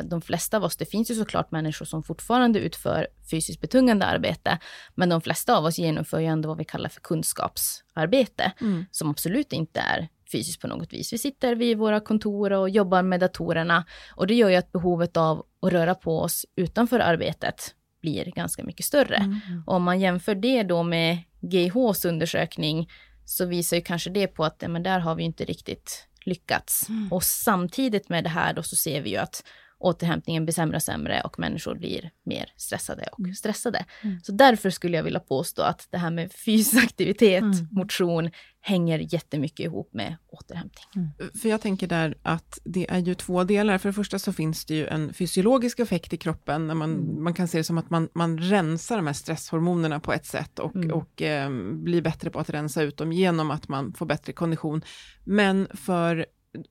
de 0.03 0.21
flesta 0.21 0.57
av 0.57 0.63
oss, 0.63 0.77
det 0.77 0.85
finns 0.85 1.11
ju 1.11 1.15
såklart 1.15 1.51
människor 1.51 1.85
som 1.85 2.03
fortfarande 2.03 2.59
utför 2.59 3.07
fysiskt 3.31 3.61
betungande 3.61 4.05
arbete, 4.05 4.59
men 4.95 5.09
de 5.09 5.21
flesta 5.21 5.57
av 5.57 5.65
oss 5.65 5.79
genomför 5.79 6.19
ju 6.19 6.25
ändå 6.25 6.49
vad 6.49 6.57
vi 6.57 6.65
kallar 6.65 6.89
för 6.89 7.01
kunskapsarbete, 7.01 8.51
mm. 8.61 8.85
som 8.91 9.09
absolut 9.09 9.53
inte 9.53 9.79
är 9.79 10.07
fysiskt 10.31 10.61
på 10.61 10.67
något 10.67 10.93
vis. 10.93 11.13
Vi 11.13 11.17
sitter 11.17 11.55
vid 11.55 11.77
våra 11.77 11.99
kontor 11.99 12.53
och 12.53 12.69
jobbar 12.69 13.01
med 13.01 13.19
datorerna 13.19 13.85
och 14.15 14.27
det 14.27 14.33
gör 14.33 14.49
ju 14.49 14.55
att 14.55 14.71
behovet 14.71 15.17
av 15.17 15.45
att 15.61 15.71
röra 15.71 15.95
på 15.95 16.19
oss 16.19 16.45
utanför 16.55 16.99
arbetet 16.99 17.75
blir 18.01 18.25
ganska 18.25 18.63
mycket 18.63 18.85
större. 18.85 19.15
Mm. 19.15 19.63
Och 19.65 19.75
om 19.75 19.83
man 19.83 19.99
jämför 19.99 20.35
det 20.35 20.63
då 20.63 20.83
med 20.83 21.17
GHs 21.41 22.05
undersökning 22.05 22.89
så 23.25 23.45
visar 23.45 23.77
ju 23.77 23.83
kanske 23.83 24.09
det 24.09 24.27
på 24.27 24.45
att 24.45 24.57
ja, 24.59 24.67
men 24.67 24.83
där 24.83 24.99
har 24.99 25.15
vi 25.15 25.23
inte 25.23 25.45
riktigt 25.45 26.07
lyckats. 26.27 26.89
Mm. 26.89 27.11
Och 27.11 27.23
samtidigt 27.23 28.09
med 28.09 28.23
det 28.23 28.29
här 28.29 28.53
då 28.53 28.63
så 28.63 28.75
ser 28.75 29.01
vi 29.01 29.09
ju 29.09 29.17
att 29.17 29.43
återhämtningen 29.79 30.45
blir 30.45 30.53
sämre 30.53 30.75
och 30.75 30.83
sämre 30.83 31.21
och 31.21 31.39
människor 31.39 31.75
blir 31.75 32.11
mer 32.25 32.53
stressade 32.55 33.07
och 33.11 33.19
mm. 33.19 33.33
stressade. 33.33 33.85
Mm. 34.01 34.19
Så 34.23 34.31
därför 34.31 34.69
skulle 34.69 34.97
jag 34.97 35.03
vilja 35.03 35.19
påstå 35.19 35.61
att 35.61 35.87
det 35.91 35.97
här 35.97 36.11
med 36.11 36.31
fysisk 36.33 36.83
aktivitet, 36.83 37.43
mm. 37.43 37.67
motion, 37.71 38.29
hänger 38.61 39.13
jättemycket 39.13 39.59
ihop 39.59 39.93
med 39.93 40.15
återhämtning. 40.27 40.85
Mm. 40.95 41.31
För 41.41 41.49
jag 41.49 41.61
tänker 41.61 41.87
där 41.87 42.17
att 42.21 42.59
det 42.63 42.89
är 42.89 42.97
ju 42.97 43.15
två 43.15 43.43
delar. 43.43 43.77
För 43.77 43.89
det 43.89 43.93
första 43.93 44.19
så 44.19 44.33
finns 44.33 44.65
det 44.65 44.75
ju 44.75 44.87
en 44.87 45.13
fysiologisk 45.13 45.79
effekt 45.79 46.13
i 46.13 46.17
kroppen, 46.17 46.67
när 46.67 46.73
man, 46.73 46.93
mm. 46.93 47.23
man 47.23 47.33
kan 47.33 47.47
se 47.47 47.57
det 47.57 47.63
som 47.63 47.77
att 47.77 47.89
man, 47.89 48.09
man 48.13 48.37
rensar 48.37 48.95
de 48.95 49.07
här 49.07 49.13
stresshormonerna 49.13 49.99
på 49.99 50.13
ett 50.13 50.25
sätt 50.25 50.59
och, 50.59 50.75
mm. 50.75 50.91
och 50.91 51.21
eh, 51.21 51.49
blir 51.71 52.01
bättre 52.01 52.29
på 52.29 52.39
att 52.39 52.49
rensa 52.49 52.81
ut 52.81 52.97
dem 52.97 53.11
genom 53.11 53.51
att 53.51 53.67
man 53.67 53.93
får 53.93 54.05
bättre 54.05 54.33
kondition. 54.33 54.81
Men 55.23 55.67
för 55.73 56.25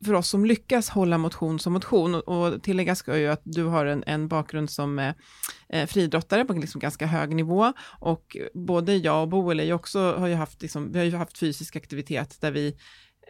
för 0.04 0.14
oss 0.14 0.28
som 0.28 0.44
lyckas 0.44 0.88
hålla 0.88 1.18
motion 1.18 1.58
som 1.58 1.72
motion, 1.72 2.14
och, 2.14 2.28
och 2.28 2.62
tillägga 2.62 2.94
ska 2.94 3.18
ju 3.18 3.28
att 3.28 3.42
du 3.44 3.64
har 3.64 3.86
en, 3.86 4.04
en 4.06 4.28
bakgrund 4.28 4.70
som 4.70 4.98
eh, 4.98 5.14
eh, 5.68 5.86
friidrottare 5.86 6.44
på 6.44 6.52
liksom 6.52 6.80
ganska 6.80 7.06
hög 7.06 7.34
nivå, 7.34 7.72
och 8.00 8.36
både 8.54 8.96
jag 8.96 9.22
och 9.22 9.28
Boel 9.28 9.60
är 9.60 9.64
ju 9.64 9.72
också, 9.72 10.16
har 10.16 10.26
ju 10.26 10.34
haft, 10.34 10.62
liksom, 10.62 10.92
vi 10.92 10.98
har 10.98 11.06
ju 11.06 11.16
haft 11.16 11.38
fysisk 11.38 11.76
aktivitet 11.76 12.40
där 12.40 12.50
vi, 12.50 12.76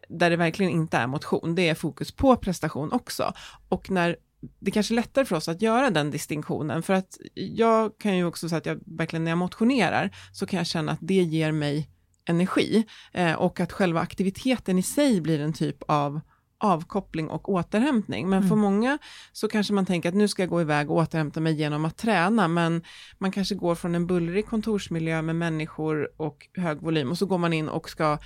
där 0.09 0.31
det 0.31 0.37
verkligen 0.37 0.73
inte 0.73 0.97
är 0.97 1.07
motion, 1.07 1.55
det 1.55 1.69
är 1.69 1.75
fokus 1.75 2.13
på 2.13 2.37
prestation 2.37 2.93
också. 2.93 3.33
Och 3.69 3.91
när 3.91 4.17
det 4.59 4.71
kanske 4.71 4.95
är 4.95 4.97
lättare 4.97 5.25
för 5.25 5.37
oss 5.37 5.49
att 5.49 5.63
göra 5.63 5.91
den 5.91 6.11
distinktionen, 6.11 6.83
för 6.83 6.95
att 6.95 7.19
jag 7.35 7.99
kan 7.99 8.17
ju 8.17 8.25
också 8.25 8.49
säga 8.49 8.59
att 8.59 8.67
jag 8.67 8.81
verkligen 8.87 9.25
när 9.25 9.31
jag 9.31 9.39
motionerar, 9.39 10.17
så 10.33 10.47
kan 10.47 10.57
jag 10.57 10.67
känna 10.67 10.93
att 10.93 10.99
det 11.03 11.15
ger 11.15 11.53
mig 11.53 11.91
energi, 12.29 12.87
eh, 13.13 13.33
och 13.33 13.61
att 13.61 13.73
själva 13.73 14.01
aktiviteten 14.01 14.79
i 14.79 14.83
sig 14.83 15.21
blir 15.21 15.41
en 15.41 15.53
typ 15.53 15.83
av 15.89 16.21
avkoppling 16.59 17.29
och 17.29 17.49
återhämtning. 17.49 18.29
Men 18.29 18.39
mm. 18.39 18.49
för 18.49 18.57
många 18.57 18.99
så 19.33 19.49
kanske 19.49 19.73
man 19.73 19.87
tänker 19.87 20.09
att 20.09 20.15
nu 20.15 20.29
ska 20.29 20.43
jag 20.43 20.51
gå 20.51 20.61
iväg 20.61 20.91
och 20.91 20.97
återhämta 20.97 21.41
mig 21.41 21.55
genom 21.55 21.85
att 21.85 21.97
träna, 21.97 22.49
men 22.49 22.83
man 23.19 23.33
kanske 23.33 23.55
går 23.55 23.75
från 23.75 23.95
en 23.95 24.07
bullrig 24.07 24.47
kontorsmiljö 24.47 25.23
med 25.23 25.37
människor 25.37 26.09
och 26.17 26.49
hög 26.57 26.81
volym 26.81 27.11
och 27.11 27.19
så 27.19 27.27
går 27.27 27.39
man 27.39 27.53
in 27.53 27.69
och 27.69 27.91
ska 27.91 28.19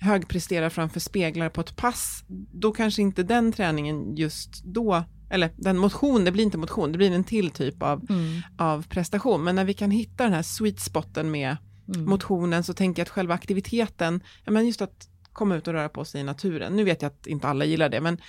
högprestera 0.00 0.70
framför 0.70 1.00
speglar 1.00 1.48
på 1.48 1.60
ett 1.60 1.76
pass. 1.76 2.24
Då 2.52 2.72
kanske 2.72 3.02
inte 3.02 3.22
den 3.22 3.52
träningen 3.52 4.16
just 4.16 4.64
då 4.64 5.04
eller 5.30 5.50
den 5.56 5.78
motion, 5.78 6.24
det 6.24 6.32
blir 6.32 6.44
inte 6.44 6.58
motion, 6.58 6.92
det 6.92 6.98
blir 6.98 7.12
en 7.12 7.24
till 7.24 7.50
typ 7.50 7.82
av, 7.82 8.06
mm. 8.10 8.42
av 8.58 8.86
prestation. 8.88 9.44
Men 9.44 9.56
när 9.56 9.64
vi 9.64 9.74
kan 9.74 9.90
hitta 9.90 10.24
den 10.24 10.32
här 10.32 10.42
sweet 10.42 10.80
spoten 10.80 11.30
med 11.30 11.56
mm. 11.94 12.10
motionen 12.10 12.64
så 12.64 12.74
tänker 12.74 13.00
jag 13.00 13.04
att 13.04 13.10
själva 13.10 13.34
aktiviteten, 13.34 14.20
ja 14.44 14.52
men 14.52 14.66
just 14.66 14.82
att 14.82 15.08
komma 15.36 15.56
ut 15.56 15.68
och 15.68 15.74
röra 15.74 15.88
på 15.88 16.04
sig 16.04 16.20
i 16.20 16.24
naturen. 16.24 16.76
Nu 16.76 16.84
vet 16.84 17.02
jag 17.02 17.08
att 17.08 17.26
inte 17.26 17.48
alla 17.48 17.64
gillar 17.64 17.88
det, 17.88 18.00
men 18.00 18.20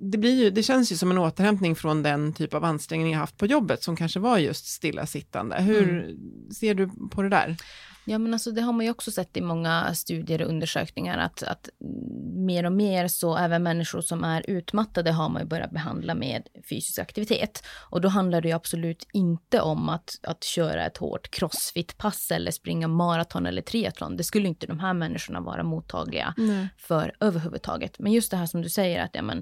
det, 0.00 0.18
blir 0.18 0.44
ju, 0.44 0.50
det 0.50 0.62
känns 0.62 0.92
ju 0.92 0.96
som 0.96 1.10
en 1.10 1.18
återhämtning 1.18 1.76
från 1.76 2.02
den 2.02 2.32
typ 2.32 2.54
av 2.54 2.64
ansträngning 2.64 3.12
jag 3.12 3.18
haft 3.18 3.38
på 3.38 3.46
jobbet, 3.46 3.82
som 3.82 3.96
kanske 3.96 4.20
var 4.20 4.38
just 4.38 4.66
stillasittande. 4.66 5.62
Hur 5.62 5.88
mm. 5.88 6.50
ser 6.50 6.74
du 6.74 6.90
på 7.10 7.22
det 7.22 7.28
där? 7.28 7.56
Ja, 8.04 8.18
men 8.18 8.32
alltså 8.32 8.50
det 8.50 8.60
har 8.60 8.72
man 8.72 8.84
ju 8.84 8.90
också 8.90 9.10
sett 9.10 9.36
i 9.36 9.40
många 9.40 9.94
studier 9.94 10.42
och 10.42 10.48
undersökningar 10.48 11.18
att, 11.18 11.42
att 11.42 11.68
mer 12.34 12.66
och 12.66 12.72
mer 12.72 13.08
så 13.08 13.36
även 13.36 13.62
människor 13.62 14.00
som 14.00 14.24
är 14.24 14.50
utmattade 14.50 15.12
har 15.12 15.28
man 15.28 15.42
ju 15.42 15.48
börjat 15.48 15.70
behandla 15.70 16.14
med 16.14 16.48
fysisk 16.70 16.98
aktivitet. 16.98 17.62
Och 17.90 18.00
då 18.00 18.08
handlar 18.08 18.40
det 18.40 18.48
ju 18.48 18.54
absolut 18.54 19.06
inte 19.12 19.60
om 19.60 19.88
att, 19.88 20.10
att 20.22 20.44
köra 20.44 20.86
ett 20.86 20.96
hårt 20.96 21.30
crossfit-pass 21.30 22.30
eller 22.30 22.50
springa 22.50 22.88
maraton 22.88 23.46
eller 23.46 23.62
triathlon. 23.62 24.16
Det 24.16 24.24
skulle 24.24 24.48
inte 24.48 24.66
de 24.66 24.80
här 24.80 24.94
människorna 24.94 25.40
vara 25.40 25.62
mottagliga 25.62 26.34
Nej. 26.36 26.68
för 26.78 27.14
överhuvudtaget. 27.20 27.98
Men 27.98 28.12
just 28.12 28.30
det 28.30 28.36
här 28.36 28.46
som 28.46 28.62
du 28.62 28.68
säger 28.68 29.04
att 29.04 29.14
ja, 29.14 29.22
men, 29.22 29.38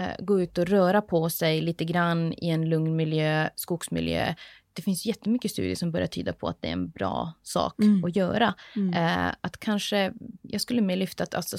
uh, 0.00 0.24
gå 0.24 0.40
ut 0.40 0.58
och 0.58 0.66
röra 0.66 1.02
på 1.02 1.30
sig 1.30 1.60
lite 1.60 1.84
grann 1.84 2.32
i 2.32 2.48
en 2.48 2.68
lugn 2.68 2.96
miljö, 2.96 3.48
skogsmiljö, 3.54 4.34
det 4.76 4.82
finns 4.82 5.06
jättemycket 5.06 5.50
studier 5.50 5.74
som 5.74 5.92
börjar 5.92 6.06
tyda 6.06 6.32
på 6.32 6.48
att 6.48 6.62
det 6.62 6.68
är 6.68 6.72
en 6.72 6.90
bra 6.90 7.32
sak 7.42 7.78
mm. 7.78 8.04
att 8.04 8.16
göra. 8.16 8.54
Mm. 8.76 8.94
Eh, 8.94 9.34
att 9.40 9.58
kanske, 9.58 10.12
jag 10.42 10.60
skulle 10.60 10.80
mer 10.80 10.96
lyfta, 10.96 11.24
att, 11.24 11.34
alltså, 11.34 11.56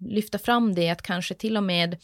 lyfta 0.00 0.38
fram 0.38 0.74
det 0.74 0.90
att 0.90 1.02
kanske 1.02 1.34
till 1.34 1.56
och 1.56 1.62
med 1.62 1.96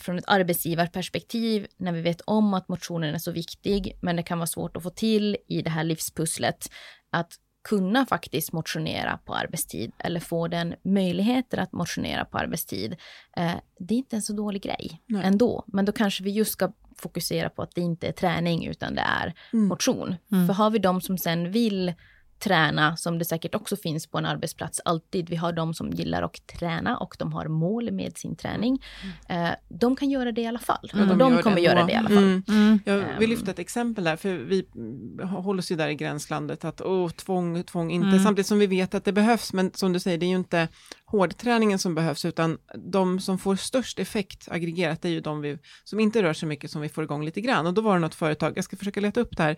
från 0.00 0.18
ett 0.18 0.24
arbetsgivarperspektiv, 0.26 1.66
när 1.76 1.92
vi 1.92 2.00
vet 2.00 2.20
om 2.20 2.54
att 2.54 2.68
motionen 2.68 3.14
är 3.14 3.18
så 3.18 3.30
viktig, 3.30 3.98
men 4.00 4.16
det 4.16 4.22
kan 4.22 4.38
vara 4.38 4.46
svårt 4.46 4.76
att 4.76 4.82
få 4.82 4.90
till 4.90 5.36
i 5.46 5.62
det 5.62 5.70
här 5.70 5.84
livspusslet, 5.84 6.70
att 7.10 7.32
kunna 7.68 8.06
faktiskt 8.06 8.52
motionera 8.52 9.18
på 9.24 9.34
arbetstid 9.34 9.92
eller 9.98 10.20
få 10.20 10.48
den 10.48 10.74
möjligheten 10.82 11.60
att 11.60 11.72
motionera 11.72 12.24
på 12.24 12.38
arbetstid. 12.38 12.96
Eh, 13.36 13.54
det 13.78 13.94
är 13.94 13.98
inte 13.98 14.16
en 14.16 14.22
så 14.22 14.32
dålig 14.32 14.62
grej 14.62 15.02
Nej. 15.06 15.22
ändå, 15.24 15.64
men 15.66 15.84
då 15.84 15.92
kanske 15.92 16.24
vi 16.24 16.30
just 16.30 16.52
ska 16.52 16.72
fokusera 17.00 17.50
på 17.50 17.62
att 17.62 17.74
det 17.74 17.80
inte 17.80 18.08
är 18.08 18.12
träning 18.12 18.66
utan 18.66 18.94
det 18.94 19.02
är 19.02 19.34
mm. 19.52 19.68
motion. 19.68 20.14
Mm. 20.32 20.46
För 20.46 20.54
har 20.54 20.70
vi 20.70 20.78
de 20.78 21.00
som 21.00 21.18
sen 21.18 21.52
vill 21.52 21.94
träna, 22.38 22.96
som 22.96 23.18
det 23.18 23.24
säkert 23.24 23.54
också 23.54 23.76
finns 23.76 24.06
på 24.06 24.18
en 24.18 24.26
arbetsplats 24.26 24.80
alltid. 24.84 25.28
Vi 25.28 25.36
har 25.36 25.52
de 25.52 25.74
som 25.74 25.90
gillar 25.90 26.22
att 26.22 26.46
träna 26.46 26.98
och 26.98 27.16
de 27.18 27.32
har 27.32 27.48
mål 27.48 27.90
med 27.90 28.18
sin 28.18 28.36
träning. 28.36 28.82
Mm. 29.28 29.46
Eh, 29.46 29.54
de 29.68 29.96
kan 29.96 30.10
göra 30.10 30.32
det 30.32 30.40
i 30.40 30.46
alla 30.46 30.58
fall. 30.58 30.90
Mm. 30.94 31.08
De, 31.08 31.18
de 31.18 31.42
kommer 31.42 31.56
det 31.56 31.62
göra 31.62 31.84
det 31.84 31.92
i 31.92 31.94
alla 31.94 32.08
fall. 32.08 32.18
Mm. 32.18 32.42
mm. 32.48 32.80
Jag 32.84 32.96
vill 32.96 33.06
ehm. 33.06 33.30
lyfta 33.30 33.50
ett 33.50 33.58
exempel 33.58 34.04
där, 34.04 34.16
för 34.16 34.34
vi 34.34 34.66
håller 35.22 35.58
oss 35.58 35.72
ju 35.72 35.76
där 35.76 35.88
i 35.88 35.94
gränslandet 35.94 36.64
att 36.64 36.80
oh, 36.80 37.10
tvång, 37.10 37.62
tvång 37.62 37.90
inte, 37.90 38.08
mm. 38.08 38.24
samtidigt 38.24 38.46
som 38.46 38.58
vi 38.58 38.66
vet 38.66 38.94
att 38.94 39.04
det 39.04 39.12
behövs, 39.12 39.52
men 39.52 39.72
som 39.74 39.92
du 39.92 40.00
säger, 40.00 40.18
det 40.18 40.26
är 40.26 40.30
ju 40.30 40.36
inte 40.36 40.68
hårdträningen 41.04 41.78
som 41.78 41.94
behövs, 41.94 42.24
utan 42.24 42.58
de 42.74 43.20
som 43.20 43.38
får 43.38 43.56
störst 43.56 43.98
effekt 43.98 44.48
aggregerat, 44.50 45.02
det 45.02 45.08
är 45.08 45.12
ju 45.12 45.20
de 45.20 45.40
vi, 45.40 45.58
som 45.84 46.00
inte 46.00 46.22
rör 46.22 46.32
sig 46.32 46.48
mycket, 46.48 46.70
som 46.70 46.80
vi 46.80 46.88
får 46.88 47.04
igång 47.04 47.24
lite 47.24 47.40
grann. 47.40 47.66
Och 47.66 47.74
då 47.74 47.82
var 47.82 47.94
det 47.94 48.00
något 48.00 48.14
företag, 48.14 48.52
jag 48.56 48.64
ska 48.64 48.76
försöka 48.76 49.00
leta 49.00 49.20
upp 49.20 49.36
det 49.36 49.42
här, 49.42 49.56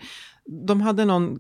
de 0.67 0.81
hade 0.81 1.05
någon 1.05 1.39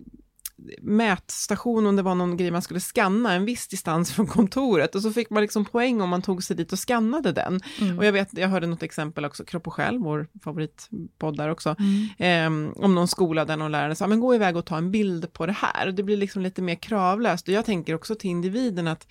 mätstation 0.82 1.86
om 1.86 1.96
det 1.96 2.02
var 2.02 2.14
någon 2.14 2.36
grej 2.36 2.50
man 2.50 2.62
skulle 2.62 2.80
skanna 2.80 3.32
en 3.32 3.44
viss 3.44 3.68
distans 3.68 4.12
från 4.12 4.26
kontoret 4.26 4.94
och 4.94 5.02
så 5.02 5.12
fick 5.12 5.30
man 5.30 5.42
liksom 5.42 5.64
poäng 5.64 6.00
om 6.00 6.08
man 6.08 6.22
tog 6.22 6.42
sig 6.42 6.56
dit 6.56 6.72
och 6.72 6.78
skannade 6.78 7.32
den. 7.32 7.61
Mm. 7.80 7.98
Och 7.98 8.04
jag 8.04 8.12
vet, 8.12 8.28
jag 8.32 8.48
hörde 8.48 8.66
något 8.66 8.82
exempel 8.82 9.24
också, 9.24 9.44
Kropp 9.44 9.66
och 9.66 9.74
själ, 9.74 9.98
vår 9.98 10.28
favoritpodd 10.44 11.36
där 11.36 11.48
också, 11.48 11.76
mm. 11.78 12.66
eh, 12.74 12.84
om 12.84 12.94
någon 12.94 13.08
skola 13.08 13.44
där 13.44 13.56
någon 13.56 13.72
lärare 13.72 13.94
sa, 13.94 14.06
men 14.06 14.20
gå 14.20 14.34
iväg 14.34 14.56
och 14.56 14.64
ta 14.64 14.76
en 14.76 14.90
bild 14.90 15.32
på 15.32 15.46
det 15.46 15.52
här. 15.52 15.86
Och 15.86 15.94
det 15.94 16.02
blir 16.02 16.16
liksom 16.16 16.42
lite 16.42 16.62
mer 16.62 16.74
kravlöst 16.74 17.48
och 17.48 17.54
jag 17.54 17.64
tänker 17.64 17.94
också 17.94 18.14
till 18.14 18.30
individen 18.30 18.88
att 18.88 19.06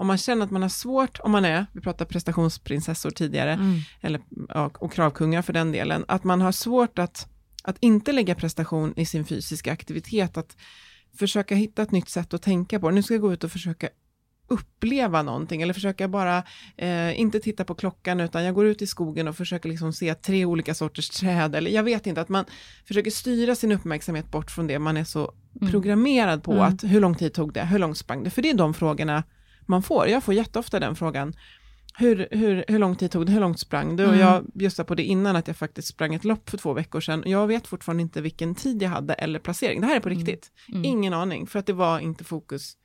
om 0.00 0.06
man 0.06 0.18
känner 0.18 0.44
att 0.44 0.50
man 0.50 0.62
har 0.62 0.68
svårt, 0.68 1.20
om 1.20 1.32
man 1.32 1.44
är, 1.44 1.66
vi 1.72 1.80
pratade 1.80 2.10
prestationsprinsessor 2.10 3.10
tidigare, 3.10 3.52
mm. 3.52 3.80
eller, 4.00 4.20
och, 4.54 4.82
och 4.82 4.92
kravkungar 4.92 5.42
för 5.42 5.52
den 5.52 5.72
delen, 5.72 6.04
att 6.08 6.24
man 6.24 6.40
har 6.40 6.52
svårt 6.52 6.98
att, 6.98 7.28
att 7.64 7.76
inte 7.80 8.12
lägga 8.12 8.34
prestation 8.34 8.94
i 8.96 9.06
sin 9.06 9.24
fysiska 9.24 9.72
aktivitet, 9.72 10.36
att 10.36 10.56
försöka 11.18 11.54
hitta 11.54 11.82
ett 11.82 11.90
nytt 11.90 12.08
sätt 12.08 12.34
att 12.34 12.42
tänka 12.42 12.80
på. 12.80 12.90
Nu 12.90 13.02
ska 13.02 13.14
jag 13.14 13.20
gå 13.20 13.32
ut 13.32 13.44
och 13.44 13.52
försöka 13.52 13.88
uppleva 14.50 15.22
någonting 15.22 15.62
eller 15.62 15.74
försöka 15.74 16.08
bara 16.08 16.42
eh, 16.76 17.20
inte 17.20 17.40
titta 17.40 17.64
på 17.64 17.74
klockan 17.74 18.20
utan 18.20 18.44
jag 18.44 18.54
går 18.54 18.66
ut 18.66 18.82
i 18.82 18.86
skogen 18.86 19.28
och 19.28 19.36
försöker 19.36 19.68
liksom 19.68 19.92
se 19.92 20.14
tre 20.14 20.44
olika 20.44 20.74
sorters 20.74 21.08
träd 21.08 21.54
eller 21.54 21.70
jag 21.70 21.82
vet 21.82 22.06
inte 22.06 22.20
att 22.20 22.28
man 22.28 22.44
försöker 22.84 23.10
styra 23.10 23.54
sin 23.54 23.72
uppmärksamhet 23.72 24.30
bort 24.30 24.50
från 24.50 24.66
det 24.66 24.78
man 24.78 24.96
är 24.96 25.04
så 25.04 25.32
mm. 25.60 25.70
programmerad 25.70 26.42
på 26.42 26.52
mm. 26.52 26.64
att 26.64 26.84
hur 26.84 27.00
lång 27.00 27.14
tid 27.14 27.34
tog 27.34 27.52
det, 27.52 27.64
hur 27.64 27.78
långt 27.78 27.98
sprang 27.98 28.24
det, 28.24 28.30
för 28.30 28.42
det 28.42 28.50
är 28.50 28.54
de 28.54 28.74
frågorna 28.74 29.22
man 29.66 29.82
får. 29.82 30.08
Jag 30.08 30.24
får 30.24 30.34
jätteofta 30.34 30.80
den 30.80 30.96
frågan. 30.96 31.34
Hur, 32.00 32.28
hur, 32.30 32.64
hur 32.68 32.78
lång 32.78 32.96
tid 32.96 33.10
tog 33.10 33.26
det, 33.26 33.32
hur 33.32 33.40
långt 33.40 33.60
sprang 33.60 33.96
du? 33.96 34.04
Mm. 34.04 34.14
Och 34.14 34.22
jag 34.22 34.44
bjussade 34.54 34.86
på 34.86 34.94
det 34.94 35.02
innan 35.02 35.36
att 35.36 35.46
jag 35.46 35.56
faktiskt 35.56 35.88
sprang 35.88 36.14
ett 36.14 36.24
lopp 36.24 36.50
för 36.50 36.58
två 36.58 36.72
veckor 36.72 37.00
sedan. 37.00 37.22
Jag 37.26 37.46
vet 37.46 37.66
fortfarande 37.66 38.02
inte 38.02 38.20
vilken 38.20 38.54
tid 38.54 38.82
jag 38.82 38.90
hade 38.90 39.14
eller 39.14 39.38
placering. 39.38 39.80
Det 39.80 39.86
här 39.86 39.96
är 39.96 40.00
på 40.00 40.08
mm. 40.08 40.18
riktigt. 40.18 40.50
Mm. 40.68 40.84
Ingen 40.84 41.12
aning, 41.12 41.46
för 41.46 41.58
att 41.58 41.66
det 41.66 41.72
var 41.72 41.98
inte 41.98 42.24
fokus 42.24 42.76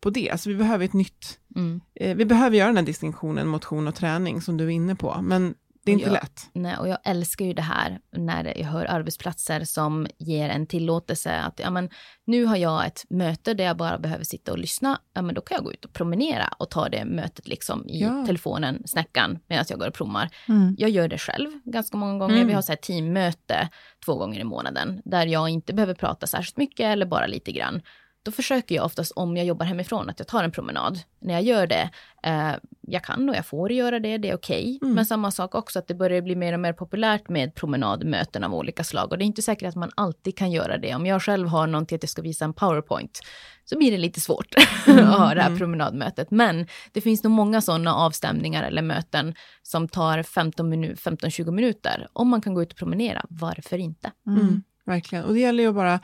på 0.00 0.10
det. 0.10 0.30
Alltså 0.30 0.48
vi 0.48 0.56
behöver 0.56 0.84
ett 0.84 0.92
nytt, 0.92 1.38
mm. 1.56 1.80
eh, 1.94 2.16
vi 2.16 2.24
behöver 2.24 2.56
göra 2.56 2.66
den 2.66 2.76
här 2.76 2.84
distinktionen 2.84 3.48
motion 3.48 3.88
och 3.88 3.94
träning 3.94 4.40
som 4.40 4.56
du 4.56 4.64
är 4.64 4.68
inne 4.68 4.94
på. 4.94 5.20
Men 5.22 5.54
det 5.84 5.90
är 5.90 5.92
inte 5.92 6.06
jag, 6.06 6.12
lätt. 6.12 6.50
Nej, 6.52 6.76
och 6.76 6.88
jag 6.88 6.98
älskar 7.04 7.44
ju 7.44 7.52
det 7.52 7.62
här 7.62 8.00
när 8.12 8.58
jag 8.58 8.66
hör 8.66 8.84
arbetsplatser 8.84 9.64
som 9.64 10.06
ger 10.18 10.48
en 10.48 10.66
tillåtelse 10.66 11.40
att 11.40 11.60
ja, 11.60 11.70
men, 11.70 11.90
nu 12.24 12.44
har 12.44 12.56
jag 12.56 12.86
ett 12.86 13.04
möte 13.10 13.54
där 13.54 13.64
jag 13.64 13.76
bara 13.76 13.98
behöver 13.98 14.24
sitta 14.24 14.52
och 14.52 14.58
lyssna. 14.58 15.00
Ja, 15.14 15.22
men 15.22 15.34
då 15.34 15.40
kan 15.40 15.54
jag 15.54 15.64
gå 15.64 15.72
ut 15.72 15.84
och 15.84 15.92
promenera 15.92 16.54
och 16.58 16.70
ta 16.70 16.88
det 16.88 17.04
mötet 17.04 17.48
liksom 17.48 17.88
i 17.88 18.00
ja. 18.00 18.26
telefonen, 18.26 18.82
snäckan, 18.86 19.38
medan 19.46 19.64
jag 19.68 19.78
går 19.78 19.88
och 19.88 19.94
prommar. 19.94 20.30
Mm. 20.48 20.74
Jag 20.78 20.90
gör 20.90 21.08
det 21.08 21.18
själv 21.18 21.50
ganska 21.64 21.96
många 21.96 22.18
gånger. 22.18 22.34
Mm. 22.34 22.46
Vi 22.46 22.52
har 22.52 22.62
så 22.62 22.72
här 22.72 22.76
teammöte 22.76 23.68
två 24.04 24.14
gånger 24.14 24.40
i 24.40 24.44
månaden 24.44 25.02
där 25.04 25.26
jag 25.26 25.48
inte 25.48 25.74
behöver 25.74 25.94
prata 25.94 26.26
särskilt 26.26 26.56
mycket 26.56 26.84
eller 26.84 27.06
bara 27.06 27.26
lite 27.26 27.52
grann. 27.52 27.82
Då 28.22 28.30
försöker 28.30 28.74
jag 28.74 28.84
oftast 28.84 29.12
om 29.12 29.36
jag 29.36 29.46
jobbar 29.46 29.66
hemifrån 29.66 30.10
att 30.10 30.18
jag 30.18 30.28
tar 30.28 30.44
en 30.44 30.50
promenad. 30.50 31.00
När 31.20 31.34
jag 31.34 31.42
gör 31.42 31.66
det, 31.66 31.90
eh, 32.22 32.52
jag 32.80 33.04
kan 33.04 33.28
och 33.28 33.36
jag 33.36 33.46
får 33.46 33.72
göra 33.72 34.00
det, 34.00 34.18
det 34.18 34.30
är 34.30 34.36
okej. 34.36 34.76
Okay. 34.76 34.78
Mm. 34.82 34.94
Men 34.94 35.06
samma 35.06 35.30
sak 35.30 35.54
också 35.54 35.78
att 35.78 35.88
det 35.88 35.94
börjar 35.94 36.22
bli 36.22 36.36
mer 36.36 36.52
och 36.52 36.60
mer 36.60 36.72
populärt 36.72 37.28
med 37.28 37.54
promenadmöten 37.54 38.44
av 38.44 38.54
olika 38.54 38.84
slag. 38.84 39.12
Och 39.12 39.18
det 39.18 39.24
är 39.24 39.26
inte 39.26 39.42
säkert 39.42 39.68
att 39.68 39.76
man 39.76 39.90
alltid 39.94 40.36
kan 40.36 40.50
göra 40.50 40.78
det. 40.78 40.94
Om 40.94 41.06
jag 41.06 41.22
själv 41.22 41.48
har 41.48 41.66
någon 41.66 41.86
till 41.86 41.96
att 41.96 42.02
jag 42.02 42.10
ska 42.10 42.22
visa 42.22 42.44
en 42.44 42.52
powerpoint 42.52 43.20
så 43.64 43.78
blir 43.78 43.90
det 43.90 43.98
lite 43.98 44.20
svårt 44.20 44.54
mm. 44.86 45.08
att 45.08 45.18
ha 45.18 45.34
det 45.34 45.40
här 45.40 45.48
mm. 45.48 45.58
promenadmötet. 45.58 46.30
Men 46.30 46.66
det 46.92 47.00
finns 47.00 47.24
nog 47.24 47.30
många 47.30 47.60
sådana 47.60 47.94
avstämningar 47.94 48.62
eller 48.62 48.82
möten 48.82 49.34
som 49.62 49.88
tar 49.88 50.22
15-20 50.22 51.50
minuter. 51.50 52.08
Om 52.12 52.28
man 52.28 52.40
kan 52.40 52.54
gå 52.54 52.62
ut 52.62 52.72
och 52.72 52.78
promenera, 52.78 53.24
varför 53.28 53.78
inte? 53.78 54.10
Mm. 54.26 54.62
Verkligen, 54.86 55.24
och 55.24 55.34
det 55.34 55.40
gäller 55.40 55.62
ju 55.62 55.72
bara 55.72 56.00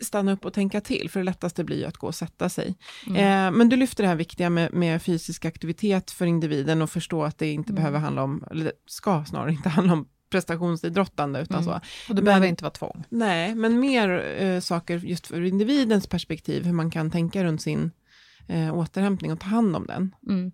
stanna 0.00 0.32
upp 0.32 0.44
och 0.44 0.52
tänka 0.52 0.80
till, 0.80 1.10
för 1.10 1.20
det 1.20 1.24
lättaste 1.24 1.64
blir 1.64 1.78
ju 1.78 1.84
att 1.84 1.96
gå 1.96 2.06
och 2.06 2.14
sätta 2.14 2.48
sig. 2.48 2.74
Mm. 3.06 3.16
Eh, 3.16 3.58
men 3.58 3.68
du 3.68 3.76
lyfter 3.76 4.02
det 4.02 4.08
här 4.08 4.16
viktiga 4.16 4.50
med, 4.50 4.74
med, 4.74 5.02
fysisk 5.02 5.44
aktivitet 5.44 6.10
för 6.10 6.26
individen 6.26 6.82
och 6.82 6.90
förstå 6.90 7.24
att 7.24 7.38
det 7.38 7.52
inte 7.52 7.70
mm. 7.70 7.76
behöver 7.76 7.98
handla 7.98 8.22
om, 8.22 8.44
eller 8.50 8.72
ska 8.86 9.24
snarare 9.24 9.52
inte 9.52 9.68
handla 9.78 9.92
om 9.92 10.08
prestationsidrottande, 10.30 11.40
utan 11.40 11.62
mm. 11.62 11.64
så. 11.64 11.80
Och 12.08 12.14
det 12.14 12.22
behöver 12.22 12.46
inte 12.46 12.64
vara 12.64 12.72
tvång. 12.72 13.04
Nej, 13.08 13.54
men 13.54 13.80
mer 13.80 14.36
eh, 14.40 14.60
saker 14.60 14.98
just 14.98 15.26
för 15.26 15.42
individens 15.42 16.06
perspektiv, 16.06 16.64
hur 16.64 16.72
man 16.72 16.90
kan 16.90 17.10
tänka 17.10 17.44
runt 17.44 17.62
sin 17.62 17.90
eh, 18.50 18.74
återhämtning 18.74 19.32
och 19.32 19.40
ta 19.40 19.46
hand 19.46 19.76
om 19.76 19.86
den. 19.86 20.14
Mm. 20.28 20.52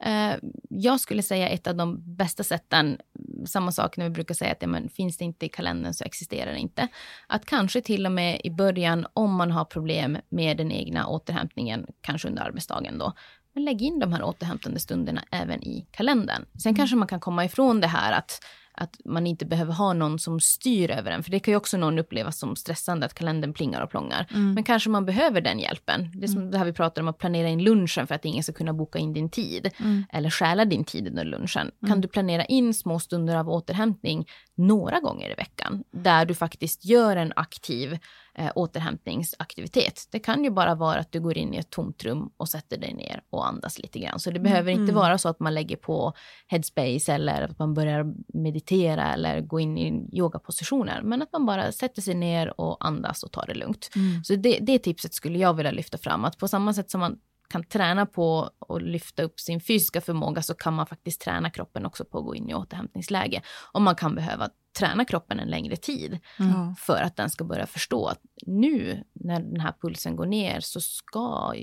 Eh, 0.00 0.38
jag 0.68 1.00
skulle 1.00 1.22
säga 1.22 1.48
ett 1.48 1.66
av 1.66 1.74
de 1.74 2.16
bästa 2.16 2.42
sätten, 2.42 2.98
samma 3.46 3.72
sak 3.72 3.96
när 3.96 4.04
vi 4.04 4.10
brukar 4.10 4.34
säga 4.34 4.52
att 4.52 4.62
ja, 4.62 4.68
men, 4.68 4.88
finns 4.88 5.16
det 5.16 5.24
inte 5.24 5.46
i 5.46 5.48
kalendern 5.48 5.94
så 5.94 6.04
existerar 6.04 6.52
det 6.52 6.58
inte. 6.58 6.88
Att 7.26 7.44
kanske 7.44 7.80
till 7.80 8.06
och 8.06 8.12
med 8.12 8.40
i 8.44 8.50
början, 8.50 9.06
om 9.12 9.34
man 9.34 9.50
har 9.50 9.64
problem 9.64 10.18
med 10.28 10.56
den 10.56 10.72
egna 10.72 11.06
återhämtningen, 11.06 11.86
kanske 12.00 12.28
under 12.28 12.42
arbetsdagen 12.42 12.98
då, 12.98 13.12
men 13.52 13.64
lägg 13.64 13.82
in 13.82 13.98
de 13.98 14.12
här 14.12 14.22
återhämtande 14.22 14.80
stunderna 14.80 15.24
även 15.30 15.62
i 15.62 15.86
kalendern. 15.90 16.44
Sen 16.52 16.70
mm. 16.70 16.76
kanske 16.76 16.96
man 16.96 17.08
kan 17.08 17.20
komma 17.20 17.44
ifrån 17.44 17.80
det 17.80 17.86
här 17.86 18.12
att 18.12 18.44
att 18.80 19.00
man 19.04 19.26
inte 19.26 19.46
behöver 19.46 19.72
ha 19.72 19.92
någon 19.92 20.18
som 20.18 20.40
styr 20.40 20.90
över 20.90 21.10
en. 21.10 21.22
För 21.22 21.30
det 21.30 21.40
kan 21.40 21.52
ju 21.52 21.56
också 21.56 21.76
någon 21.76 21.98
uppleva 21.98 22.32
som 22.32 22.56
stressande 22.56 23.06
att 23.06 23.14
kalendern 23.14 23.52
plingar 23.52 23.80
och 23.80 23.90
plångar. 23.90 24.26
Mm. 24.30 24.54
Men 24.54 24.64
kanske 24.64 24.90
man 24.90 25.06
behöver 25.06 25.40
den 25.40 25.58
hjälpen. 25.58 26.10
Det 26.14 26.24
är 26.24 26.28
som 26.28 26.38
mm. 26.38 26.50
det 26.50 26.58
här 26.58 26.64
vi 26.64 26.72
pratar 26.72 27.02
om 27.02 27.08
att 27.08 27.18
planera 27.18 27.48
in 27.48 27.62
lunchen 27.62 28.06
för 28.06 28.14
att 28.14 28.24
ingen 28.24 28.42
ska 28.42 28.52
kunna 28.52 28.72
boka 28.72 28.98
in 28.98 29.12
din 29.12 29.30
tid. 29.30 29.70
Mm. 29.78 30.04
Eller 30.12 30.30
stjäla 30.30 30.64
din 30.64 30.84
tid 30.84 31.08
under 31.08 31.24
lunchen. 31.24 31.70
Kan 31.80 31.88
mm. 31.88 32.00
du 32.00 32.08
planera 32.08 32.44
in 32.44 32.74
små 32.74 32.98
stunder 32.98 33.36
av 33.36 33.48
återhämtning 33.48 34.26
några 34.54 35.00
gånger 35.00 35.30
i 35.30 35.34
veckan. 35.34 35.84
Där 35.90 36.24
du 36.24 36.34
faktiskt 36.34 36.84
gör 36.84 37.16
en 37.16 37.32
aktiv 37.36 37.98
eh, 38.34 38.52
återhämtningsaktivitet. 38.54 40.08
Det 40.10 40.18
kan 40.18 40.44
ju 40.44 40.50
bara 40.50 40.74
vara 40.74 40.98
att 40.98 41.12
du 41.12 41.20
går 41.20 41.38
in 41.38 41.54
i 41.54 41.56
ett 41.56 41.70
tomt 41.70 42.04
rum 42.04 42.30
och 42.36 42.48
sätter 42.48 42.78
dig 42.78 42.94
ner 42.94 43.22
och 43.30 43.48
andas 43.48 43.78
lite 43.78 43.98
grann. 43.98 44.20
Så 44.20 44.30
det 44.30 44.40
behöver 44.40 44.72
mm. 44.72 44.82
inte 44.82 44.94
vara 44.94 45.18
så 45.18 45.28
att 45.28 45.40
man 45.40 45.54
lägger 45.54 45.76
på 45.76 46.12
headspace 46.46 47.12
eller 47.12 47.42
att 47.42 47.58
man 47.58 47.74
börjar 47.74 48.14
meditera 48.34 49.12
eller 49.12 49.40
gå 49.40 49.60
in 49.60 49.78
i 49.78 50.08
yogapositioner. 50.12 51.02
Men 51.02 51.22
att 51.22 51.32
man 51.32 51.46
bara 51.46 51.72
sätter 51.72 52.02
sig 52.02 52.14
ner 52.14 52.60
och 52.60 52.86
andas 52.86 53.22
och 53.22 53.32
tar 53.32 53.46
det 53.46 53.54
lugnt. 53.54 53.90
Mm. 53.96 54.24
Så 54.24 54.34
det, 54.34 54.58
det 54.60 54.78
tipset 54.78 55.14
skulle 55.14 55.38
jag 55.38 55.54
vilja 55.54 55.72
lyfta 55.72 55.98
fram. 55.98 56.24
Att 56.24 56.38
på 56.38 56.48
samma 56.48 56.74
sätt 56.74 56.90
som 56.90 57.00
man 57.00 57.18
kan 57.50 57.64
träna 57.64 58.06
på 58.06 58.50
att 58.68 58.82
lyfta 58.82 59.22
upp 59.22 59.40
sin 59.40 59.60
fysiska 59.60 60.00
förmåga 60.00 60.42
så 60.42 60.54
kan 60.54 60.74
man 60.74 60.86
faktiskt 60.86 61.20
träna 61.20 61.50
kroppen 61.50 61.86
också 61.86 62.04
på 62.04 62.18
att 62.18 62.24
gå 62.24 62.34
in 62.34 62.50
i 62.50 62.54
återhämtningsläge. 62.54 63.42
Och 63.72 63.82
man 63.82 63.94
kan 63.94 64.14
behöva 64.14 64.48
träna 64.78 65.04
kroppen 65.04 65.40
en 65.40 65.48
längre 65.48 65.76
tid 65.76 66.18
mm. 66.38 66.74
för 66.74 67.02
att 67.02 67.16
den 67.16 67.30
ska 67.30 67.44
börja 67.44 67.66
förstå 67.66 68.06
att 68.06 68.20
nu 68.46 69.04
när 69.12 69.40
den 69.40 69.60
här 69.60 69.74
pulsen 69.80 70.16
går 70.16 70.26
ner 70.26 70.60
så 70.60 70.80
ska 70.80 71.54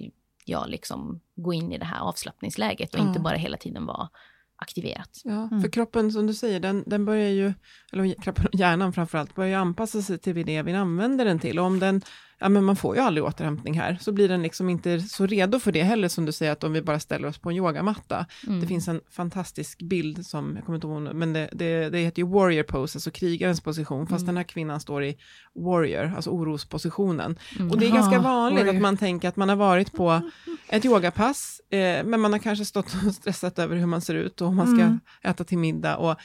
jag 0.46 0.70
liksom 0.70 1.22
gå 1.36 1.54
in 1.54 1.72
i 1.72 1.78
det 1.78 1.86
här 1.86 2.00
avslappningsläget 2.00 2.94
och 2.94 3.00
mm. 3.00 3.08
inte 3.08 3.20
bara 3.20 3.36
hela 3.36 3.58
tiden 3.58 3.86
vara 3.86 4.10
aktiverat. 4.56 5.22
Ja, 5.24 5.48
mm. 5.48 5.62
För 5.62 5.70
kroppen, 5.70 6.12
som 6.12 6.28
du 6.28 6.34
säger, 6.34 6.60
den, 6.60 6.84
den 6.88 7.06
börjar 7.06 7.30
ju, 7.30 7.54
eller 7.94 8.22
kroppen 8.22 8.48
hjärnan 8.54 8.94
framförallt, 8.94 9.36
börjar 9.36 9.60
anpassa 9.60 10.02
sig 10.02 10.18
till 10.18 10.46
det 10.46 10.62
vi 10.62 10.74
använder 10.74 11.26
den 11.26 11.40
till. 11.40 11.60
Och 11.60 11.66
om 11.66 11.80
den 11.80 12.02
ja 12.40 12.50
men 12.50 12.64
man 12.64 12.76
får 12.76 12.96
ju 12.96 13.02
aldrig 13.02 13.24
återhämtning 13.24 13.80
här, 13.80 13.98
så 14.02 14.12
blir 14.12 14.30
den 14.30 14.42
liksom 14.42 14.70
inte 14.70 15.02
så 15.02 15.26
redo 15.26 15.60
för 15.60 15.72
det 15.72 15.84
heller 15.84 16.08
som 16.08 16.26
du 16.26 16.32
säger 16.32 16.52
att 16.52 16.64
om 16.64 16.74
vi 16.74 16.82
bara 16.82 17.00
ställer 17.00 17.28
oss 17.28 17.38
på 17.38 17.50
en 17.50 17.56
yogamatta. 17.56 18.26
Mm. 18.48 18.62
Det 18.62 18.68
finns 18.68 18.88
en 18.88 19.02
fantastisk 19.12 19.82
bild 19.82 20.26
som, 20.26 20.56
jag 20.56 20.66
kommer 20.66 20.76
inte 20.76 20.88
ihåg, 20.88 21.16
men 21.16 21.34
det, 21.34 21.50
det, 21.52 21.90
det 21.90 21.98
heter 21.98 22.22
ju 22.22 22.28
warrior 22.28 22.64
pose, 22.64 22.98
alltså 22.98 23.12
krigarens 23.12 23.62
position, 23.62 24.08
fast 24.08 24.22
mm. 24.22 24.26
den 24.26 24.38
här 24.38 24.44
kvinnan 24.44 24.80
står 24.80 25.04
i 25.04 25.18
warrior, 25.56 26.14
alltså 26.16 26.30
orospositionen. 26.30 27.40
Mm. 27.56 27.72
Och 27.72 27.80
det 27.80 27.86
är 27.86 27.92
ganska 27.92 28.20
vanligt 28.20 28.60
warrior. 28.60 28.76
att 28.76 28.82
man 28.82 28.98
tänker 28.98 29.30
att 29.30 29.36
man 29.36 29.50
har 29.50 29.56
varit 29.56 29.94
på 29.94 30.22
ett 30.70 30.86
yogapass, 30.86 31.62
eh, 31.70 32.04
men 32.06 32.20
man 32.20 32.34
har 32.34 32.40
kanske 32.40 32.66
stått 32.66 32.96
och 33.06 33.14
stressat 33.16 33.60
över 33.60 33.76
hur 33.76 33.86
man 33.86 34.02
ser 34.02 34.16
ut 34.16 34.42
och 34.42 34.48
hur 34.48 34.56
man 34.56 34.68
ska 34.68 34.84
mm. 34.84 35.00
äta 35.24 35.44
till 35.44 35.58
middag. 35.58 35.98
Och 35.98 36.16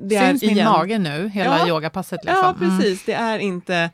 det 0.00 0.18
Syns 0.18 0.42
är 0.42 0.46
igen, 0.46 0.56
min 0.56 0.64
mage 0.64 0.98
nu, 0.98 1.28
hela 1.28 1.58
ja, 1.58 1.68
yogapasset? 1.68 2.24
Liksom. 2.24 2.44
Ja, 2.44 2.54
precis. 2.58 3.04
Det 3.04 3.12
är 3.12 3.38
inte 3.38 3.90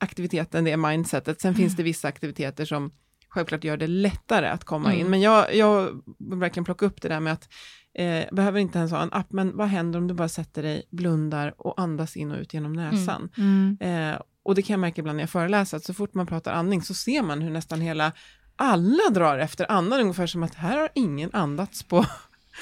aktiviteten, 0.00 0.64
det 0.64 0.70
är 0.70 0.76
mindsetet. 0.76 1.40
Sen 1.40 1.48
mm. 1.48 1.58
finns 1.58 1.76
det 1.76 1.82
vissa 1.82 2.08
aktiviteter 2.08 2.64
som 2.64 2.92
självklart 3.28 3.64
gör 3.64 3.76
det 3.76 3.86
lättare 3.86 4.46
att 4.46 4.64
komma 4.64 4.88
mm. 4.88 5.00
in. 5.00 5.10
Men 5.10 5.20
jag, 5.20 5.54
jag 5.54 6.02
vill 6.18 6.38
verkligen 6.38 6.64
plocka 6.64 6.86
upp 6.86 7.02
det 7.02 7.08
där 7.08 7.20
med 7.20 7.32
att 7.32 7.48
eh, 7.94 8.24
behöver 8.32 8.60
inte 8.60 8.78
ens 8.78 8.92
ha 8.92 9.02
en 9.02 9.12
app, 9.12 9.32
men 9.32 9.56
vad 9.56 9.68
händer 9.68 9.98
om 9.98 10.08
du 10.08 10.14
bara 10.14 10.28
sätter 10.28 10.62
dig, 10.62 10.82
blundar 10.90 11.54
och 11.56 11.80
andas 11.80 12.16
in 12.16 12.30
och 12.30 12.38
ut 12.38 12.54
genom 12.54 12.72
mm. 12.72 12.94
näsan? 12.94 13.28
Mm. 13.36 13.78
Eh, 13.80 14.20
och 14.42 14.54
det 14.54 14.62
kan 14.62 14.74
jag 14.74 14.80
märka 14.80 15.00
ibland 15.00 15.16
när 15.16 15.22
jag 15.22 15.30
föreläser, 15.30 15.76
att 15.76 15.84
så 15.84 15.94
fort 15.94 16.14
man 16.14 16.26
pratar 16.26 16.52
andning 16.52 16.82
så 16.82 16.94
ser 16.94 17.22
man 17.22 17.42
hur 17.42 17.50
nästan 17.50 17.80
hela 17.80 18.12
alla 18.56 19.10
drar 19.10 19.38
efter 19.38 19.72
andan, 19.72 20.00
ungefär 20.00 20.26
som 20.26 20.42
att 20.42 20.54
här 20.54 20.78
har 20.78 20.88
ingen 20.94 21.30
andats 21.32 21.82
på 21.82 22.06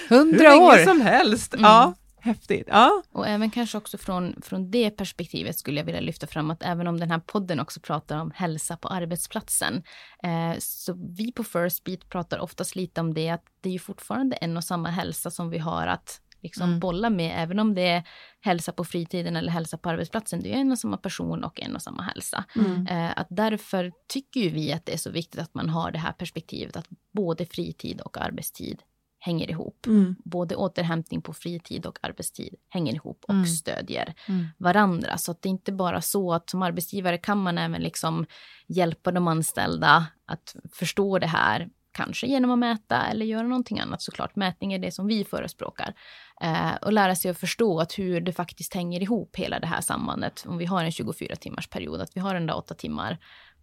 hundra 0.08 0.56
år 0.56 0.84
som 0.84 1.00
helst. 1.00 1.54
Mm. 1.54 1.64
Ja, 1.64 1.94
Häftigt. 2.20 2.68
Ja. 2.70 3.02
Och 3.12 3.26
även 3.26 3.50
kanske 3.50 3.78
också 3.78 3.98
från, 3.98 4.42
från 4.42 4.70
det 4.70 4.90
perspektivet 4.90 5.58
skulle 5.58 5.80
jag 5.80 5.84
vilja 5.84 6.00
lyfta 6.00 6.26
fram 6.26 6.50
att 6.50 6.62
även 6.62 6.86
om 6.86 7.00
den 7.00 7.10
här 7.10 7.18
podden 7.18 7.60
också 7.60 7.80
pratar 7.80 8.20
om 8.20 8.32
hälsa 8.34 8.76
på 8.76 8.88
arbetsplatsen, 8.88 9.82
eh, 10.22 10.58
så 10.58 10.94
vi 11.18 11.32
på 11.32 11.44
First 11.44 11.84
Beat 11.84 12.08
pratar 12.08 12.38
oftast 12.38 12.76
lite 12.76 13.00
om 13.00 13.14
det 13.14 13.30
att 13.30 13.44
det 13.60 13.68
är 13.68 13.72
ju 13.72 13.78
fortfarande 13.78 14.36
en 14.36 14.56
och 14.56 14.64
samma 14.64 14.88
hälsa 14.88 15.30
som 15.30 15.50
vi 15.50 15.58
har 15.58 15.86
att 15.86 16.20
liksom 16.42 16.68
mm. 16.68 16.80
bolla 16.80 17.10
med, 17.10 17.42
även 17.42 17.58
om 17.58 17.74
det 17.74 17.88
är 17.88 18.02
hälsa 18.40 18.72
på 18.72 18.84
fritiden 18.84 19.36
eller 19.36 19.52
hälsa 19.52 19.78
på 19.78 19.90
arbetsplatsen. 19.90 20.40
Det 20.40 20.54
är 20.54 20.56
en 20.56 20.72
och 20.72 20.78
samma 20.78 20.96
person 20.96 21.44
och 21.44 21.60
en 21.60 21.76
och 21.76 21.82
samma 21.82 22.02
hälsa. 22.02 22.44
Mm. 22.56 22.86
Eh, 22.86 23.18
att 23.18 23.26
därför 23.30 23.92
tycker 24.08 24.40
ju 24.40 24.48
vi 24.48 24.72
att 24.72 24.86
det 24.86 24.92
är 24.92 24.98
så 24.98 25.10
viktigt 25.10 25.40
att 25.40 25.54
man 25.54 25.68
har 25.68 25.90
det 25.90 25.98
här 25.98 26.12
perspektivet 26.12 26.76
att 26.76 26.86
både 27.12 27.46
fritid 27.46 28.00
och 28.00 28.18
arbetstid 28.18 28.82
hänger 29.28 29.50
ihop. 29.50 29.86
Mm. 29.86 30.16
Både 30.24 30.56
återhämtning 30.56 31.22
på 31.22 31.32
fritid 31.32 31.86
och 31.86 31.98
arbetstid 32.02 32.54
hänger 32.68 32.94
ihop 32.94 33.24
och 33.28 33.34
mm. 33.34 33.46
stödjer 33.46 34.14
mm. 34.28 34.46
varandra. 34.58 35.18
Så 35.18 35.30
att 35.30 35.42
det 35.42 35.48
är 35.48 35.50
inte 35.50 35.72
bara 35.72 36.00
så 36.00 36.32
att 36.32 36.50
som 36.50 36.62
arbetsgivare 36.62 37.18
kan 37.18 37.38
man 37.38 37.58
även 37.58 37.82
liksom 37.82 38.26
hjälpa 38.66 39.12
de 39.12 39.28
anställda 39.28 40.06
att 40.26 40.56
förstå 40.72 41.18
det 41.18 41.26
här. 41.26 41.68
Kanske 41.92 42.26
genom 42.26 42.50
att 42.50 42.58
mäta 42.58 43.06
eller 43.06 43.26
göra 43.26 43.46
någonting 43.46 43.80
annat 43.80 44.02
såklart. 44.02 44.36
Mätning 44.36 44.72
är 44.72 44.78
det 44.78 44.92
som 44.92 45.06
vi 45.06 45.24
förespråkar. 45.24 45.94
Eh, 46.40 46.74
och 46.82 46.92
lära 46.92 47.14
sig 47.14 47.30
att 47.30 47.38
förstå 47.38 47.80
att 47.80 47.98
hur 47.98 48.20
det 48.20 48.32
faktiskt 48.32 48.74
hänger 48.74 49.02
ihop 49.02 49.36
hela 49.36 49.60
det 49.60 49.66
här 49.66 49.80
sambandet. 49.80 50.44
Om 50.48 50.58
vi 50.58 50.64
har 50.64 50.84
en 50.84 50.92
24 50.92 51.36
timmars 51.36 51.68
period, 51.68 52.00
att 52.00 52.16
vi 52.16 52.20
har 52.20 52.34
den 52.34 52.46
där 52.46 52.56
åtta 52.56 52.74
timmar 52.74 53.18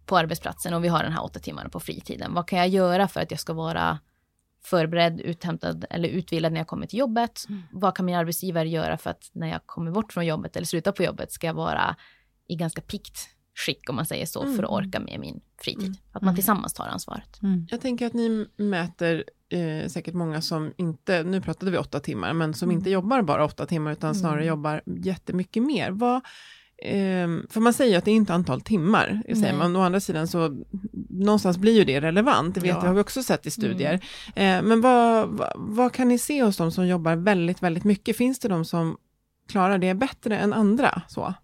på 0.06 0.16
arbetsplatsen 0.16 0.74
och 0.74 0.84
vi 0.84 0.88
har 0.88 1.02
den 1.02 1.12
här 1.12 1.24
åtta 1.24 1.38
timmarna 1.38 1.68
på 1.68 1.80
fritiden. 1.80 2.34
Vad 2.34 2.48
kan 2.48 2.58
jag 2.58 2.68
göra 2.68 3.08
för 3.08 3.20
att 3.20 3.30
jag 3.30 3.40
ska 3.40 3.52
vara 3.52 3.98
förberedd, 4.66 5.20
uthämtad 5.20 5.84
eller 5.90 6.08
utvilad 6.08 6.52
när 6.52 6.60
jag 6.60 6.66
kommer 6.66 6.86
till 6.86 6.98
jobbet. 6.98 7.46
Mm. 7.48 7.62
Vad 7.72 7.96
kan 7.96 8.06
min 8.06 8.14
arbetsgivare 8.14 8.68
göra 8.68 8.98
för 8.98 9.10
att 9.10 9.30
när 9.32 9.48
jag 9.48 9.66
kommer 9.66 9.90
bort 9.90 10.12
från 10.12 10.26
jobbet 10.26 10.56
eller 10.56 10.66
slutar 10.66 10.92
på 10.92 11.02
jobbet 11.02 11.32
ska 11.32 11.46
jag 11.46 11.54
vara 11.54 11.96
i 12.48 12.56
ganska 12.56 12.80
pikt 12.80 13.18
skick 13.54 13.88
om 13.88 13.96
man 13.96 14.06
säger 14.06 14.26
så 14.26 14.42
mm. 14.42 14.56
för 14.56 14.62
att 14.62 14.70
mm. 14.70 14.86
orka 14.86 15.00
med 15.00 15.20
min 15.20 15.40
fritid. 15.58 15.84
Mm. 15.84 15.96
Att 16.12 16.22
man 16.22 16.28
mm. 16.28 16.34
tillsammans 16.34 16.74
tar 16.74 16.86
ansvaret. 16.86 17.42
Mm. 17.42 17.66
Jag 17.70 17.80
tänker 17.80 18.06
att 18.06 18.14
ni 18.14 18.46
mäter 18.56 19.24
eh, 19.48 19.88
säkert 19.88 20.14
många 20.14 20.40
som 20.40 20.72
inte, 20.76 21.22
nu 21.22 21.40
pratade 21.40 21.70
vi 21.70 21.78
åtta 21.78 22.00
timmar, 22.00 22.32
men 22.32 22.54
som 22.54 22.70
inte 22.70 22.90
jobbar 22.90 23.22
bara 23.22 23.44
åtta 23.44 23.66
timmar 23.66 23.92
utan 23.92 24.14
snarare 24.14 24.44
jobbar 24.44 24.82
jättemycket 24.86 25.62
mer. 25.62 25.90
Vad, 25.90 26.20
eh, 26.82 27.28
för 27.50 27.60
man 27.60 27.72
säger 27.72 27.98
att 27.98 28.04
det 28.04 28.10
är 28.10 28.14
inte 28.14 28.34
antal 28.34 28.60
timmar, 28.60 29.22
säger 29.26 29.56
man. 29.56 29.76
Å 29.76 29.80
andra 29.80 30.00
sidan 30.00 30.28
så 30.28 30.64
någonstans 31.10 31.58
blir 31.58 31.78
ju 31.78 31.84
det 31.84 32.00
relevant, 32.00 32.54
det 32.54 32.60
vet 32.60 32.70
ja. 32.70 32.80
har 32.80 32.94
vi 32.94 33.00
också 33.00 33.22
sett 33.22 33.46
i 33.46 33.50
studier. 33.50 34.00
Mm. 34.34 34.64
Eh, 34.64 34.68
men 34.68 34.80
vad, 34.80 35.28
vad, 35.28 35.52
vad, 35.56 35.92
kan 35.92 36.08
ni 36.08 36.18
se 36.18 36.42
hos 36.42 36.56
de 36.56 36.72
som 36.72 36.86
jobbar 36.86 37.16
väldigt, 37.16 37.62
väldigt 37.62 37.84
mycket? 37.84 38.16
Finns 38.16 38.38
det 38.38 38.48
de 38.48 38.64
som 38.64 38.96
klarar 39.48 39.78
det 39.78 39.94
bättre 39.94 40.38
än 40.38 40.52
andra? 40.52 41.02
Så? 41.08 41.34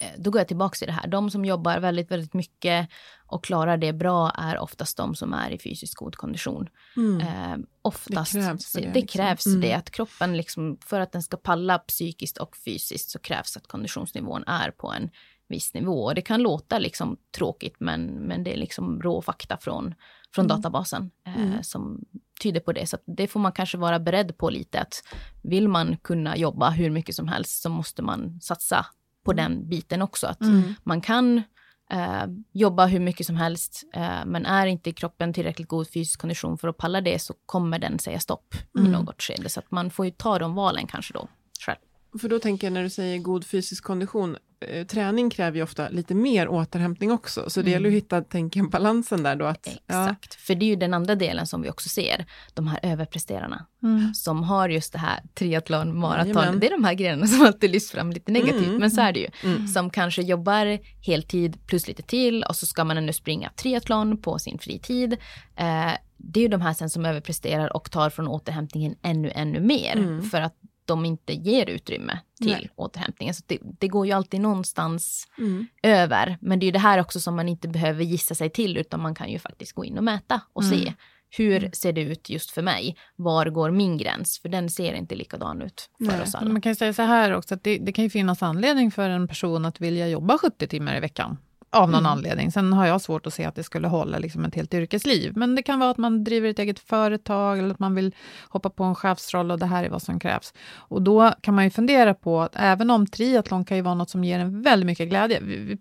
Eh, 0.00 0.10
då 0.18 0.30
går 0.30 0.40
jag 0.40 0.48
tillbaka 0.48 0.76
till 0.76 0.86
det 0.86 0.92
här. 0.92 1.06
De 1.06 1.30
som 1.30 1.44
jobbar 1.44 1.78
väldigt, 1.78 2.10
väldigt 2.10 2.34
mycket 2.34 2.88
och 3.26 3.44
klarar 3.44 3.76
det 3.76 3.92
bra 3.92 4.30
är 4.30 4.58
oftast 4.58 4.96
de 4.96 5.14
som 5.14 5.32
är 5.32 5.50
i 5.50 5.58
fysiskt 5.58 5.94
god 5.94 6.16
kondition. 6.16 6.68
Mm. 6.96 7.20
Eh, 7.20 7.58
oftast, 7.82 8.32
det 8.32 8.40
krävs, 8.40 8.72
det, 8.72 8.80
det, 8.80 8.94
liksom. 8.94 9.06
krävs 9.06 9.46
mm. 9.46 9.60
det. 9.60 9.72
Att 9.72 9.90
kroppen, 9.90 10.36
liksom, 10.36 10.78
för 10.84 11.00
att 11.00 11.12
den 11.12 11.22
ska 11.22 11.36
palla 11.36 11.78
psykiskt 11.78 12.38
och 12.38 12.56
fysiskt 12.56 13.10
så 13.10 13.18
krävs 13.18 13.56
att 13.56 13.66
konditionsnivån 13.66 14.44
är 14.46 14.70
på 14.70 14.92
en 14.92 15.10
viss 15.48 15.74
nivå. 15.74 16.04
Och 16.04 16.14
det 16.14 16.22
kan 16.22 16.42
låta 16.42 16.78
liksom 16.78 17.16
tråkigt 17.36 17.76
men, 17.78 18.06
men 18.06 18.44
det 18.44 18.52
är 18.52 18.56
liksom 18.56 19.02
rå 19.02 19.22
fakta 19.22 19.56
från, 19.56 19.94
från 20.34 20.44
mm. 20.44 20.56
databasen 20.56 21.10
eh, 21.26 21.42
mm. 21.42 21.62
som 21.62 22.04
tyder 22.42 22.60
på 22.60 22.72
det. 22.72 22.86
Så 22.86 22.98
det 23.06 23.26
får 23.26 23.40
man 23.40 23.52
kanske 23.52 23.78
vara 23.78 23.98
beredd 23.98 24.38
på 24.38 24.50
lite 24.50 24.80
att 24.80 25.04
vill 25.42 25.68
man 25.68 25.96
kunna 25.96 26.36
jobba 26.36 26.70
hur 26.70 26.90
mycket 26.90 27.14
som 27.14 27.28
helst 27.28 27.62
så 27.62 27.68
måste 27.68 28.02
man 28.02 28.40
satsa 28.40 28.86
på 29.24 29.32
mm. 29.32 29.44
den 29.44 29.68
biten 29.68 30.02
också. 30.02 30.26
Att 30.26 30.40
mm. 30.40 30.74
man 30.82 31.00
kan 31.00 31.42
eh, 31.90 32.24
jobba 32.52 32.86
hur 32.86 33.00
mycket 33.00 33.26
som 33.26 33.36
helst, 33.36 33.82
eh, 33.94 34.24
men 34.26 34.46
är 34.46 34.66
inte 34.66 34.92
kroppen 34.92 35.32
tillräckligt 35.32 35.68
god 35.68 35.88
fysisk 35.90 36.20
kondition 36.20 36.58
för 36.58 36.68
att 36.68 36.76
palla 36.76 37.00
det 37.00 37.18
så 37.18 37.34
kommer 37.46 37.78
den 37.78 37.98
säga 37.98 38.20
stopp 38.20 38.54
mm. 38.78 38.86
i 38.86 38.90
något 38.90 39.22
skede. 39.22 39.48
Så 39.48 39.60
att 39.60 39.70
man 39.70 39.90
får 39.90 40.04
ju 40.04 40.10
ta 40.10 40.38
de 40.38 40.54
valen 40.54 40.86
kanske 40.86 41.14
då 41.14 41.28
själv. 41.66 41.78
För 42.18 42.28
då 42.28 42.38
tänker 42.38 42.66
jag 42.66 42.72
när 42.72 42.82
du 42.82 42.90
säger 42.90 43.18
god 43.18 43.46
fysisk 43.46 43.84
kondition, 43.84 44.36
eh, 44.60 44.86
träning 44.86 45.30
kräver 45.30 45.56
ju 45.56 45.62
ofta 45.62 45.88
lite 45.88 46.14
mer 46.14 46.48
återhämtning 46.48 47.12
också, 47.12 47.50
så 47.50 47.60
det 47.60 47.70
mm. 47.70 47.72
gäller 47.72 47.88
att 47.88 48.02
hitta 48.02 48.22
tänken, 48.22 48.68
balansen 48.68 49.22
där 49.22 49.36
då. 49.36 49.44
Att, 49.44 49.66
Exakt, 49.66 50.36
ja. 50.38 50.38
för 50.38 50.54
det 50.54 50.64
är 50.64 50.68
ju 50.68 50.76
den 50.76 50.94
andra 50.94 51.14
delen 51.14 51.46
som 51.46 51.62
vi 51.62 51.70
också 51.70 51.88
ser, 51.88 52.26
de 52.54 52.66
här 52.66 52.80
överpresterarna, 52.82 53.66
mm. 53.82 54.14
som 54.14 54.42
har 54.42 54.68
just 54.68 54.92
det 54.92 54.98
här 54.98 55.20
triathlon, 55.34 55.98
maraton, 55.98 56.28
Jajamän. 56.28 56.60
det 56.60 56.66
är 56.66 56.70
de 56.70 56.84
här 56.84 56.94
grejerna 56.94 57.26
som 57.26 57.46
alltid 57.46 57.70
lyfts 57.70 57.90
fram 57.90 58.12
lite 58.12 58.32
negativt, 58.32 58.66
mm. 58.66 58.80
men 58.80 58.90
så 58.90 59.00
är 59.00 59.12
det 59.12 59.20
ju. 59.20 59.28
Mm. 59.44 59.66
Som 59.66 59.90
kanske 59.90 60.22
jobbar 60.22 60.78
heltid 61.06 61.66
plus 61.66 61.88
lite 61.88 62.02
till 62.02 62.42
och 62.42 62.56
så 62.56 62.66
ska 62.66 62.84
man 62.84 62.98
ännu 62.98 63.12
springa 63.12 63.50
triathlon 63.56 64.22
på 64.22 64.38
sin 64.38 64.58
fritid. 64.58 65.12
Eh, 65.56 65.92
det 66.22 66.40
är 66.40 66.42
ju 66.42 66.48
de 66.48 66.60
här 66.60 66.72
sen 66.72 66.90
som 66.90 67.06
överpresterar 67.06 67.76
och 67.76 67.90
tar 67.90 68.10
från 68.10 68.28
återhämtningen 68.28 68.94
ännu, 69.02 69.30
ännu 69.34 69.60
mer. 69.60 69.96
Mm. 69.96 70.22
För 70.22 70.40
att 70.40 70.54
de 70.90 71.04
inte 71.04 71.32
ger 71.32 71.70
utrymme 71.70 72.18
till 72.38 72.50
Nej. 72.50 72.70
återhämtningen. 72.76 73.34
Så 73.34 73.42
det, 73.46 73.58
det, 73.78 73.88
går 73.88 74.06
ju 74.06 74.12
alltid 74.12 74.40
någonstans 74.40 75.28
mm. 75.38 75.66
över. 75.82 76.38
Men 76.40 76.58
det 76.58 76.64
är 76.64 76.66
ju 76.66 76.72
det 76.72 76.78
här 76.78 77.00
också 77.00 77.20
som 77.20 77.36
man 77.36 77.48
inte 77.48 77.68
behöver 77.68 78.04
gissa 78.04 78.34
sig 78.34 78.50
till 78.50 78.76
utan 78.76 79.00
man 79.00 79.14
kan 79.14 79.30
ju 79.30 79.38
faktiskt 79.38 79.72
gå 79.72 79.84
in 79.84 79.98
och 79.98 80.04
mäta 80.04 80.40
och 80.52 80.62
mm. 80.62 80.78
se 80.78 80.92
hur 81.30 81.58
mm. 81.58 81.72
ser 81.72 81.92
det 81.92 82.00
ut 82.00 82.30
just 82.30 82.50
för 82.50 82.62
mig? 82.62 82.96
Var 83.16 83.46
går 83.46 83.70
min 83.70 83.98
gräns? 83.98 84.38
För 84.38 84.48
den 84.48 84.70
ser 84.70 84.92
inte 84.92 85.14
likadan 85.14 85.62
ut 85.62 85.90
för 85.98 86.04
Nej. 86.04 86.22
oss 86.22 86.34
alla. 86.34 86.52
Man 86.52 86.62
kan 86.62 86.76
säga 86.76 86.92
så 86.92 87.02
här 87.02 87.32
också, 87.32 87.54
att 87.54 87.64
det, 87.64 87.78
det, 87.78 87.92
kan 87.92 88.04
ju 88.04 88.10
finnas 88.10 88.42
anledning 88.42 88.90
för 88.90 89.10
en 89.10 89.28
person 89.28 89.64
att 89.64 89.80
vilja 89.80 90.08
jobba 90.08 90.38
70 90.38 90.66
timmar 90.66 90.96
i 90.96 91.00
veckan 91.00 91.36
av 91.72 91.90
någon 91.90 92.00
mm. 92.00 92.12
anledning. 92.12 92.52
Sen 92.52 92.72
har 92.72 92.86
jag 92.86 93.00
svårt 93.00 93.26
att 93.26 93.34
se 93.34 93.44
att 93.44 93.54
det 93.54 93.62
skulle 93.62 93.88
hålla 93.88 94.18
liksom 94.18 94.44
ett 94.44 94.54
helt 94.54 94.74
yrkesliv. 94.74 95.32
Men 95.36 95.54
det 95.54 95.62
kan 95.62 95.78
vara 95.78 95.90
att 95.90 95.98
man 95.98 96.24
driver 96.24 96.48
ett 96.48 96.58
eget 96.58 96.78
företag 96.78 97.58
eller 97.58 97.70
att 97.70 97.78
man 97.78 97.94
vill 97.94 98.14
hoppa 98.48 98.70
på 98.70 98.84
en 98.84 98.94
chefsroll 98.94 99.50
och 99.50 99.58
det 99.58 99.66
här 99.66 99.84
är 99.84 99.88
vad 99.88 100.02
som 100.02 100.20
krävs. 100.20 100.54
Och 100.76 101.02
då 101.02 101.32
kan 101.40 101.54
man 101.54 101.64
ju 101.64 101.70
fundera 101.70 102.14
på 102.14 102.40
att 102.40 102.52
även 102.56 102.90
om 102.90 103.06
triathlon 103.06 103.64
kan 103.64 103.76
ju 103.76 103.82
vara 103.82 103.94
något 103.94 104.10
som 104.10 104.24
ger 104.24 104.38
en 104.38 104.62
väldigt 104.62 104.86
mycket 104.86 105.08
glädje. 105.08 105.40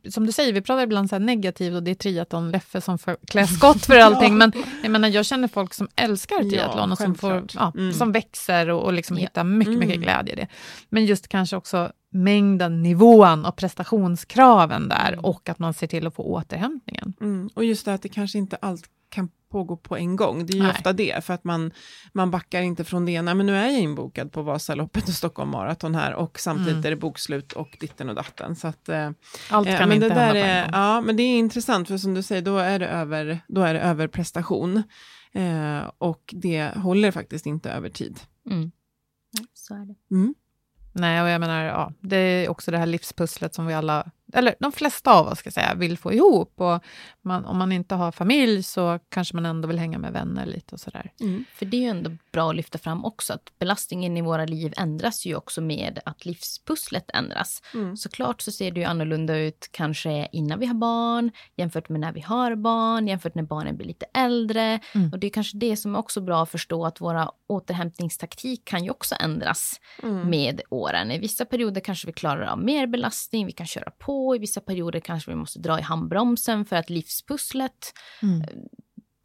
Som 0.10 0.26
du 0.26 0.32
säger, 0.32 0.54
vi 0.54 0.62
pratar 0.62 0.84
ibland 0.84 1.10
så 1.10 1.16
här 1.16 1.20
negativt 1.20 1.76
och 1.76 1.84
det 1.84 1.92
är 1.92 1.96
triathlon, 1.96 2.52
Leffe 2.52 2.82
som 2.82 2.98
klär 3.28 3.46
skott 3.58 3.86
för 3.86 4.00
allting. 4.00 4.38
Men 4.38 4.52
jag 4.84 4.92
menar, 4.92 5.10
jag 5.10 5.26
känner 5.26 5.48
folk 5.48 5.74
som 5.74 5.88
älskar 5.96 6.50
triathlon 6.50 6.90
ja, 6.90 6.92
och 6.92 6.98
som, 6.98 7.16
får, 7.16 7.46
ja, 7.54 7.72
mm. 7.78 7.94
som 7.94 8.12
växer 8.12 8.70
och, 8.70 8.84
och 8.84 8.94
liksom 8.94 9.18
ja. 9.18 9.22
hittar 9.22 9.44
mycket, 9.44 9.74
mycket 9.74 9.96
mm. 9.96 10.02
glädje 10.02 10.34
i 10.34 10.36
det. 10.36 10.48
Men 10.90 11.06
just 11.06 11.28
kanske 11.28 11.56
också 11.56 11.92
mängden, 12.10 12.82
nivån 12.82 13.46
och 13.46 13.56
prestationskraven 13.56 14.90
där 14.90 15.14
mm. 15.14 15.26
och 15.26 15.50
att 15.50 15.60
man 15.60 15.74
ser 15.74 15.88
till 15.88 16.08
att 16.08 16.16
få 16.16 16.24
återhämtningen. 16.24 17.14
Mm. 17.22 17.50
Och 17.54 17.66
just 17.66 17.86
det 17.86 17.94
att 17.94 18.02
det 18.02 18.10
kanske 18.10 18.38
inte 18.38 18.56
allt 18.56 18.90
kan 19.10 19.30
pågå 19.50 19.78
på 19.78 19.98
en 19.98 20.16
gång. 20.16 20.46
Det 20.46 20.54
är 20.54 20.56
ju 20.56 20.64
Nej. 20.64 20.72
ofta 20.72 20.94
det, 20.94 21.26
för 21.26 21.34
att 21.34 21.44
man, 21.44 21.72
man 22.14 22.32
backar 22.32 22.62
inte 22.62 22.84
från 22.84 23.06
det 23.06 23.12
ena, 23.12 23.34
men 23.34 23.46
nu 23.46 23.56
är 23.56 23.66
jag 23.66 23.80
inbokad 23.80 24.32
på 24.32 24.42
Vasaloppet 24.42 25.08
och 25.08 25.14
Stockholm 25.14 25.50
Marathon 25.50 25.96
här 25.96 26.14
och 26.14 26.40
samtidigt 26.40 26.74
mm. 26.74 26.86
är 26.86 26.90
det 26.90 26.96
bokslut 26.96 27.54
och 27.54 27.78
ditten 27.80 28.10
och 28.10 28.16
datten. 28.16 28.56
Så 28.56 28.68
att, 28.68 28.90
eh, 28.90 29.12
Allt 29.50 29.68
kan 29.68 29.76
eh, 29.76 29.88
men 29.88 29.92
inte 29.92 30.10
det 30.10 30.16
där 30.16 30.36
är, 30.36 30.70
Ja, 30.72 31.02
men 31.02 31.18
det 31.18 31.24
är 31.24 31.40
intressant, 31.40 31.88
för 31.88 31.98
som 31.98 32.14
du 32.14 32.24
säger, 32.24 32.42
då 32.42 32.58
är 32.58 32.80
det, 32.80 32.88
över, 32.88 33.40
då 33.48 33.62
är 33.62 33.74
det 33.74 33.80
överprestation. 33.80 34.84
Eh, 35.34 35.92
och 35.98 36.34
det 36.38 36.72
håller 36.76 37.12
faktiskt 37.12 37.46
inte 37.46 37.72
över 37.72 37.90
tid. 37.90 38.20
Mm. 38.50 38.72
Så 39.54 39.74
är 39.74 39.86
det. 39.86 40.16
Mm. 40.16 40.36
Nej, 40.92 41.22
och 41.22 41.30
jag 41.30 41.40
menar, 41.40 41.64
ja, 41.64 41.92
det 42.00 42.18
är 42.18 42.50
också 42.50 42.72
det 42.72 42.78
här 42.78 42.86
livspusslet 42.86 43.54
som 43.54 43.66
vi 43.66 43.74
alla 43.74 44.12
eller 44.34 44.56
de 44.60 44.72
flesta 44.72 45.14
av 45.14 45.28
oss 45.28 45.40
ska 45.40 45.52
säga, 45.52 45.76
vill 45.76 45.98
få 45.98 46.14
ihop. 46.14 46.62
Och 46.62 46.84
man, 47.22 47.46
om 47.46 47.58
man 47.58 47.72
inte 47.72 47.96
har 47.96 48.12
familj 48.12 48.64
så 48.64 49.00
kanske 49.10 49.36
man 49.36 49.46
ändå 49.46 49.68
vill 49.68 49.80
hänga 49.80 49.98
med 49.98 50.14
vänner 50.14 50.46
lite 50.46 50.76
och 50.76 50.80
sådär. 50.80 51.12
Mm. 51.20 51.46
För 51.54 51.66
det 51.66 51.78
är 51.78 51.82
ju 51.82 51.88
ändå 51.88 52.12
bra 52.32 52.50
att 52.50 52.56
lyfta 52.56 52.78
fram 52.78 53.06
också, 53.06 53.34
att 53.34 53.60
belastningen 53.60 54.18
i 54.18 54.22
våra 54.22 54.46
liv 54.46 54.74
ändras 54.78 55.26
ju 55.26 55.36
också 55.36 55.62
med 55.62 56.00
att 56.06 56.26
livspusslet 56.26 57.10
ändras. 57.14 57.62
Mm. 57.74 57.98
Såklart 57.98 58.42
så 58.42 58.52
ser 58.52 58.72
det 58.72 58.80
ju 58.80 58.86
annorlunda 58.86 59.38
ut 59.38 59.70
kanske 59.72 60.28
innan 60.32 60.60
vi 60.60 60.66
har 60.66 60.74
barn, 60.74 61.32
jämfört 61.56 61.90
med 61.90 62.00
när 62.00 62.12
vi 62.12 62.22
har 62.22 62.56
barn, 62.56 63.08
jämfört 63.08 63.36
när 63.36 63.44
barnen 63.44 63.78
blir 63.78 63.88
lite 63.88 64.06
äldre. 64.14 64.80
Mm. 64.96 65.12
Och 65.12 65.20
det 65.20 65.28
är 65.28 65.32
kanske 65.32 65.58
det 65.58 65.78
som 65.78 65.96
är 65.96 66.00
också 66.00 66.22
bra 66.22 66.44
att 66.44 66.50
förstå, 66.50 66.86
att 66.86 67.02
våra 67.02 67.32
återhämtningstaktik 67.48 68.66
kan 68.66 68.84
ju 68.84 68.90
också 68.90 69.16
ändras 69.20 69.80
mm. 70.04 70.30
med 70.30 70.62
åren. 70.70 71.12
I 71.12 71.20
vissa 71.20 71.46
perioder 71.46 71.82
kanske 71.82 72.08
vi 72.08 72.14
klarar 72.14 72.46
av 72.46 72.64
mer 72.64 72.88
belastning, 72.88 73.46
vi 73.46 73.52
kan 73.52 73.68
köra 73.68 73.92
på 73.92 74.19
i 74.36 74.40
vissa 74.40 74.62
perioder 74.62 75.00
kanske 75.00 75.32
vi 75.32 75.36
måste 75.36 75.60
dra 75.60 75.80
i 75.80 75.82
handbromsen 75.82 76.66
för 76.66 76.76
att 76.76 76.90
livspusslet 76.90 77.94
mm. 78.22 78.42
Eh, 78.42 78.48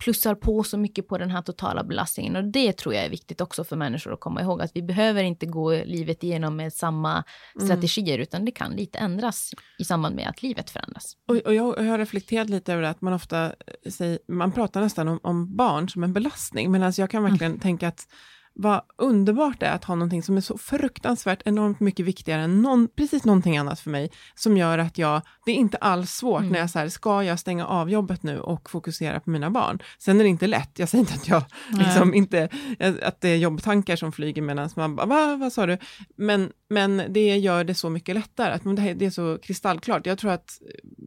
plussar 0.05 0.35
på 0.35 0.63
så 0.63 0.79
mycket 0.79 1.09
på 1.09 1.19
den 1.19 1.31
här 1.31 1.43
totala 1.43 1.85
belastningen. 1.85 2.37
Och 2.37 2.45
det 2.45 2.73
tror 2.73 2.95
jag 2.95 3.05
är 3.05 3.11
viktigt 3.11 3.41
också 3.41 3.65
för 3.65 3.77
människor 3.77 4.13
att 4.13 4.21
komma 4.21 4.43
ihåg, 4.43 4.63
att 4.63 4.71
vi 4.75 4.83
behöver 4.83 5.23
inte 5.23 5.47
gå 5.47 5.71
livet 5.71 6.25
igenom 6.25 6.57
med 6.57 6.73
samma 6.73 7.25
mm. 7.55 7.67
strategier, 7.67 8.15
mm. 8.15 8.23
utan 8.23 8.45
det 8.45 8.51
kan 8.51 8.73
lite 8.73 8.99
ändras 8.99 9.51
i 9.79 9.85
samband 9.85 10.17
med 10.17 10.29
att 10.29 10.43
livet 10.43 10.71
förändras. 10.71 11.17
Och, 11.29 11.37
och 11.37 11.55
jag, 11.55 11.79
jag, 11.79 11.85
har 11.85 11.99
reflekterat 11.99 12.51
lite 12.51 12.73
över 12.73 12.83
att 12.83 13.01
man 13.01 13.13
ofta 13.13 13.53
säger, 13.91 14.19
man 14.29 14.53
pratar 14.53 14.81
nästan 14.81 15.09
om, 15.09 15.21
om 15.23 15.57
barn 15.57 15.89
som 15.89 16.05
en 16.05 16.13
belastning, 16.13 16.73
men 16.73 16.83
alltså 16.83 17.03
jag 17.03 17.11
kan 17.11 17.23
verkligen 17.23 17.53
mm. 17.53 17.61
tänka 17.61 17.89
att 17.89 18.09
vad 18.55 18.83
underbart 18.99 19.61
det 19.61 19.67
är 19.67 19.75
att 19.75 19.85
ha 19.85 19.95
någonting 19.95 20.23
som 20.23 20.37
är 20.37 20.41
så 20.41 20.59
fruktansvärt 20.59 21.43
enormt 21.45 21.81
mycket 21.81 22.07
viktigare 22.07 22.43
än 22.43 22.63
någon, 22.63 22.89
precis 22.89 23.25
någonting 23.25 23.57
annat 23.57 23.81
för 23.81 23.91
mig, 23.91 24.11
som 24.35 24.57
gör 24.57 24.79
att 24.79 24.99
jag, 24.99 25.23
det 25.47 25.51
är 25.51 25.55
inte 25.55 25.77
alls 25.77 26.11
svårt 26.11 26.41
mm. 26.41 26.53
när 26.53 26.59
jag 26.59 26.71
säger, 26.71 26.89
ska 26.89 27.23
jag 27.23 27.39
stänga 27.39 27.67
av 27.67 27.91
jobbet 27.91 28.23
nu 28.23 28.41
och 28.41 28.71
fokusera 28.71 29.21
på 29.21 29.31
mina 29.31 29.51
barn? 29.51 29.83
Sen 29.99 30.21
är 30.21 30.25
det 30.25 30.31
inte 30.31 30.47
lätt, 30.47 30.79
jag 30.79 30.89
säger 30.89 31.03
inte 31.03 31.15
att 31.15 31.29
jag, 31.29 31.43
liksom 31.79 32.15
inte, 32.15 32.49
att 33.03 33.21
det 33.21 33.29
är 33.29 33.37
jobbtankar 33.37 33.97
som 33.97 34.13
flyger 34.13 34.43
medan 34.43 34.71
man 34.77 34.97
bara, 34.97 35.07
Va, 35.07 35.37
vad 35.37 35.53
sa 35.53 35.67
du? 35.67 35.79
Men, 36.17 36.53
men 36.69 37.03
det 37.09 37.37
gör 37.37 37.65
det 37.65 37.75
så 37.75 37.91
mycket 37.91 38.15
lättare, 38.15 38.53
att 38.53 38.99
det 38.99 39.07
är 39.07 39.11
så 39.11 39.39
kristallklart. 39.39 40.07
Jag 40.07 40.19
tror 40.19 40.31
att 40.31 40.61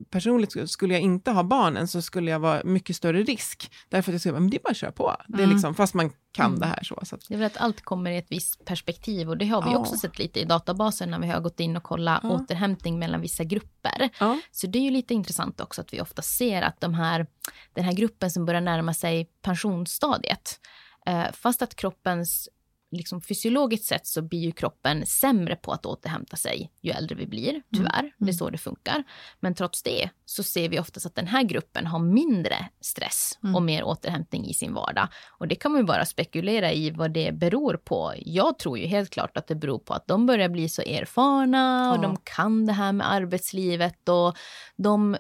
personligt 0.10 0.70
skulle 0.70 0.93
jag 0.93 1.01
inte 1.01 1.32
ha 1.32 1.43
barnen 1.43 1.88
så 1.88 2.01
skulle 2.01 2.32
jag 2.32 2.39
vara 2.39 2.64
mycket 2.64 2.95
större 2.95 3.24
risk, 3.24 3.72
därför 3.89 4.12
att 4.12 4.14
jag 4.14 4.22
skulle, 4.22 4.39
men 4.39 4.49
det 4.49 4.58
är 4.58 4.62
bara 4.62 4.72
att 4.72 4.78
köra 4.78 4.91
på. 4.91 5.16
Det 5.28 5.38
är 5.38 5.43
mm. 5.43 5.55
liksom, 5.55 5.76
fast 5.76 5.93
man 5.93 6.12
kan 6.32 6.45
mm. 6.45 6.60
det 6.60 6.66
här. 6.66 6.84
Så, 6.84 6.99
så 7.03 7.18
Det 7.28 7.34
är 7.34 7.38
väl 7.38 7.47
att 7.47 7.58
allt 7.58 7.82
kommer 7.82 8.12
i 8.12 8.18
ett 8.18 8.32
visst 8.32 8.66
perspektiv 8.66 9.30
och 9.30 9.38
det 9.38 9.45
har 9.45 9.62
vi 9.62 9.72
ja. 9.72 9.78
också 9.78 9.97
sett 9.97 10.20
lite 10.20 10.39
i 10.39 10.43
databasen 10.43 11.12
när 11.12 11.20
vi 11.20 11.28
har 11.28 11.39
gått 11.39 11.60
in 11.60 11.78
och 11.78 11.84
kollat 11.84 12.20
ja. 12.24 12.30
återhämtning 12.30 12.99
mellan 12.99 13.22
vissa 13.22 13.43
grupper. 13.43 14.10
Ja. 14.20 14.39
Så 14.51 14.68
det 14.68 14.80
är 14.80 14.84
ju 14.84 14.91
lite 14.91 15.14
intressant 15.14 15.62
också 15.62 15.82
att 15.82 15.93
vi 15.93 16.01
ofta 16.01 16.22
ser 16.22 16.62
att 16.62 16.82
de 16.82 16.93
här, 16.93 17.28
den 17.74 17.84
här 17.84 17.93
gruppen 17.93 18.32
som 18.32 18.45
börjar 18.45 18.62
närma 18.62 18.93
sig 18.93 19.30
pensionsstadiet, 19.41 20.60
eh, 21.05 21.32
fast 21.34 21.62
att 21.62 21.76
kroppens 21.76 22.49
liksom 22.91 23.21
fysiologiskt 23.21 23.85
sett 23.85 24.07
så 24.07 24.21
blir 24.21 24.39
ju 24.39 24.51
kroppen 24.51 25.05
sämre 25.05 25.55
på 25.55 25.71
att 25.71 25.85
återhämta 25.85 26.38
sig 26.38 26.71
ju 26.81 26.91
äldre 26.91 27.15
vi 27.15 27.27
blir, 27.27 27.49
mm. 27.49 27.63
tyvärr. 27.73 27.99
Mm. 27.99 28.11
Det 28.17 28.29
är 28.29 28.33
så 28.33 28.49
det 28.49 28.57
funkar. 28.57 29.03
Men 29.39 29.55
trots 29.55 29.83
det 29.83 30.09
så 30.25 30.43
ser 30.43 30.69
vi 30.69 30.79
oftast 30.79 31.05
att 31.05 31.15
den 31.15 31.27
här 31.27 31.43
gruppen 31.43 31.88
har 31.88 31.99
mindre 31.99 32.55
stress 32.81 33.39
mm. 33.43 33.55
och 33.55 33.61
mer 33.61 33.83
återhämtning 33.83 34.45
i 34.45 34.53
sin 34.53 34.73
vardag. 34.73 35.07
Och 35.39 35.47
det 35.47 35.55
kan 35.55 35.71
man 35.71 35.81
ju 35.81 35.85
bara 35.85 36.05
spekulera 36.05 36.71
i 36.71 36.91
vad 36.91 37.11
det 37.11 37.31
beror 37.31 37.77
på. 37.77 38.13
Jag 38.17 38.59
tror 38.59 38.77
ju 38.77 38.85
helt 38.85 39.09
klart 39.09 39.38
att 39.38 39.47
det 39.47 39.55
beror 39.55 39.79
på 39.79 39.93
att 39.93 40.07
de 40.07 40.25
börjar 40.25 40.49
bli 40.49 40.69
så 40.69 40.81
erfarna 40.81 41.93
och 41.93 42.01
de 42.01 42.17
kan 42.23 42.65
det 42.65 42.73
här 42.73 42.93
med 42.93 43.11
arbetslivet 43.11 44.09
och 44.09 44.38
de 44.75 45.17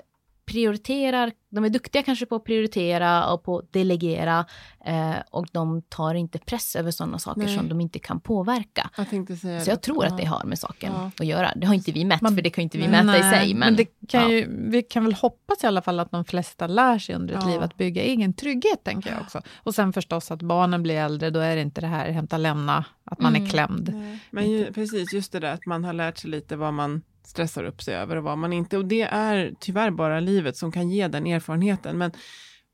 prioriterar, 0.47 1.31
de 1.49 1.65
är 1.65 1.69
duktiga 1.69 2.03
kanske 2.03 2.25
på 2.25 2.35
att 2.35 2.43
prioritera 2.43 3.33
och 3.33 3.43
på 3.43 3.57
att 3.57 3.73
delegera 3.73 4.45
eh, 4.85 5.15
och 5.31 5.47
de 5.51 5.81
tar 5.81 6.13
inte 6.13 6.39
press 6.39 6.75
över 6.75 6.91
sådana 6.91 7.19
saker 7.19 7.41
Nej. 7.41 7.55
som 7.55 7.69
de 7.69 7.81
inte 7.81 7.99
kan 7.99 8.19
påverka. 8.19 8.89
Jag 8.97 9.39
så 9.39 9.69
jag 9.69 9.81
tror 9.81 10.05
ja. 10.05 10.11
att 10.11 10.17
det 10.17 10.25
har 10.25 10.43
med 10.43 10.59
saken 10.59 10.93
ja. 10.95 11.11
att 11.19 11.25
göra. 11.25 11.53
Det 11.55 11.67
har 11.67 11.73
inte 11.73 11.91
vi 11.91 12.05
mätt, 12.05 12.21
Man, 12.21 12.35
för 12.35 12.41
det 12.41 12.49
kan 12.49 12.61
inte 12.61 12.77
vi 12.77 12.87
mäta 12.87 13.03
nej, 13.03 13.19
i 13.19 13.23
sig. 13.23 13.53
Men, 13.53 13.59
men 13.59 13.75
det 13.75 13.85
kan 14.07 14.21
ja. 14.21 14.29
ju, 14.29 14.69
vi 14.69 14.83
kan 14.83 15.03
väl 15.03 15.13
hoppas 15.13 15.63
i 15.63 15.67
alla 15.67 15.81
fall 15.81 15.99
att 15.99 16.11
de 16.11 16.25
flesta 16.25 16.67
lär 16.67 16.99
sig 16.99 17.15
under 17.15 17.37
ett 17.37 17.45
liv 17.45 17.61
att 17.61 17.77
bygga 17.77 18.03
egen 18.03 18.33
trygghet, 18.33 18.83
tänker 18.83 19.11
jag 19.11 19.21
också. 19.21 19.41
Och 19.55 19.75
sen 19.75 19.93
förstås 19.93 20.31
att 20.31 20.41
barnen 20.41 20.83
blir 20.83 20.95
äldre, 20.95 21.29
då 21.29 21.39
är 21.39 21.55
det 21.55 21.61
inte 21.61 21.81
det 21.81 21.87
här 21.87 22.11
hämta 22.11 22.37
lämna, 22.37 22.85
att 23.03 23.19
man 23.19 23.35
mm. 23.35 23.45
är 23.45 23.49
klämd. 23.49 23.93
Nej. 23.93 24.19
Men 24.31 24.51
ju, 24.51 24.73
precis, 24.73 25.13
just 25.13 25.31
det 25.31 25.39
där 25.39 25.53
att 25.53 25.65
man 25.65 25.83
har 25.83 25.93
lärt 25.93 26.17
sig 26.17 26.29
lite 26.29 26.55
vad 26.55 26.73
man 26.73 27.01
stressar 27.27 27.63
upp 27.63 27.81
sig 27.81 27.95
över 27.95 28.15
och 28.15 28.23
vad 28.23 28.37
man 28.37 28.53
inte. 28.53 28.77
Och 28.77 28.85
det 28.85 29.01
är 29.01 29.53
tyvärr 29.59 29.91
bara 29.91 30.19
livet 30.19 30.57
som 30.57 30.71
kan 30.71 30.89
ge 30.89 31.07
den 31.07 31.27
erfarenheten. 31.27 31.97
Men, 31.97 32.11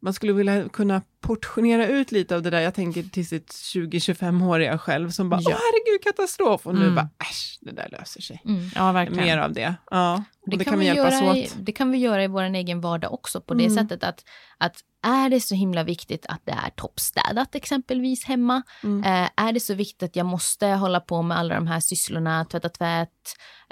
man 0.04 0.14
skulle 0.14 0.34
vilja 0.34 0.70
kunna 0.70 1.01
portionera 1.22 1.88
ut 1.88 2.12
lite 2.12 2.36
av 2.36 2.41
det 2.41 2.49
där, 2.49 2.60
jag 2.62 2.74
tänker 2.74 3.04
till 3.04 3.28
sitt 3.28 3.51
20-25-åriga 3.51 4.78
själv 4.78 5.10
som 5.10 5.30
bara, 5.30 5.41
ja. 5.41 5.49
åh 5.49 5.58
herregud 5.58 6.04
katastrof, 6.04 6.68
och 6.68 6.76
nu 6.76 6.82
mm. 6.82 6.95
bara, 6.95 7.10
äsch, 7.20 7.58
det 7.62 7.72
där 7.72 7.89
löser 7.91 8.22
sig. 8.22 8.41
Mm. 8.45 8.70
Ja, 8.76 8.91
verkligen. 8.91 9.26
Mer 9.26 9.38
av 9.38 9.54
det. 9.54 9.76
Ja, 9.91 10.24
det, 10.45 10.58
det 10.58 10.66
kan, 10.66 10.80
vi 10.80 10.86
hjälpas 10.86 11.22
åt. 11.22 11.38
I, 11.38 11.49
det 11.58 11.72
kan 11.72 11.91
vi 11.91 11.97
göra 11.97 12.24
i 12.24 12.28
vår 12.28 12.43
egen 12.43 12.82
vardag 12.82 13.14
också, 13.14 13.41
på 13.41 13.54
det 13.54 13.66
mm. 13.66 13.76
sättet 13.76 14.04
att, 14.04 14.26
att 14.58 14.76
är 15.04 15.30
det 15.30 15.39
så 15.39 15.56
himla 15.56 15.84
viktigt 15.84 16.26
att 16.30 16.41
det 16.45 16.51
är 16.51 16.70
toppstädat 16.70 17.56
exempelvis 17.56 18.26
hemma? 18.26 18.62
Mm. 18.84 19.04
Eh, 19.04 19.30
är 19.36 19.54
det 19.54 19.60
så 19.60 19.74
viktigt 19.74 20.04
att 20.04 20.16
jag 20.16 20.26
måste 20.26 20.68
hålla 20.68 20.99
på 20.99 21.22
med 21.22 21.38
alla 21.38 21.56
de 21.56 21.68
här 21.68 21.80
sysslorna, 21.80 22.45
tvätta 22.45 22.70
tvätt, 22.70 23.10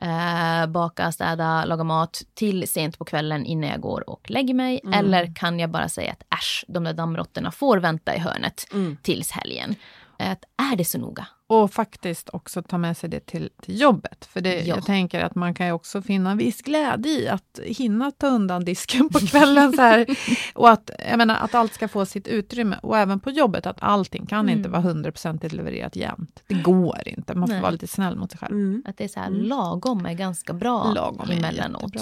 eh, 0.01 0.67
baka, 0.67 1.11
städa, 1.11 1.65
laga 1.65 1.83
mat 1.83 2.21
till 2.33 2.67
sent 2.67 2.97
på 2.97 3.05
kvällen 3.05 3.45
innan 3.45 3.69
jag 3.69 3.81
går 3.81 4.09
och 4.09 4.29
lägger 4.31 4.53
mig? 4.53 4.81
Mm. 4.83 4.99
Eller 4.99 5.35
kan 5.35 5.59
jag 5.59 5.69
bara 5.69 5.89
säga 5.89 6.11
att 6.11 6.39
äsch, 6.39 6.65
de 6.67 6.83
där 6.83 6.93
dammråttorna 6.93 7.51
får 7.51 7.77
vänta 7.77 8.15
i 8.15 8.19
hörnet 8.19 8.67
mm. 8.73 8.97
tills 9.03 9.31
helgen? 9.31 9.75
Att 10.17 10.43
är 10.71 10.75
det 10.75 10.85
så 10.85 10.97
noga? 10.97 11.27
Och 11.51 11.71
faktiskt 11.71 12.29
också 12.33 12.61
ta 12.61 12.77
med 12.77 12.97
sig 12.97 13.09
det 13.09 13.19
till, 13.19 13.49
till 13.61 13.81
jobbet. 13.81 14.25
För 14.25 14.41
det, 14.41 14.55
ja. 14.55 14.75
jag 14.75 14.85
tänker 14.85 15.23
att 15.23 15.35
man 15.35 15.53
kan 15.53 15.65
ju 15.65 15.71
också 15.71 16.01
finna 16.01 16.31
en 16.31 16.37
viss 16.37 16.61
glädje 16.61 17.11
i 17.11 17.27
att 17.27 17.59
hinna 17.63 18.11
ta 18.11 18.27
undan 18.27 18.65
disken 18.65 19.09
på 19.09 19.19
kvällen. 19.19 19.73
så 19.73 19.81
här. 19.81 20.05
Och 20.53 20.69
att, 20.69 20.91
jag 21.09 21.17
menar, 21.17 21.37
att 21.39 21.55
allt 21.55 21.73
ska 21.73 21.87
få 21.87 22.05
sitt 22.05 22.27
utrymme. 22.27 22.79
Och 22.83 22.97
även 22.97 23.19
på 23.19 23.31
jobbet, 23.31 23.65
att 23.65 23.77
allting 23.79 24.25
kan 24.25 24.39
mm. 24.39 24.57
inte 24.57 24.69
vara 24.69 24.81
hundraprocentigt 24.81 25.53
levererat 25.53 25.95
jämt. 25.95 26.43
Det 26.47 26.53
går 26.53 27.01
inte, 27.05 27.35
man 27.35 27.47
får 27.47 27.53
Nej. 27.53 27.61
vara 27.61 27.71
lite 27.71 27.87
snäll 27.87 28.15
mot 28.15 28.31
sig 28.31 28.39
själv. 28.39 28.55
Mm. 28.55 28.83
Att 28.85 28.97
det 28.97 29.03
är 29.03 29.07
så 29.07 29.19
här, 29.19 29.27
mm. 29.27 29.41
lagom 29.41 30.05
är 30.05 30.13
ganska 30.13 30.53
bra 30.53 30.91
lagom 30.91 31.29
emellanåt. 31.31 31.93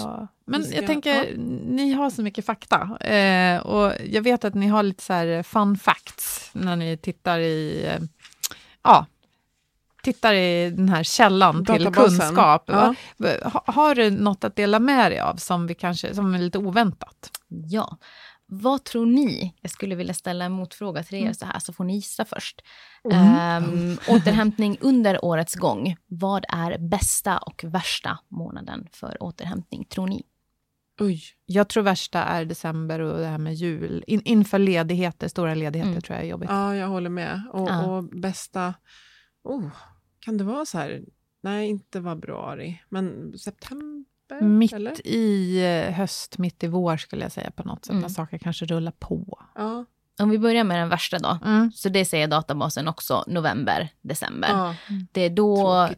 Men 0.44 0.64
jag 0.72 0.86
tänker, 0.86 1.14
ja. 1.14 1.42
ni 1.66 1.92
har 1.92 2.10
så 2.10 2.22
mycket 2.22 2.46
fakta. 2.46 2.98
Eh, 3.00 3.60
och 3.60 3.92
jag 4.06 4.22
vet 4.22 4.44
att 4.44 4.54
ni 4.54 4.66
har 4.66 4.82
lite 4.82 5.02
så 5.02 5.12
här 5.12 5.42
fun 5.42 5.76
facts 5.76 6.50
när 6.52 6.76
ni 6.76 6.96
tittar 6.96 7.38
i 7.38 7.86
eh, 7.86 8.00
ja, 8.82 9.06
tittar 10.02 10.34
i 10.34 10.70
den 10.70 10.88
här 10.88 11.02
källan 11.02 11.64
till 11.64 11.92
kunskap. 11.92 12.64
Ja. 12.66 12.94
Ha, 13.42 13.64
har 13.66 13.94
du 13.94 14.10
något 14.10 14.44
att 14.44 14.56
dela 14.56 14.78
med 14.78 15.12
dig 15.12 15.20
av 15.20 15.36
som, 15.36 15.66
vi 15.66 15.74
kanske, 15.74 16.14
som 16.14 16.34
är 16.34 16.38
lite 16.38 16.58
oväntat? 16.58 17.30
Ja. 17.48 17.96
Vad 18.52 18.84
tror 18.84 19.06
ni? 19.06 19.54
Jag 19.60 19.70
skulle 19.70 19.94
vilja 19.94 20.14
ställa 20.14 20.44
en 20.44 20.52
motfråga 20.52 21.02
till 21.02 21.16
er 21.16 21.22
mm. 21.22 21.34
så 21.34 21.46
här, 21.46 21.58
så 21.58 21.72
får 21.72 21.84
ni 21.84 21.94
gissa 21.94 22.24
först. 22.24 22.60
Mm. 23.12 23.64
Um, 23.64 23.98
återhämtning 24.08 24.78
under 24.80 25.24
årets 25.24 25.54
gång. 25.54 25.96
Vad 26.06 26.44
är 26.48 26.78
bästa 26.78 27.38
och 27.38 27.64
värsta 27.64 28.18
månaden 28.28 28.88
för 28.92 29.22
återhämtning, 29.22 29.84
tror 29.84 30.06
ni? 30.06 30.22
Oj. 31.00 31.22
Jag 31.46 31.68
tror 31.68 31.82
värsta 31.82 32.24
är 32.24 32.44
december 32.44 33.00
och 33.00 33.18
det 33.18 33.26
här 33.26 33.38
med 33.38 33.54
jul. 33.54 34.04
In, 34.06 34.22
inför 34.24 34.58
ledigheter, 34.58 35.28
stora 35.28 35.54
ledigheter 35.54 35.90
mm. 35.90 36.02
tror 36.02 36.16
jag 36.16 36.24
är 36.24 36.30
jobbigt. 36.30 36.50
Ja, 36.50 36.76
jag 36.76 36.88
håller 36.88 37.10
med. 37.10 37.42
Och, 37.52 37.68
ja. 37.68 37.84
och 37.84 38.04
bästa... 38.04 38.74
Oh, 39.42 39.68
kan 40.20 40.38
det 40.38 40.44
vara 40.44 40.66
så 40.66 40.78
här? 40.78 41.02
Nej, 41.40 41.68
inte 41.68 42.02
februari, 42.02 42.82
men 42.88 43.38
september? 43.38 44.04
Mitt 44.40 44.72
eller? 44.72 45.06
i 45.06 45.58
eh, 45.86 45.94
höst, 45.94 46.38
mitt 46.38 46.64
i 46.64 46.66
vår 46.66 46.96
skulle 46.96 47.22
jag 47.22 47.32
säga 47.32 47.50
på 47.50 47.62
något 47.62 47.84
sätt, 47.84 47.90
mm. 47.90 48.02
när 48.02 48.08
saker 48.08 48.38
kanske 48.38 48.64
rullar 48.66 48.92
på. 48.92 49.42
Ja. 49.54 49.84
Om 50.18 50.30
vi 50.30 50.38
börjar 50.38 50.64
med 50.64 50.80
den 50.80 50.88
värsta 50.88 51.18
då, 51.18 51.38
mm. 51.44 51.72
så 51.72 51.88
det 51.88 52.04
säger 52.04 52.28
databasen 52.28 52.88
också 52.88 53.24
november, 53.26 53.88
december. 54.00 54.48
Ja. 54.48 54.74
Det 55.12 55.20
är 55.20 55.30
då 55.30 55.88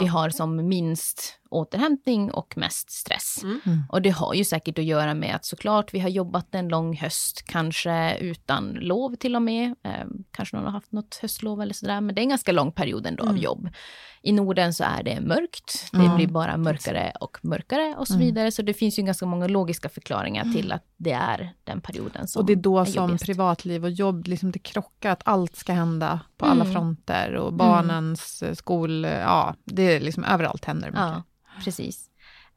vi 0.00 0.06
har 0.06 0.30
som 0.30 0.68
minst 0.68 1.37
återhämtning 1.50 2.30
och 2.30 2.56
mest 2.56 2.90
stress. 2.90 3.40
Mm. 3.42 3.60
mm. 3.66 3.82
Och 3.88 4.02
det 4.02 4.10
har 4.10 4.34
ju 4.34 4.44
säkert 4.44 4.78
att 4.78 4.84
göra 4.84 5.14
med 5.14 5.34
att 5.34 5.44
såklart 5.44 5.94
vi 5.94 5.98
har 5.98 6.08
jobbat 6.08 6.54
en 6.54 6.68
lång 6.68 6.96
höst, 6.96 7.42
kanske 7.46 8.16
utan 8.18 8.72
lov 8.72 9.14
till 9.14 9.36
och 9.36 9.42
med. 9.42 9.74
Eh, 9.82 10.06
kanske 10.30 10.56
någon 10.56 10.64
har 10.64 10.72
haft 10.72 10.92
något 10.92 11.18
höstlov 11.22 11.62
eller 11.62 11.74
sådär, 11.74 12.00
men 12.00 12.14
det 12.14 12.20
är 12.20 12.22
en 12.22 12.28
ganska 12.28 12.52
lång 12.52 12.72
period 12.72 13.06
ändå 13.06 13.22
mm. 13.22 13.34
av 13.34 13.42
jobb. 13.42 13.68
I 14.22 14.32
Norden 14.32 14.74
så 14.74 14.84
är 14.84 15.02
det 15.02 15.20
mörkt, 15.20 15.88
det 15.92 15.98
mm. 15.98 16.16
blir 16.16 16.26
bara 16.26 16.56
mörkare 16.56 17.12
och 17.20 17.38
mörkare 17.42 17.94
och 17.98 18.06
så 18.06 18.14
mm. 18.14 18.26
vidare. 18.26 18.52
Så 18.52 18.62
det 18.62 18.74
finns 18.74 18.98
ju 18.98 19.02
ganska 19.02 19.26
många 19.26 19.46
logiska 19.46 19.88
förklaringar 19.88 20.42
mm. 20.42 20.54
till 20.54 20.72
att 20.72 20.84
det 20.96 21.12
är 21.12 21.52
den 21.64 21.80
perioden 21.80 22.28
som 22.28 22.40
Och 22.40 22.46
det 22.46 22.52
är 22.52 22.56
då 22.56 22.78
är 22.78 22.84
som 22.84 22.94
jobbigast. 22.94 23.24
privatliv 23.24 23.84
och 23.84 23.90
jobb, 23.90 24.26
liksom 24.26 24.52
det 24.52 24.58
krockar, 24.58 25.10
att 25.10 25.22
allt 25.24 25.56
ska 25.56 25.72
hända 25.72 26.20
på 26.36 26.46
alla 26.46 26.64
fronter 26.64 27.34
och 27.34 27.52
barnens 27.52 28.44
skol, 28.58 29.04
ja, 29.04 29.54
det 29.64 29.82
är 29.82 30.00
liksom 30.00 30.24
överallt 30.24 30.64
händer 30.64 30.86
mycket. 30.86 31.00
Ja. 31.00 31.22
Precis. 31.64 32.07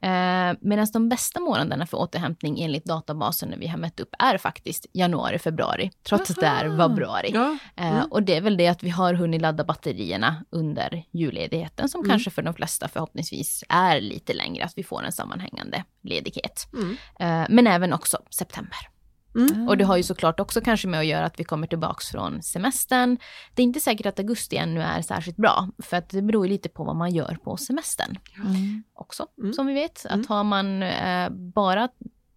Eh, 0.01 0.57
Medan 0.61 0.87
de 0.93 1.09
bästa 1.09 1.39
månaderna 1.39 1.85
för 1.85 1.97
återhämtning 1.97 2.61
enligt 2.61 2.85
databasen 2.85 3.53
vi 3.57 3.67
har 3.67 3.77
mätt 3.77 3.99
upp 3.99 4.15
är 4.19 4.37
faktiskt 4.37 4.85
januari, 4.93 5.39
februari, 5.39 5.91
trots 6.03 6.29
Aha. 6.29 6.35
att 6.35 6.61
det 6.61 6.65
är 6.65 6.77
februari. 6.77 7.31
Ja. 7.33 7.57
Eh, 7.75 7.91
mm. 7.91 8.11
och 8.11 8.23
det 8.23 8.35
är 8.35 8.41
väl 8.41 8.57
det 8.57 8.67
att 8.67 8.83
vi 8.83 8.89
har 8.89 9.13
hunnit 9.13 9.41
ladda 9.41 9.63
batterierna 9.63 10.45
under 10.49 11.03
julledigheten 11.11 11.89
som 11.89 12.01
mm. 12.01 12.09
kanske 12.09 12.29
för 12.29 12.41
de 12.41 12.53
flesta 12.53 12.87
förhoppningsvis 12.87 13.63
är 13.69 14.01
lite 14.01 14.33
längre, 14.33 14.65
att 14.65 14.77
vi 14.77 14.83
får 14.83 15.03
en 15.03 15.11
sammanhängande 15.11 15.83
ledighet. 16.03 16.67
Mm. 16.73 16.97
Eh, 17.19 17.47
men 17.49 17.67
även 17.67 17.93
också 17.93 18.17
september. 18.29 18.77
Mm. 19.35 19.67
Och 19.67 19.77
det 19.77 19.83
har 19.83 19.97
ju 19.97 20.03
såklart 20.03 20.39
också 20.39 20.61
kanske 20.61 20.87
med 20.87 20.99
att 20.99 21.05
göra 21.05 21.25
att 21.25 21.39
vi 21.39 21.43
kommer 21.43 21.67
tillbaks 21.67 22.09
från 22.09 22.41
semestern. 22.41 23.17
Det 23.55 23.61
är 23.61 23.63
inte 23.63 23.79
säkert 23.79 24.05
att 24.05 24.19
augusti 24.19 24.57
ännu 24.57 24.81
är 24.81 25.01
särskilt 25.01 25.37
bra, 25.37 25.69
för 25.79 25.97
att 25.97 26.09
det 26.09 26.21
beror 26.21 26.47
lite 26.47 26.69
på 26.69 26.83
vad 26.83 26.95
man 26.95 27.11
gör 27.11 27.37
på 27.43 27.57
semestern. 27.57 28.17
Mm. 28.35 28.83
Också, 28.93 29.27
mm. 29.37 29.53
som 29.53 29.67
vi 29.67 29.73
vet. 29.73 30.05
Att 30.05 30.11
mm. 30.11 30.25
har 30.29 30.43
man 30.43 30.83
eh, 30.83 31.29
bara 31.29 31.89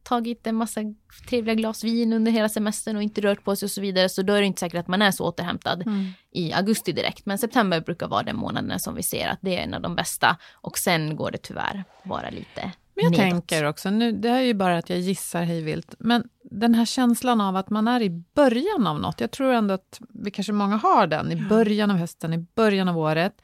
tagit 0.05 0.47
en 0.47 0.55
massa 0.55 0.81
trevliga 1.29 1.55
glas 1.55 1.85
vin 1.85 2.13
under 2.13 2.33
hela 2.33 2.49
semestern 2.49 2.97
och 2.97 3.03
inte 3.03 3.21
rört 3.21 3.45
på 3.45 3.57
sig 3.57 3.67
och 3.67 3.71
så 3.71 3.81
vidare, 3.81 4.09
så 4.09 4.23
då 4.23 4.33
är 4.33 4.41
det 4.41 4.47
inte 4.47 4.61
säkert 4.61 4.81
att 4.81 4.89
man 4.89 5.03
är 5.03 5.11
så 5.11 5.25
återhämtad 5.25 5.83
mm. 5.87 6.07
i 6.31 6.53
augusti 6.53 6.93
direkt. 6.93 7.27
Men 7.27 7.39
september 7.39 7.81
brukar 7.81 8.09
vara 8.09 8.23
den 8.23 8.37
månaden 8.37 8.81
som 8.81 8.95
vi 8.95 9.03
ser 9.03 9.29
att 9.29 9.39
det 9.41 9.57
är 9.57 9.63
en 9.63 9.75
av 9.75 9.83
de 9.83 9.97
bästa. 9.97 10.37
Och 10.53 10.79
sen 10.79 11.17
går 11.17 11.31
det 11.31 11.39
tyvärr 11.39 11.85
bara 12.05 12.31
lite 12.31 12.73
men 12.95 13.05
jag 13.05 13.11
nedåt. 13.11 13.31
tänker 13.31 13.65
också, 13.65 13.91
nu, 13.91 14.13
det 14.13 14.29
här 14.29 14.39
är 14.39 14.47
ju 14.47 14.55
bara 14.55 14.79
att 14.79 14.91
jag 14.91 14.99
gissar 14.99 15.43
hejvilt, 15.43 15.95
men 15.99 16.29
den 16.43 16.75
här 16.75 16.85
känslan 16.85 17.41
av 17.41 17.57
att 17.57 17.71
man 17.71 17.89
är 17.89 18.03
i 18.03 18.11
början 18.11 18.87
av 18.87 19.01
något, 19.01 19.21
jag 19.21 19.31
tror 19.31 19.53
ändå 19.53 19.75
att 19.75 20.01
vi 20.09 20.31
kanske 20.31 20.53
många 20.53 20.77
har 20.77 21.07
den, 21.07 21.33
i 21.33 21.37
början 21.37 21.91
av 21.91 21.97
hösten, 21.97 22.33
i 22.35 22.39
början 22.39 22.89
av 22.89 22.99
året, 22.99 23.43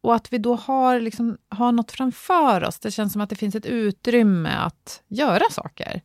och 0.00 0.14
att 0.14 0.32
vi 0.32 0.38
då 0.38 0.54
har, 0.54 1.00
liksom, 1.00 1.38
har 1.48 1.72
något 1.72 1.92
framför 1.92 2.64
oss. 2.64 2.78
Det 2.78 2.90
känns 2.90 3.12
som 3.12 3.22
att 3.22 3.30
det 3.30 3.36
finns 3.36 3.54
ett 3.54 3.66
utrymme 3.66 4.50
att 4.50 5.02
göra 5.08 5.44
saker. 5.50 6.02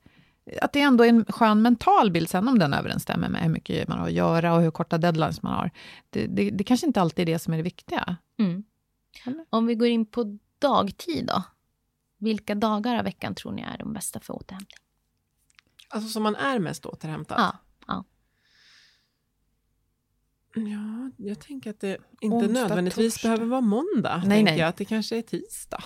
Att 0.61 0.73
det 0.73 0.81
ändå 0.81 1.03
är 1.03 1.09
en 1.09 1.25
skön 1.25 1.61
mental 1.61 2.11
bild, 2.11 2.29
sen 2.29 2.47
om 2.47 2.59
den 2.59 2.73
överensstämmer 2.73 3.29
med 3.29 3.41
hur 3.41 3.49
mycket 3.49 3.88
man 3.88 3.99
har 3.99 4.07
att 4.07 4.13
göra 4.13 4.53
och 4.53 4.61
hur 4.61 4.71
korta 4.71 4.97
deadlines 4.97 5.41
man 5.41 5.53
har. 5.53 5.71
Det, 6.09 6.27
det, 6.27 6.49
det 6.49 6.63
kanske 6.63 6.88
inte 6.88 7.01
alltid 7.01 7.29
är 7.29 7.33
det 7.33 7.39
som 7.39 7.53
är 7.53 7.57
det 7.57 7.63
viktiga. 7.63 8.15
Mm. 8.39 8.63
Om 9.49 9.65
vi 9.65 9.75
går 9.75 9.88
in 9.88 10.05
på 10.05 10.38
dagtid 10.59 11.25
då? 11.25 11.43
Vilka 12.18 12.55
dagar 12.55 12.95
av 12.97 13.03
veckan 13.03 13.36
tror 13.36 13.51
ni 13.51 13.61
är 13.61 13.78
de 13.78 13.93
bästa 13.93 14.20
för 14.20 14.34
återhämtning? 14.34 14.78
Alltså 15.89 16.09
som 16.09 16.24
man 16.24 16.36
är 16.36 16.59
mest 16.59 16.86
återhämtad? 16.86 17.39
Ja. 17.39 17.57
ja. 17.88 18.03
Ja, 20.55 21.11
jag 21.18 21.39
tänker 21.39 21.70
att 21.70 21.80
det 21.80 21.97
inte 22.22 22.36
Onsdag, 22.36 22.53
nödvändigtvis 22.53 23.13
torsdag. 23.13 23.28
behöver 23.28 23.45
vara 23.45 23.61
måndag. 23.61 24.24
Nej, 24.26 24.43
nej. 24.43 24.59
Jag, 24.59 24.68
att 24.68 24.78
det 24.78 24.86
kanske 24.86 25.18
är 25.18 25.22
tisdag. 25.22 25.84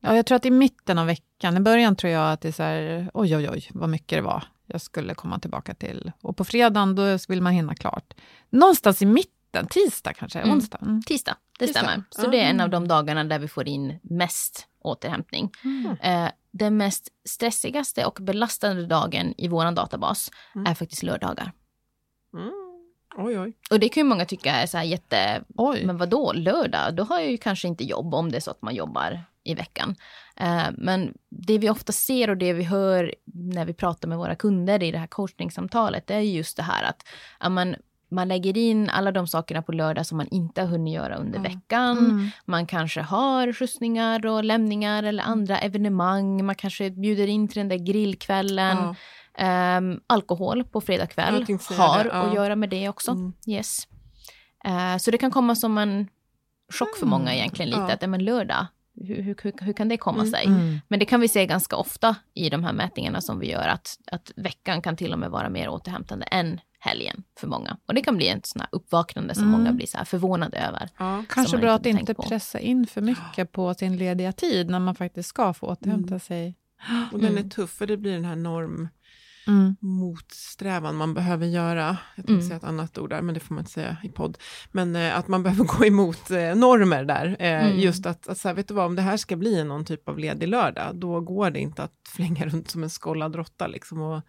Ja, 0.00 0.16
jag 0.16 0.26
tror 0.26 0.36
att 0.36 0.46
i 0.46 0.50
mitten 0.50 0.98
av 0.98 1.06
veckan, 1.06 1.56
i 1.56 1.60
början 1.60 1.96
tror 1.96 2.12
jag 2.12 2.32
att 2.32 2.40
det 2.40 2.48
är 2.48 2.52
så 2.52 2.62
här, 2.62 3.10
oj, 3.14 3.36
oj, 3.36 3.50
oj, 3.50 3.68
vad 3.74 3.88
mycket 3.88 4.18
det 4.18 4.22
var 4.22 4.44
jag 4.72 4.80
skulle 4.80 5.14
komma 5.14 5.38
tillbaka 5.38 5.74
till. 5.74 6.12
Och 6.20 6.36
på 6.36 6.44
fredagen, 6.44 6.94
då 6.94 7.18
vill 7.28 7.42
man 7.42 7.52
hinna 7.52 7.74
klart. 7.74 8.14
Någonstans 8.50 9.02
i 9.02 9.06
mitten, 9.06 9.34
tisdag 9.70 10.12
kanske, 10.12 10.38
mm. 10.38 10.54
onsdag? 10.54 10.78
Mm. 10.82 11.02
Tisdag, 11.02 11.36
det 11.58 11.66
tisdag. 11.66 11.80
stämmer. 11.80 12.04
Så 12.10 12.20
mm. 12.20 12.30
det 12.30 12.40
är 12.40 12.50
en 12.50 12.60
av 12.60 12.70
de 12.70 12.88
dagarna 12.88 13.24
där 13.24 13.38
vi 13.38 13.48
får 13.48 13.68
in 13.68 13.98
mest 14.02 14.66
återhämtning. 14.80 15.50
Mm. 15.64 15.96
Eh, 16.02 16.30
den 16.50 16.76
mest 16.76 17.08
stressigaste 17.28 18.04
och 18.04 18.18
belastande 18.20 18.86
dagen 18.86 19.34
i 19.38 19.48
vår 19.48 19.72
databas 19.72 20.30
mm. 20.54 20.66
är 20.66 20.74
faktiskt 20.74 21.02
lördagar. 21.02 21.52
Mm. 22.34 22.50
Oj, 23.16 23.38
oj. 23.38 23.52
Och 23.70 23.80
det 23.80 23.88
kan 23.88 24.00
ju 24.00 24.08
många 24.08 24.24
tycka 24.24 24.52
är 24.52 24.66
så 24.66 24.78
här 24.78 24.84
jätte... 24.84 25.44
Oj. 25.56 25.84
Men 25.86 25.96
vad 25.96 26.08
då 26.08 26.32
lördag? 26.32 26.94
Då 26.94 27.02
har 27.02 27.18
jag 27.18 27.30
ju 27.30 27.38
kanske 27.38 27.68
inte 27.68 27.84
jobb 27.84 28.14
om 28.14 28.30
det 28.30 28.36
är 28.36 28.40
så 28.40 28.50
att 28.50 28.62
man 28.62 28.74
jobbar 28.74 29.24
i 29.44 29.54
veckan. 29.54 29.96
Eh, 30.36 30.66
men 30.72 31.14
det 31.28 31.58
vi 31.58 31.70
ofta 31.70 31.92
ser 31.92 32.30
och 32.30 32.36
det 32.36 32.52
vi 32.52 32.62
hör 32.62 33.14
när 33.24 33.64
vi 33.64 33.74
pratar 33.74 34.08
med 34.08 34.18
våra 34.18 34.34
kunder 34.34 34.82
i 34.82 34.90
det 34.90 34.98
här 34.98 35.06
coachningssamtalet, 35.06 36.06
det 36.06 36.14
är 36.14 36.20
just 36.20 36.56
det 36.56 36.62
här 36.62 36.82
att 36.82 37.08
ja, 37.40 37.48
man, 38.10 38.28
lägger 38.28 38.58
in 38.58 38.90
alla 38.90 39.12
de 39.12 39.26
sakerna 39.26 39.62
på 39.62 39.72
lördag 39.72 40.06
som 40.06 40.16
man 40.16 40.28
inte 40.28 40.60
har 40.60 40.68
hunnit 40.68 40.94
göra 40.94 41.16
under 41.16 41.38
mm. 41.38 41.52
veckan. 41.52 41.98
Mm. 41.98 42.30
Man 42.44 42.66
kanske 42.66 43.00
har 43.00 43.52
skjutsningar 43.52 44.26
och 44.26 44.44
lämningar 44.44 45.02
eller 45.02 45.22
andra 45.22 45.58
evenemang. 45.58 46.44
Man 46.44 46.54
kanske 46.54 46.90
bjuder 46.90 47.26
in 47.26 47.48
till 47.48 47.58
den 47.58 47.68
där 47.68 47.76
grillkvällen. 47.76 48.76
Ja. 48.76 48.94
Um, 49.78 50.00
alkohol 50.06 50.64
på 50.64 50.80
fredag 50.80 51.06
kväll 51.06 51.46
har 51.68 52.04
ja. 52.04 52.10
att 52.10 52.34
göra 52.34 52.56
med 52.56 52.70
det 52.70 52.88
också. 52.88 53.10
Mm. 53.10 53.32
Yes. 53.46 53.88
Uh, 54.66 54.96
så 54.98 55.10
det 55.10 55.18
kan 55.18 55.30
komma 55.30 55.54
som 55.54 55.78
en 55.78 56.08
chock 56.72 56.96
för 56.96 57.06
många 57.06 57.30
mm. 57.30 57.34
egentligen 57.34 57.70
lite. 57.70 57.80
Ja. 57.80 57.92
Att 57.92 58.08
men 58.10 58.24
lördag, 58.24 58.66
hur, 58.94 59.22
hur, 59.22 59.64
hur, 59.64 59.72
kan 59.72 59.88
det 59.88 59.96
komma 59.96 60.18
mm. 60.18 60.30
sig? 60.30 60.46
Mm. 60.46 60.80
Men 60.88 60.98
det 60.98 61.04
kan 61.04 61.20
vi 61.20 61.28
se 61.28 61.46
ganska 61.46 61.76
ofta 61.76 62.16
i 62.34 62.50
de 62.50 62.64
här 62.64 62.72
mätningarna 62.72 63.20
som 63.20 63.38
vi 63.38 63.50
gör, 63.50 63.68
att, 63.68 63.98
att 64.06 64.32
veckan 64.36 64.82
kan 64.82 64.96
till 64.96 65.12
och 65.12 65.18
med 65.18 65.30
vara 65.30 65.48
mer 65.48 65.68
återhämtande 65.68 66.24
än 66.24 66.60
helgen 66.80 67.22
för 67.40 67.46
många. 67.46 67.76
Och 67.86 67.94
det 67.94 68.00
kan 68.00 68.16
bli 68.16 68.28
ett 68.28 68.46
sånt 68.46 68.62
här 68.62 68.68
uppvaknande 68.72 69.34
som 69.34 69.44
mm. 69.44 69.60
många 69.60 69.72
blir 69.72 69.86
så 69.86 69.98
här 69.98 70.04
förvånade 70.04 70.58
över. 70.58 70.88
Ja, 70.98 71.24
kanske 71.28 71.58
bra 71.58 71.72
att 71.72 71.86
inte 71.86 72.14
pressa 72.14 72.60
in 72.60 72.86
för 72.86 73.00
mycket 73.00 73.52
på 73.52 73.74
sin 73.74 73.96
lediga 73.96 74.32
tid 74.32 74.70
när 74.70 74.80
man 74.80 74.94
faktiskt 74.94 75.28
ska 75.28 75.54
få 75.54 75.66
återhämta 75.66 76.08
mm. 76.08 76.20
sig. 76.20 76.56
Och 77.12 77.20
den 77.20 77.38
är 77.38 77.42
tuff, 77.42 77.70
för 77.70 77.86
det 77.86 77.96
blir 77.96 78.12
den 78.12 78.24
här 78.24 78.36
norm 78.36 78.88
mm. 79.46 79.76
motsträvan 79.80 80.96
man 80.96 81.14
behöver 81.14 81.46
göra. 81.46 81.96
Jag 82.16 82.26
tänkte 82.26 82.32
mm. 82.32 82.46
säga 82.46 82.56
ett 82.56 82.64
annat 82.64 82.98
ord 82.98 83.10
där, 83.10 83.22
men 83.22 83.34
det 83.34 83.40
får 83.40 83.54
man 83.54 83.62
inte 83.62 83.72
säga 83.72 83.96
i 84.02 84.08
podd. 84.08 84.38
Men 84.72 84.96
eh, 84.96 85.18
att 85.18 85.28
man 85.28 85.42
behöver 85.42 85.64
gå 85.64 85.84
emot 85.84 86.30
eh, 86.30 86.54
normer 86.54 87.04
där. 87.04 87.36
Eh, 87.38 87.66
mm. 87.66 87.78
Just 87.78 88.06
att, 88.06 88.28
att 88.28 88.38
så 88.38 88.48
här, 88.48 88.54
vet 88.54 88.68
du 88.68 88.74
vad, 88.74 88.86
om 88.86 88.96
det 88.96 89.02
här 89.02 89.16
ska 89.16 89.36
bli 89.36 89.64
någon 89.64 89.84
typ 89.84 90.08
av 90.08 90.18
ledig 90.18 90.48
lördag, 90.48 90.96
då 90.96 91.20
går 91.20 91.50
det 91.50 91.60
inte 91.60 91.82
att 91.82 91.94
flänga 92.08 92.46
runt 92.46 92.70
som 92.70 92.82
en 92.82 92.90
skollad 92.90 93.36
råtta 93.36 93.66
liksom, 93.66 94.00
och 94.00 94.22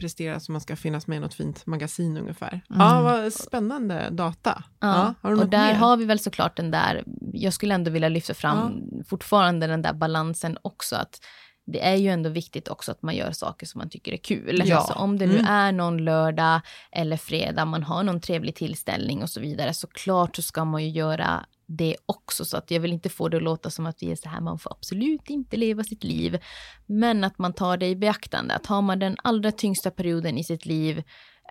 prestera 0.00 0.40
så 0.40 0.52
man 0.52 0.60
ska 0.60 0.76
finnas 0.76 1.06
med 1.06 1.16
i 1.16 1.20
något 1.20 1.34
fint 1.34 1.66
magasin 1.66 2.16
ungefär. 2.16 2.48
Mm. 2.70 2.80
Ja, 2.80 3.02
vad 3.02 3.32
spännande 3.32 4.08
data. 4.10 4.64
Ja, 4.80 5.14
ja 5.22 5.30
och 5.30 5.48
där 5.48 5.72
mer? 5.72 5.74
har 5.74 5.96
vi 5.96 6.04
väl 6.04 6.18
såklart 6.18 6.56
den 6.56 6.70
där, 6.70 7.04
jag 7.32 7.52
skulle 7.52 7.74
ändå 7.74 7.90
vilja 7.90 8.08
lyfta 8.08 8.34
fram 8.34 8.82
ja. 8.92 9.04
fortfarande 9.08 9.66
den 9.66 9.82
där 9.82 9.92
balansen 9.92 10.58
också, 10.62 10.96
att 10.96 11.20
det 11.66 11.84
är 11.84 11.94
ju 11.94 12.08
ändå 12.08 12.30
viktigt 12.30 12.68
också 12.68 12.92
att 12.92 13.02
man 13.02 13.16
gör 13.16 13.32
saker 13.32 13.66
som 13.66 13.78
man 13.78 13.90
tycker 13.90 14.12
är 14.12 14.16
kul. 14.16 14.62
Ja. 14.64 14.76
Alltså 14.76 14.92
om 14.92 15.18
det 15.18 15.26
nu 15.26 15.38
mm. 15.38 15.46
är 15.46 15.72
någon 15.72 16.04
lördag 16.04 16.60
eller 16.92 17.16
fredag, 17.16 17.64
man 17.64 17.82
har 17.82 18.02
någon 18.02 18.20
trevlig 18.20 18.54
tillställning 18.54 19.22
och 19.22 19.30
så 19.30 19.40
vidare, 19.40 19.74
så 19.74 19.86
klart 19.86 20.36
så 20.36 20.42
ska 20.42 20.64
man 20.64 20.84
ju 20.84 20.90
göra 20.90 21.46
det 21.66 21.96
också. 22.06 22.44
Så 22.44 22.56
att 22.56 22.70
jag 22.70 22.80
vill 22.80 22.92
inte 22.92 23.08
få 23.08 23.28
det 23.28 23.36
att 23.36 23.42
låta 23.42 23.70
som 23.70 23.86
att 23.86 24.02
vi 24.02 24.10
är 24.10 24.16
så 24.16 24.28
här, 24.28 24.40
man 24.40 24.58
får 24.58 24.72
absolut 24.72 25.30
inte 25.30 25.56
leva 25.56 25.84
sitt 25.84 26.04
liv. 26.04 26.38
Men 26.86 27.24
att 27.24 27.38
man 27.38 27.52
tar 27.52 27.76
det 27.76 27.86
i 27.86 27.96
beaktande, 27.96 28.54
att 28.54 28.66
har 28.66 28.82
man 28.82 28.98
den 28.98 29.16
allra 29.22 29.52
tyngsta 29.52 29.90
perioden 29.90 30.38
i 30.38 30.44
sitt 30.44 30.66
liv, 30.66 31.02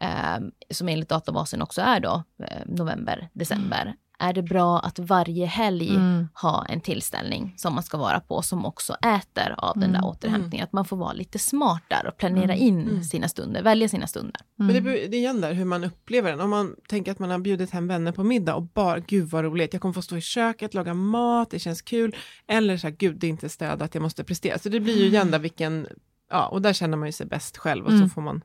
eh, 0.02 0.38
som 0.72 0.90
enligt 0.90 1.10
databasen 1.10 1.62
också 1.62 1.82
är 1.82 2.00
då 2.00 2.24
eh, 2.40 2.62
november, 2.66 3.30
december, 3.34 3.82
mm 3.82 3.96
är 4.20 4.34
det 4.34 4.42
bra 4.42 4.80
att 4.80 5.00
varje 5.00 5.46
helg 5.46 5.90
mm. 5.90 6.28
ha 6.34 6.66
en 6.66 6.82
tillställning 6.82 7.54
som 7.58 7.74
man 7.74 7.84
ska 7.84 7.98
vara 7.98 8.20
på 8.20 8.42
som 8.42 8.66
också 8.66 8.94
äter 8.94 9.56
av 9.58 9.80
den 9.80 9.92
där 9.92 10.00
mm. 10.00 10.10
återhämtningen. 10.10 10.64
Att 10.64 10.74
man 10.74 10.86
får 10.86 10.98
vara 10.98 11.14
lite 11.14 11.40
smart 11.40 11.84
där 11.88 12.08
och 12.08 12.18
planera 12.18 12.54
mm. 12.54 12.68
in 12.68 12.82
mm. 12.82 13.04
sina 13.04 13.28
stunder, 13.28 13.64
välja 13.64 13.90
sina 13.90 14.08
stunder. 14.08 14.42
Men 14.56 14.68
det, 14.68 14.80
det 14.80 15.06
är 15.06 15.14
igen 15.14 15.42
där 15.42 15.54
hur 15.54 15.66
man 15.66 15.84
upplever 15.84 16.32
den. 16.32 16.42
Om 16.42 16.50
man 16.50 16.76
tänker 16.88 17.12
att 17.12 17.20
man 17.20 17.30
har 17.30 17.40
bjudit 17.40 17.72
hem 17.72 17.88
vänner 17.88 18.12
på 18.12 18.24
middag 18.24 18.56
och 18.56 18.64
bara, 18.64 19.00
gud 19.00 19.30
vad 19.30 19.44
roligt, 19.44 19.74
jag 19.74 19.82
kommer 19.82 19.94
få 19.94 20.02
stå 20.02 20.18
i 20.18 20.22
köket, 20.22 20.74
laga 20.74 20.94
mat, 20.94 21.50
det 21.52 21.60
känns 21.60 21.82
kul. 21.82 22.16
Eller 22.48 22.78
så 22.78 22.88
här, 22.88 22.96
gud 22.96 23.20
det 23.20 23.28
är 23.28 23.30
inte 23.30 23.50
städat, 23.50 23.96
jag 23.96 24.02
måste 24.02 24.24
prestera. 24.24 24.60
Så 24.60 24.70
det 24.70 24.80
blir 24.80 24.98
ju 24.98 25.06
igen 25.06 25.32
där 25.32 25.40
vilken, 25.40 25.88
ja 26.30 26.48
och 26.48 26.62
där 26.62 26.74
känner 26.74 26.98
man 26.98 27.08
ju 27.08 27.12
sig 27.12 27.26
bäst 27.26 27.58
själv 27.58 27.86
och 27.86 27.92
så 27.92 28.10
får 28.10 28.22
man 28.22 28.42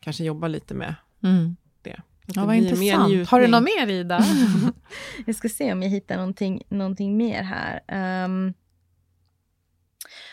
kanske 0.00 0.24
jobba 0.24 0.48
lite 0.48 0.74
med 0.74 0.94
det. 1.20 1.26
Ja, 2.36 2.44
vad 2.44 2.56
intressant. 2.56 3.28
Har 3.28 3.40
du 3.40 3.46
något 3.46 3.62
mer 3.62 3.86
Ida? 3.86 4.24
jag 5.26 5.34
ska 5.34 5.48
se 5.48 5.72
om 5.72 5.82
jag 5.82 5.90
hittar 5.90 6.16
någonting, 6.16 6.62
någonting 6.68 7.16
mer 7.16 7.42
här. 7.42 7.80
Um, 8.24 8.54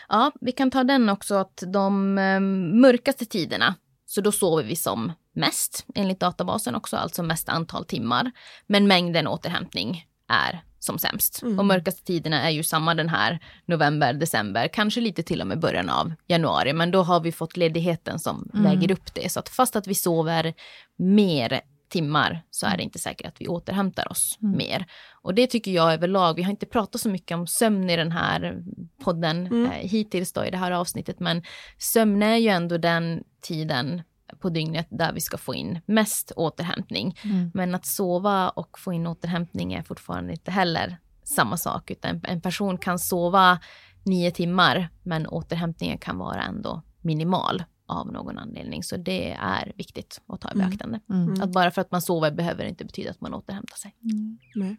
ja, 0.08 0.32
vi 0.40 0.52
kan 0.52 0.70
ta 0.70 0.84
den 0.84 1.08
också 1.08 1.34
att 1.34 1.62
de 1.66 2.18
um, 2.18 2.80
mörkaste 2.80 3.26
tiderna, 3.26 3.74
så 4.06 4.20
då 4.20 4.32
sover 4.32 4.64
vi 4.64 4.76
som 4.76 5.12
mest 5.32 5.86
enligt 5.94 6.20
databasen 6.20 6.74
också, 6.74 6.96
alltså 6.96 7.22
mest 7.22 7.48
antal 7.48 7.84
timmar. 7.84 8.30
Men 8.66 8.86
mängden 8.86 9.26
återhämtning 9.26 10.06
är 10.28 10.62
som 10.80 10.98
sämst. 10.98 11.42
Mm. 11.42 11.58
Och 11.58 11.64
mörkaste 11.64 12.04
tiderna 12.04 12.42
är 12.42 12.50
ju 12.50 12.62
samma 12.62 12.94
den 12.94 13.08
här 13.08 13.38
november, 13.66 14.12
december, 14.12 14.68
kanske 14.68 15.00
lite 15.00 15.22
till 15.22 15.40
och 15.40 15.46
med 15.46 15.60
början 15.60 15.90
av 15.90 16.12
januari. 16.26 16.72
Men 16.72 16.90
då 16.90 17.02
har 17.02 17.20
vi 17.20 17.32
fått 17.32 17.56
ledigheten 17.56 18.18
som 18.18 18.50
mm. 18.54 18.64
väger 18.64 18.92
upp 18.92 19.14
det. 19.14 19.32
Så 19.32 19.40
att 19.40 19.48
fast 19.48 19.76
att 19.76 19.86
vi 19.86 19.94
sover 19.94 20.54
mer 20.96 21.60
timmar 21.90 22.42
så 22.50 22.66
är 22.66 22.70
det 22.70 22.74
mm. 22.74 22.84
inte 22.84 22.98
säkert 22.98 23.26
att 23.26 23.40
vi 23.40 23.48
återhämtar 23.48 24.10
oss 24.10 24.38
mm. 24.42 24.56
mer. 24.56 24.86
Och 25.12 25.34
det 25.34 25.46
tycker 25.46 25.70
jag 25.70 25.92
överlag, 25.92 26.34
vi 26.34 26.42
har 26.42 26.50
inte 26.50 26.66
pratat 26.66 27.00
så 27.00 27.08
mycket 27.08 27.34
om 27.34 27.46
sömn 27.46 27.90
i 27.90 27.96
den 27.96 28.12
här 28.12 28.62
podden 29.04 29.46
mm. 29.46 29.64
eh, 29.64 29.70
hittills 29.70 30.32
då 30.32 30.44
i 30.44 30.50
det 30.50 30.56
här 30.56 30.70
avsnittet, 30.70 31.20
men 31.20 31.42
sömn 31.78 32.22
är 32.22 32.36
ju 32.36 32.48
ändå 32.48 32.78
den 32.78 33.24
tiden 33.40 34.02
på 34.40 34.50
dygnet 34.50 34.86
där 34.90 35.12
vi 35.12 35.20
ska 35.20 35.38
få 35.38 35.54
in 35.54 35.80
mest 35.86 36.32
återhämtning. 36.36 37.18
Mm. 37.24 37.50
Men 37.54 37.74
att 37.74 37.86
sova 37.86 38.48
och 38.48 38.78
få 38.78 38.92
in 38.92 39.06
återhämtning 39.06 39.72
är 39.72 39.82
fortfarande 39.82 40.32
inte 40.32 40.50
heller 40.50 40.96
samma 41.24 41.56
sak, 41.56 41.90
utan 41.90 42.20
en 42.24 42.40
person 42.40 42.78
kan 42.78 42.98
sova 42.98 43.58
nio 44.02 44.30
timmar, 44.30 44.88
men 45.02 45.26
återhämtningen 45.26 45.98
kan 45.98 46.18
vara 46.18 46.42
ändå 46.42 46.82
minimal 47.00 47.64
av 47.90 48.12
någon 48.12 48.38
anledning. 48.38 48.82
Så 48.82 48.96
det 48.96 49.32
är 49.32 49.72
viktigt 49.76 50.20
att 50.26 50.40
ta 50.40 50.48
i 50.48 50.52
mm. 50.54 50.68
beaktande. 50.68 51.00
Mm. 51.10 51.28
Mm. 51.28 51.42
Att 51.42 51.52
bara 51.52 51.70
för 51.70 51.80
att 51.80 51.90
man 51.90 52.02
sover 52.02 52.30
behöver 52.30 52.64
inte 52.64 52.84
betyda 52.84 53.10
att 53.10 53.20
man 53.20 53.34
återhämtar 53.34 53.76
sig. 53.76 53.96
Mm. 54.02 54.38
Nej. 54.54 54.76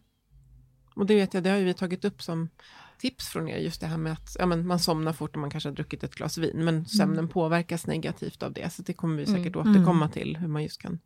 Och 0.95 1.05
det 1.05 1.15
vet 1.15 1.33
jag, 1.33 1.43
det 1.43 1.49
har 1.49 1.59
vi 1.59 1.73
tagit 1.73 2.05
upp 2.05 2.21
som 2.21 2.49
tips 2.99 3.27
från 3.27 3.49
er, 3.49 3.57
just 3.57 3.81
det 3.81 3.87
här 3.87 3.97
med 3.97 4.13
att 4.13 4.35
ja, 4.39 4.45
men 4.45 4.67
man 4.67 4.79
somnar 4.79 5.13
fort 5.13 5.35
och 5.35 5.41
man 5.41 5.49
kanske 5.49 5.69
har 5.69 5.75
druckit 5.75 6.03
ett 6.03 6.15
glas 6.15 6.37
vin, 6.37 6.65
men 6.65 6.85
sömnen 6.85 7.19
mm. 7.19 7.29
påverkas 7.29 7.87
negativt 7.87 8.43
av 8.43 8.53
det. 8.53 8.73
Så 8.73 8.81
det 8.81 8.93
kommer 8.93 9.17
vi 9.17 9.25
säkert 9.25 9.55
mm. 9.55 9.71
återkomma 9.71 10.09
till, 10.09 10.37
hur 10.37 10.47
man 10.47 10.63
just 10.63 10.81
kan 10.81 10.99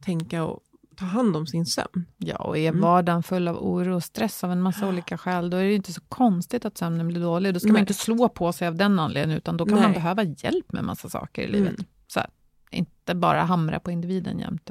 tänka 0.00 0.44
och 0.44 0.60
ta 0.94 1.04
hand 1.04 1.36
om 1.36 1.46
sin 1.46 1.66
sömn. 1.66 2.06
Ja, 2.16 2.36
och 2.36 2.58
är 2.58 2.68
mm. 2.68 2.80
vardagen 2.80 3.22
full 3.22 3.48
av 3.48 3.56
oro 3.56 3.94
och 3.94 4.04
stress 4.04 4.44
av 4.44 4.52
en 4.52 4.62
massa 4.62 4.88
olika 4.88 5.18
skäl, 5.18 5.50
då 5.50 5.56
är 5.56 5.64
det 5.64 5.74
inte 5.74 5.92
så 5.92 6.00
konstigt 6.00 6.64
att 6.64 6.78
sömnen 6.78 7.08
blir 7.08 7.20
dålig. 7.20 7.54
Då 7.54 7.60
ska 7.60 7.66
Nej. 7.66 7.72
man 7.72 7.80
inte 7.80 7.94
slå 7.94 8.28
på 8.28 8.52
sig 8.52 8.68
av 8.68 8.74
den 8.74 8.98
anledningen, 8.98 9.38
utan 9.38 9.56
då 9.56 9.66
kan 9.66 9.74
Nej. 9.74 9.82
man 9.82 9.92
behöva 9.92 10.22
hjälp 10.22 10.72
med 10.72 10.84
massa 10.84 11.08
saker 11.08 11.42
i 11.42 11.46
livet. 11.46 11.74
Mm. 11.74 11.84
Så 12.06 12.20
här, 12.20 12.28
inte 12.70 13.14
bara 13.14 13.42
hamra 13.42 13.80
på 13.80 13.90
individen 13.90 14.38
jämt. 14.38 14.70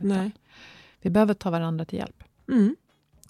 Vi 1.01 1.09
behöver 1.09 1.33
ta 1.33 1.49
varandra 1.49 1.85
till 1.85 1.99
hjälp. 1.99 2.23
Mm. 2.51 2.75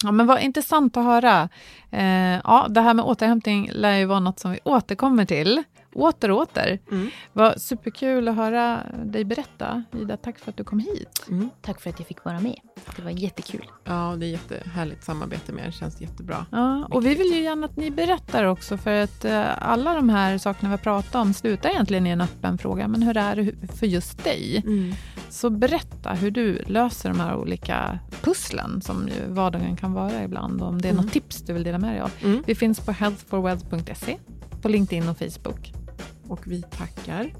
Ja, 0.02 0.12
men 0.12 0.26
vad 0.26 0.40
intressant 0.40 0.96
att 0.96 1.04
höra. 1.04 1.48
Eh, 1.90 2.40
ja, 2.44 2.66
det 2.70 2.80
här 2.80 2.94
med 2.94 3.04
återhämtning 3.04 3.70
lär 3.72 3.96
ju 3.96 4.04
vara 4.04 4.20
något 4.20 4.40
som 4.40 4.50
vi 4.50 4.58
återkommer 4.64 5.24
till 5.24 5.62
åter 5.94 6.30
och 6.30 6.38
åter. 6.38 6.78
Mm. 6.90 7.10
Vad 7.32 7.60
superkul 7.60 8.28
att 8.28 8.36
höra 8.36 8.82
dig 9.04 9.24
berätta. 9.24 9.84
Ida, 9.92 10.16
tack 10.16 10.38
för 10.38 10.50
att 10.50 10.56
du 10.56 10.64
kom 10.64 10.78
hit. 10.78 11.26
Mm. 11.30 11.50
Tack 11.62 11.80
för 11.80 11.90
att 11.90 11.98
jag 11.98 12.08
fick 12.08 12.24
vara 12.24 12.40
med. 12.40 12.58
Det 12.96 13.02
var 13.02 13.10
jättekul. 13.10 13.70
Ja, 13.84 14.16
det 14.18 14.26
är 14.26 14.30
jättehärligt 14.30 15.04
samarbete 15.04 15.52
med 15.52 15.62
er. 15.62 15.66
Det 15.66 15.72
känns 15.72 16.00
jättebra. 16.00 16.46
Ja, 16.50 16.86
och 16.90 17.06
vi 17.06 17.14
vill 17.14 17.32
ju 17.32 17.42
gärna 17.42 17.66
att 17.66 17.76
ni 17.76 17.90
berättar 17.90 18.44
också, 18.44 18.76
för 18.76 19.02
att 19.02 19.24
uh, 19.24 19.68
alla 19.68 19.94
de 19.94 20.08
här 20.08 20.38
sakerna 20.38 20.68
vi 20.68 20.72
har 20.72 20.78
pratat 20.78 21.14
om 21.14 21.34
slutar 21.34 21.70
egentligen 21.70 22.06
i 22.06 22.10
en 22.10 22.20
öppen 22.20 22.58
fråga. 22.58 22.88
Men 22.88 23.02
hur 23.02 23.16
är 23.16 23.36
det 23.36 23.72
för 23.76 23.86
just 23.86 24.24
dig? 24.24 24.62
Mm. 24.66 24.94
Så 25.28 25.50
berätta 25.50 26.12
hur 26.12 26.30
du 26.30 26.62
löser 26.66 27.08
de 27.08 27.20
här 27.20 27.36
olika 27.36 27.98
pusslen 28.22 28.82
som 28.82 29.08
ju 29.08 29.32
vardagen 29.32 29.76
kan 29.76 29.92
vara 29.92 30.22
ibland. 30.24 30.62
Och 30.62 30.68
om 30.68 30.82
det 30.82 30.88
är 30.88 30.92
mm. 30.92 31.04
något 31.04 31.12
tips 31.12 31.42
du 31.42 31.52
vill 31.52 31.64
dela 31.64 31.78
med 31.78 31.92
dig 31.92 32.00
av. 32.00 32.10
Mm. 32.22 32.42
Vi 32.46 32.54
finns 32.54 32.80
på 32.80 32.92
healthforwealth.se, 32.92 34.16
på 34.62 34.68
LinkedIn 34.68 35.08
och 35.08 35.18
Facebook. 35.18 35.83
Och 36.28 36.46
vi 36.46 36.62
tackar 36.62 37.32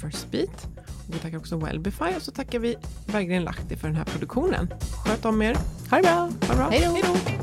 First 0.00 0.30
Beat. 0.30 0.68
Och 1.08 1.14
vi 1.14 1.18
tackar 1.18 1.38
också 1.38 1.56
Wellbify 1.56 2.16
och 2.16 2.22
så 2.22 2.30
tackar 2.30 2.58
vi 2.58 2.76
Berggren 3.06 3.44
Lahti 3.44 3.76
för 3.76 3.88
den 3.88 3.96
här 3.96 4.04
produktionen. 4.04 4.68
Sköt 5.04 5.24
om 5.24 5.42
er. 5.42 5.56
Ha 5.90 5.96
det 5.96 6.02
bra. 6.02 6.12
Ha 6.12 6.30
det 6.40 6.56
bra. 6.56 6.68
Hej 6.70 7.02
då. 7.02 7.42